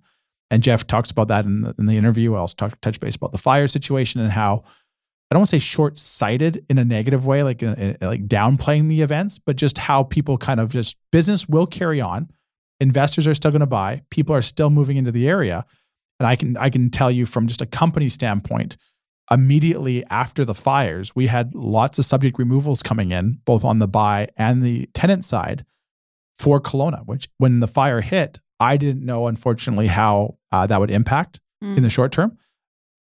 And 0.50 0.60
Jeff 0.60 0.88
talks 0.88 1.12
about 1.12 1.28
that 1.28 1.44
in 1.44 1.60
the, 1.60 1.74
in 1.78 1.86
the 1.86 1.96
interview. 1.96 2.34
I 2.34 2.38
also 2.38 2.54
talked 2.56 2.82
touch 2.82 2.98
base 2.98 3.14
about 3.14 3.30
the 3.30 3.38
fire 3.38 3.68
situation 3.68 4.20
and 4.20 4.32
how 4.32 4.64
I 5.30 5.34
don't 5.34 5.40
want 5.42 5.50
to 5.50 5.56
say 5.56 5.60
short 5.60 5.98
sighted 5.98 6.66
in 6.68 6.78
a 6.78 6.84
negative 6.84 7.24
way, 7.26 7.44
like 7.44 7.62
in, 7.62 7.74
in- 7.74 7.96
like 8.00 8.26
downplaying 8.26 8.88
the 8.88 9.02
events, 9.02 9.38
but 9.38 9.54
just 9.54 9.78
how 9.78 10.02
people 10.02 10.36
kind 10.36 10.58
of 10.58 10.72
just 10.72 10.96
business 11.12 11.48
will 11.48 11.66
carry 11.66 12.00
on. 12.00 12.28
Investors 12.80 13.26
are 13.26 13.34
still 13.34 13.50
going 13.50 13.60
to 13.60 13.66
buy. 13.66 14.02
People 14.10 14.34
are 14.34 14.42
still 14.42 14.70
moving 14.70 14.96
into 14.96 15.12
the 15.12 15.28
area, 15.28 15.64
and 16.18 16.26
I 16.26 16.36
can 16.36 16.56
I 16.56 16.70
can 16.70 16.90
tell 16.90 17.10
you 17.10 17.26
from 17.26 17.46
just 17.46 17.62
a 17.62 17.66
company 17.66 18.08
standpoint, 18.08 18.76
immediately 19.30 20.04
after 20.10 20.44
the 20.44 20.54
fires, 20.54 21.14
we 21.14 21.28
had 21.28 21.54
lots 21.54 21.98
of 21.98 22.04
subject 22.04 22.38
removals 22.38 22.82
coming 22.82 23.10
in, 23.12 23.38
both 23.44 23.64
on 23.64 23.78
the 23.78 23.88
buy 23.88 24.28
and 24.36 24.62
the 24.62 24.88
tenant 24.94 25.24
side 25.24 25.64
for 26.38 26.60
Kelowna, 26.60 27.06
which 27.06 27.28
when 27.38 27.60
the 27.60 27.66
fire 27.68 28.00
hit, 28.00 28.40
I 28.60 28.76
didn't 28.76 29.04
know, 29.04 29.26
unfortunately, 29.28 29.86
how 29.86 30.36
uh, 30.52 30.66
that 30.66 30.80
would 30.80 30.90
impact 30.90 31.40
in 31.76 31.82
the 31.82 31.90
short 31.90 32.12
term. 32.12 32.36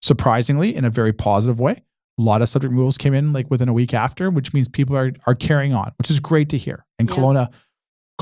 Surprisingly, 0.02 0.76
in 0.76 0.86
a 0.86 0.90
very 0.90 1.14
positive 1.14 1.60
way, 1.60 1.84
a 2.20 2.22
lot 2.22 2.42
of 2.42 2.50
subject 2.50 2.72
removals 2.72 2.98
came 2.98 3.14
in 3.14 3.34
like 3.34 3.50
within 3.50 3.70
a 3.70 3.74
week 3.74 3.94
after, 3.94 4.30
which 4.30 4.54
means 4.54 4.68
people 4.68 4.96
are 4.96 5.12
are 5.26 5.36
carrying 5.36 5.74
on, 5.74 5.92
which 5.98 6.10
is 6.12 6.20
great 6.20 6.50
to 6.50 6.58
hear. 6.58 6.86
And 7.00 7.10
Yeah. 7.10 7.16
Kelowna, 7.16 7.54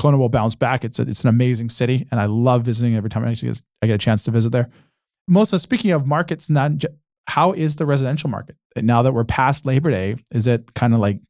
Kelowna 0.00 0.18
will 0.18 0.30
bounce 0.30 0.54
back. 0.54 0.84
It's 0.84 0.98
a, 0.98 1.02
it's 1.02 1.22
an 1.22 1.28
amazing 1.28 1.68
city, 1.68 2.06
and 2.10 2.18
I 2.18 2.24
love 2.24 2.62
visiting 2.62 2.96
every 2.96 3.10
time 3.10 3.24
I 3.24 3.30
actually 3.30 3.50
get, 3.50 3.62
I 3.82 3.86
get 3.86 3.94
a 3.94 3.98
chance 3.98 4.24
to 4.24 4.30
visit 4.30 4.50
there. 4.50 4.70
Most 5.28 5.52
of, 5.52 5.60
speaking 5.60 5.90
of 5.90 6.06
markets, 6.06 6.48
not 6.48 6.72
how 7.26 7.52
is 7.52 7.76
the 7.76 7.84
residential 7.84 8.30
market 8.30 8.56
now 8.76 9.02
that 9.02 9.12
we're 9.12 9.24
past 9.24 9.66
Labor 9.66 9.90
Day? 9.90 10.16
Is 10.32 10.46
it 10.46 10.72
kind 10.74 10.94
of 10.94 11.00
like 11.00 11.20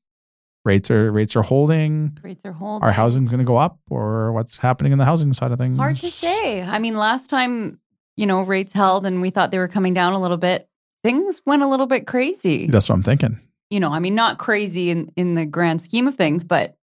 rates 0.64 0.90
are 0.90 1.10
rates 1.10 1.34
are 1.34 1.42
holding? 1.42 2.16
Rates 2.22 2.44
are 2.44 2.52
holding. 2.52 2.88
Are 2.88 2.92
housing 2.92 3.26
going 3.26 3.38
to 3.38 3.44
go 3.44 3.56
up, 3.56 3.78
or 3.90 4.32
what's 4.32 4.58
happening 4.58 4.92
in 4.92 4.98
the 4.98 5.04
housing 5.04 5.32
side 5.34 5.50
of 5.50 5.58
things? 5.58 5.76
Hard 5.76 5.96
to 5.96 6.06
say. 6.06 6.62
I 6.62 6.78
mean, 6.78 6.96
last 6.96 7.28
time, 7.28 7.80
you 8.16 8.26
know, 8.26 8.42
rates 8.42 8.72
held 8.72 9.04
and 9.04 9.20
we 9.20 9.30
thought 9.30 9.50
they 9.50 9.58
were 9.58 9.68
coming 9.68 9.94
down 9.94 10.12
a 10.12 10.20
little 10.20 10.36
bit, 10.36 10.68
things 11.02 11.42
went 11.44 11.62
a 11.62 11.66
little 11.66 11.86
bit 11.86 12.06
crazy. 12.06 12.68
That's 12.68 12.88
what 12.88 12.94
I'm 12.94 13.02
thinking. 13.02 13.40
You 13.68 13.80
know, 13.80 13.92
I 13.92 13.98
mean, 13.98 14.14
not 14.14 14.38
crazy 14.38 14.90
in, 14.90 15.10
in 15.16 15.34
the 15.34 15.44
grand 15.44 15.82
scheme 15.82 16.06
of 16.06 16.14
things, 16.14 16.44
but 16.44 16.76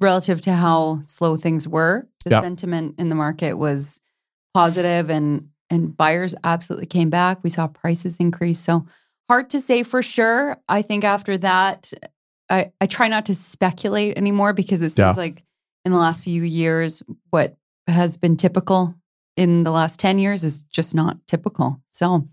relative 0.00 0.40
to 0.42 0.52
how 0.52 1.00
slow 1.02 1.36
things 1.36 1.66
were, 1.66 2.06
the 2.24 2.30
Yeah. 2.30 2.40
sentiment 2.42 2.94
in 2.98 3.08
the 3.08 3.14
market 3.14 3.54
was 3.54 4.00
positive 4.54 5.10
and 5.10 5.48
and 5.68 5.96
buyers 5.96 6.32
absolutely 6.44 6.86
came 6.86 7.10
back. 7.10 7.42
We 7.42 7.50
saw 7.50 7.66
prices 7.66 8.18
increase. 8.18 8.60
So 8.60 8.86
hard 9.28 9.50
to 9.50 9.60
say 9.60 9.82
for 9.82 10.00
sure. 10.00 10.58
I 10.68 10.80
think 10.82 11.02
after 11.02 11.36
that, 11.38 11.92
I, 12.48 12.70
I 12.80 12.86
try 12.86 13.08
not 13.08 13.26
to 13.26 13.34
speculate 13.34 14.16
anymore 14.16 14.52
because 14.52 14.80
it 14.80 14.90
seems 14.90 14.98
Yeah. 14.98 15.10
like 15.22 15.42
in 15.84 15.90
the 15.90 15.98
last 15.98 16.22
few 16.22 16.42
years, 16.44 17.02
what 17.30 17.56
has 17.88 18.16
been 18.16 18.36
typical 18.36 18.94
in 19.36 19.64
the 19.64 19.72
last 19.72 19.98
10 19.98 20.20
years 20.20 20.44
is 20.44 20.62
just 20.64 20.94
not 20.94 21.18
typical. 21.26 21.80
So 21.88 22.28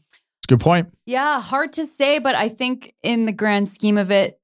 good 0.47 0.59
point. 0.59 0.93
yeah, 1.07 1.41
hard 1.41 1.73
to 1.73 1.87
say, 1.87 2.19
but 2.19 2.35
I 2.35 2.49
think 2.49 2.93
in 3.01 3.25
the 3.25 3.31
grand 3.31 3.67
scheme 3.67 3.97
of 3.97 4.11
it, 4.11 4.39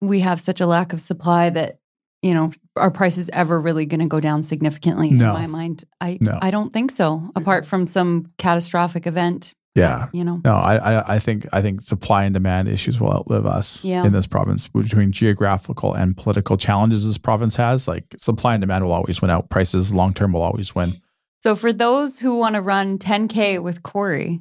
we 0.00 0.20
have 0.20 0.40
such 0.40 0.62
a 0.62 0.66
lack 0.66 0.94
of 0.94 1.02
supply 1.02 1.50
that 1.50 1.80
you 2.22 2.32
know 2.34 2.52
are 2.76 2.90
prices 2.90 3.28
ever 3.32 3.60
really 3.60 3.84
going 3.86 4.00
to 4.00 4.06
go 4.06 4.20
down 4.20 4.42
significantly 4.42 5.10
No. 5.10 5.34
in 5.36 5.42
my 5.42 5.46
mind. 5.46 5.84
I 6.00 6.18
No. 6.20 6.38
I 6.40 6.50
don't 6.50 6.72
think 6.72 6.90
so. 6.90 7.30
Apart 7.36 7.66
from 7.66 7.86
some 7.86 8.32
catastrophic 8.38 9.06
event, 9.06 9.54
Yeah. 9.74 10.08
you 10.12 10.24
know. 10.24 10.40
No, 10.44 10.54
I, 10.54 10.76
I, 10.76 11.14
I 11.14 11.18
think 11.18 11.46
I 11.52 11.60
think 11.60 11.80
supply 11.82 12.24
and 12.24 12.32
demand 12.32 12.68
issues 12.68 12.98
will 13.00 13.12
outlive 13.12 13.44
us 13.46 13.84
Yeah. 13.84 14.04
in 14.06 14.12
this 14.12 14.26
province 14.26 14.68
between 14.68 15.12
geographical 15.12 15.92
and 15.94 16.16
political 16.16 16.56
challenges 16.56 17.04
this 17.04 17.18
province 17.18 17.56
has. 17.56 17.86
Like 17.88 18.04
supply 18.18 18.54
and 18.54 18.60
demand 18.62 18.84
will 18.84 18.92
always 18.92 19.20
win 19.20 19.30
out. 19.30 19.50
Prices 19.50 19.92
long 19.92 20.14
term 20.14 20.32
will 20.32 20.42
always 20.42 20.74
win. 20.74 20.92
So 21.40 21.54
for 21.56 21.72
those 21.72 22.20
who 22.20 22.36
want 22.38 22.54
to 22.54 22.62
run 22.62 22.98
10k 22.98 23.60
with 23.62 23.82
Cory 23.82 24.40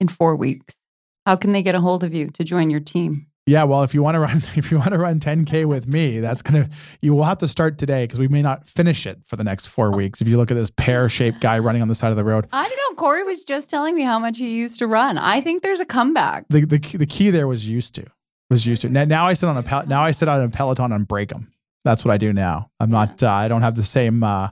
in 0.00 0.08
4 0.08 0.34
weeks, 0.34 0.82
how 1.26 1.36
can 1.36 1.52
they 1.52 1.62
get 1.62 1.74
a 1.74 1.80
hold 1.80 2.02
of 2.04 2.14
you 2.14 2.28
to 2.30 2.42
join 2.42 2.70
your 2.70 2.80
team? 2.80 3.26
Yeah, 3.48 3.64
well, 3.64 3.82
if 3.82 3.94
you 3.94 4.02
want 4.02 4.14
to 4.14 4.20
run 4.20 4.36
if 4.56 4.70
you 4.70 4.78
want 4.78 4.90
to 4.90 4.98
run 4.98 5.20
10k 5.20 5.64
with 5.64 5.86
me, 5.86 6.20
that's 6.20 6.42
gonna 6.42 6.68
you 7.00 7.14
will 7.14 7.24
have 7.24 7.38
to 7.38 7.48
start 7.48 7.78
today 7.78 8.04
because 8.04 8.18
we 8.18 8.28
may 8.28 8.42
not 8.42 8.68
finish 8.68 9.06
it 9.06 9.20
for 9.24 9.36
the 9.36 9.44
next 9.44 9.68
four 9.68 9.90
weeks. 9.90 10.20
If 10.20 10.28
you 10.28 10.36
look 10.36 10.50
at 10.50 10.54
this 10.54 10.70
pear 10.70 11.08
shaped 11.08 11.40
guy 11.40 11.58
running 11.58 11.82
on 11.82 11.88
the 11.88 11.94
side 11.94 12.10
of 12.10 12.16
the 12.16 12.24
road, 12.24 12.46
I 12.52 12.68
don't 12.68 12.76
know. 12.76 12.96
Cory 12.96 13.22
was 13.22 13.42
just 13.42 13.70
telling 13.70 13.94
me 13.94 14.02
how 14.02 14.18
much 14.18 14.38
he 14.38 14.56
used 14.56 14.78
to 14.80 14.86
run. 14.86 15.18
I 15.18 15.40
think 15.40 15.62
there's 15.62 15.80
a 15.80 15.86
comeback. 15.86 16.46
the 16.48 16.64
the 16.66 16.78
key, 16.78 16.98
the 16.98 17.06
key 17.06 17.30
there 17.30 17.48
was 17.48 17.68
used 17.68 17.94
to 17.94 18.06
was 18.50 18.66
used 18.66 18.82
to. 18.82 18.88
Now, 18.88 19.04
now 19.04 19.26
I 19.26 19.32
sit 19.34 19.48
on 19.48 19.56
a 19.56 19.62
pel- 19.62 19.86
now 19.86 20.02
I 20.02 20.10
sit 20.10 20.28
on 20.28 20.42
a 20.42 20.48
peloton 20.48 20.92
and 20.92 21.06
break 21.06 21.30
them. 21.30 21.50
That's 21.84 22.04
what 22.04 22.12
I 22.12 22.18
do 22.18 22.32
now. 22.32 22.70
I'm 22.80 22.90
not. 22.90 23.22
Uh, 23.22 23.30
I 23.30 23.48
don't 23.48 23.62
have 23.62 23.76
the 23.76 23.82
same 23.82 24.22
uh, 24.22 24.50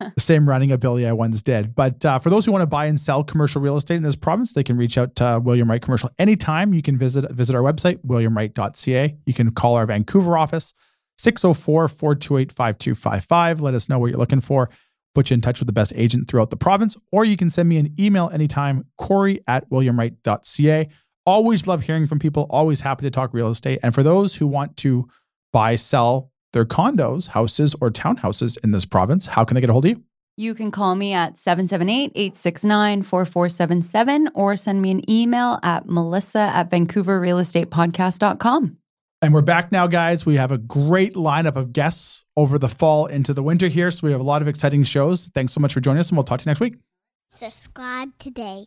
the 0.00 0.12
same 0.18 0.48
running 0.48 0.72
ability 0.72 1.06
I 1.06 1.12
once 1.12 1.42
did. 1.42 1.74
But 1.74 2.04
uh, 2.04 2.18
for 2.18 2.30
those 2.30 2.46
who 2.46 2.52
want 2.52 2.62
to 2.62 2.66
buy 2.66 2.86
and 2.86 3.00
sell 3.00 3.24
commercial 3.24 3.60
real 3.60 3.76
estate 3.76 3.96
in 3.96 4.02
this 4.02 4.16
province, 4.16 4.52
they 4.52 4.62
can 4.62 4.76
reach 4.76 4.98
out 4.98 5.16
to 5.16 5.26
uh, 5.26 5.40
William 5.40 5.68
Wright 5.68 5.82
Commercial 5.82 6.10
anytime. 6.18 6.74
You 6.74 6.82
can 6.82 6.96
visit 6.96 7.30
visit 7.30 7.54
our 7.54 7.62
website 7.62 7.98
williamwright.ca. 8.06 9.16
You 9.26 9.34
can 9.34 9.50
call 9.52 9.74
our 9.74 9.86
Vancouver 9.86 10.36
office 10.36 10.74
604-428-5255. 11.20 13.60
Let 13.60 13.74
us 13.74 13.88
know 13.88 13.98
what 13.98 14.10
you're 14.10 14.18
looking 14.18 14.40
for. 14.40 14.70
Put 15.14 15.30
you 15.30 15.34
in 15.34 15.40
touch 15.40 15.58
with 15.58 15.66
the 15.66 15.72
best 15.72 15.92
agent 15.96 16.28
throughout 16.28 16.50
the 16.50 16.56
province, 16.56 16.96
or 17.10 17.24
you 17.24 17.36
can 17.36 17.50
send 17.50 17.68
me 17.68 17.78
an 17.78 17.92
email 17.98 18.30
anytime, 18.32 18.84
Cory 18.98 19.42
at 19.48 19.68
williamwright.ca. 19.68 20.88
Always 21.26 21.66
love 21.66 21.82
hearing 21.82 22.06
from 22.06 22.20
people, 22.20 22.46
always 22.50 22.82
happy 22.82 23.04
to 23.04 23.10
talk 23.10 23.34
real 23.34 23.50
estate. 23.50 23.80
And 23.82 23.92
for 23.94 24.04
those 24.04 24.36
who 24.36 24.46
want 24.46 24.76
to 24.78 25.06
buy, 25.52 25.76
sell 25.76 26.30
their 26.52 26.64
condos, 26.64 27.28
houses, 27.28 27.76
or 27.80 27.90
townhouses 27.90 28.58
in 28.62 28.72
this 28.72 28.84
province, 28.84 29.26
how 29.26 29.44
can 29.44 29.54
they 29.54 29.60
get 29.60 29.70
a 29.70 29.72
hold 29.72 29.84
of 29.84 29.90
you? 29.90 30.02
You 30.36 30.54
can 30.54 30.70
call 30.70 30.94
me 30.94 31.12
at 31.12 31.36
778 31.36 32.12
869 32.14 33.02
4477 33.02 34.30
or 34.34 34.56
send 34.56 34.80
me 34.80 34.92
an 34.92 35.10
email 35.10 35.58
at 35.64 35.86
melissa 35.86 36.38
at 36.38 36.70
vancouverrealestatepodcast.com. 36.70 38.76
And 39.20 39.34
we're 39.34 39.42
back 39.42 39.72
now, 39.72 39.88
guys. 39.88 40.24
We 40.24 40.36
have 40.36 40.52
a 40.52 40.58
great 40.58 41.14
lineup 41.14 41.56
of 41.56 41.72
guests 41.72 42.24
over 42.36 42.56
the 42.56 42.68
fall 42.68 43.06
into 43.06 43.34
the 43.34 43.42
winter 43.42 43.66
here. 43.66 43.90
So 43.90 44.06
we 44.06 44.12
have 44.12 44.20
a 44.20 44.24
lot 44.24 44.42
of 44.42 44.48
exciting 44.48 44.84
shows. 44.84 45.26
Thanks 45.34 45.52
so 45.52 45.60
much 45.60 45.74
for 45.74 45.80
joining 45.80 45.98
us, 45.98 46.08
and 46.08 46.16
we'll 46.16 46.22
talk 46.22 46.38
to 46.38 46.44
you 46.44 46.50
next 46.50 46.60
week. 46.60 46.76
Subscribe 47.34 48.16
today. 48.18 48.66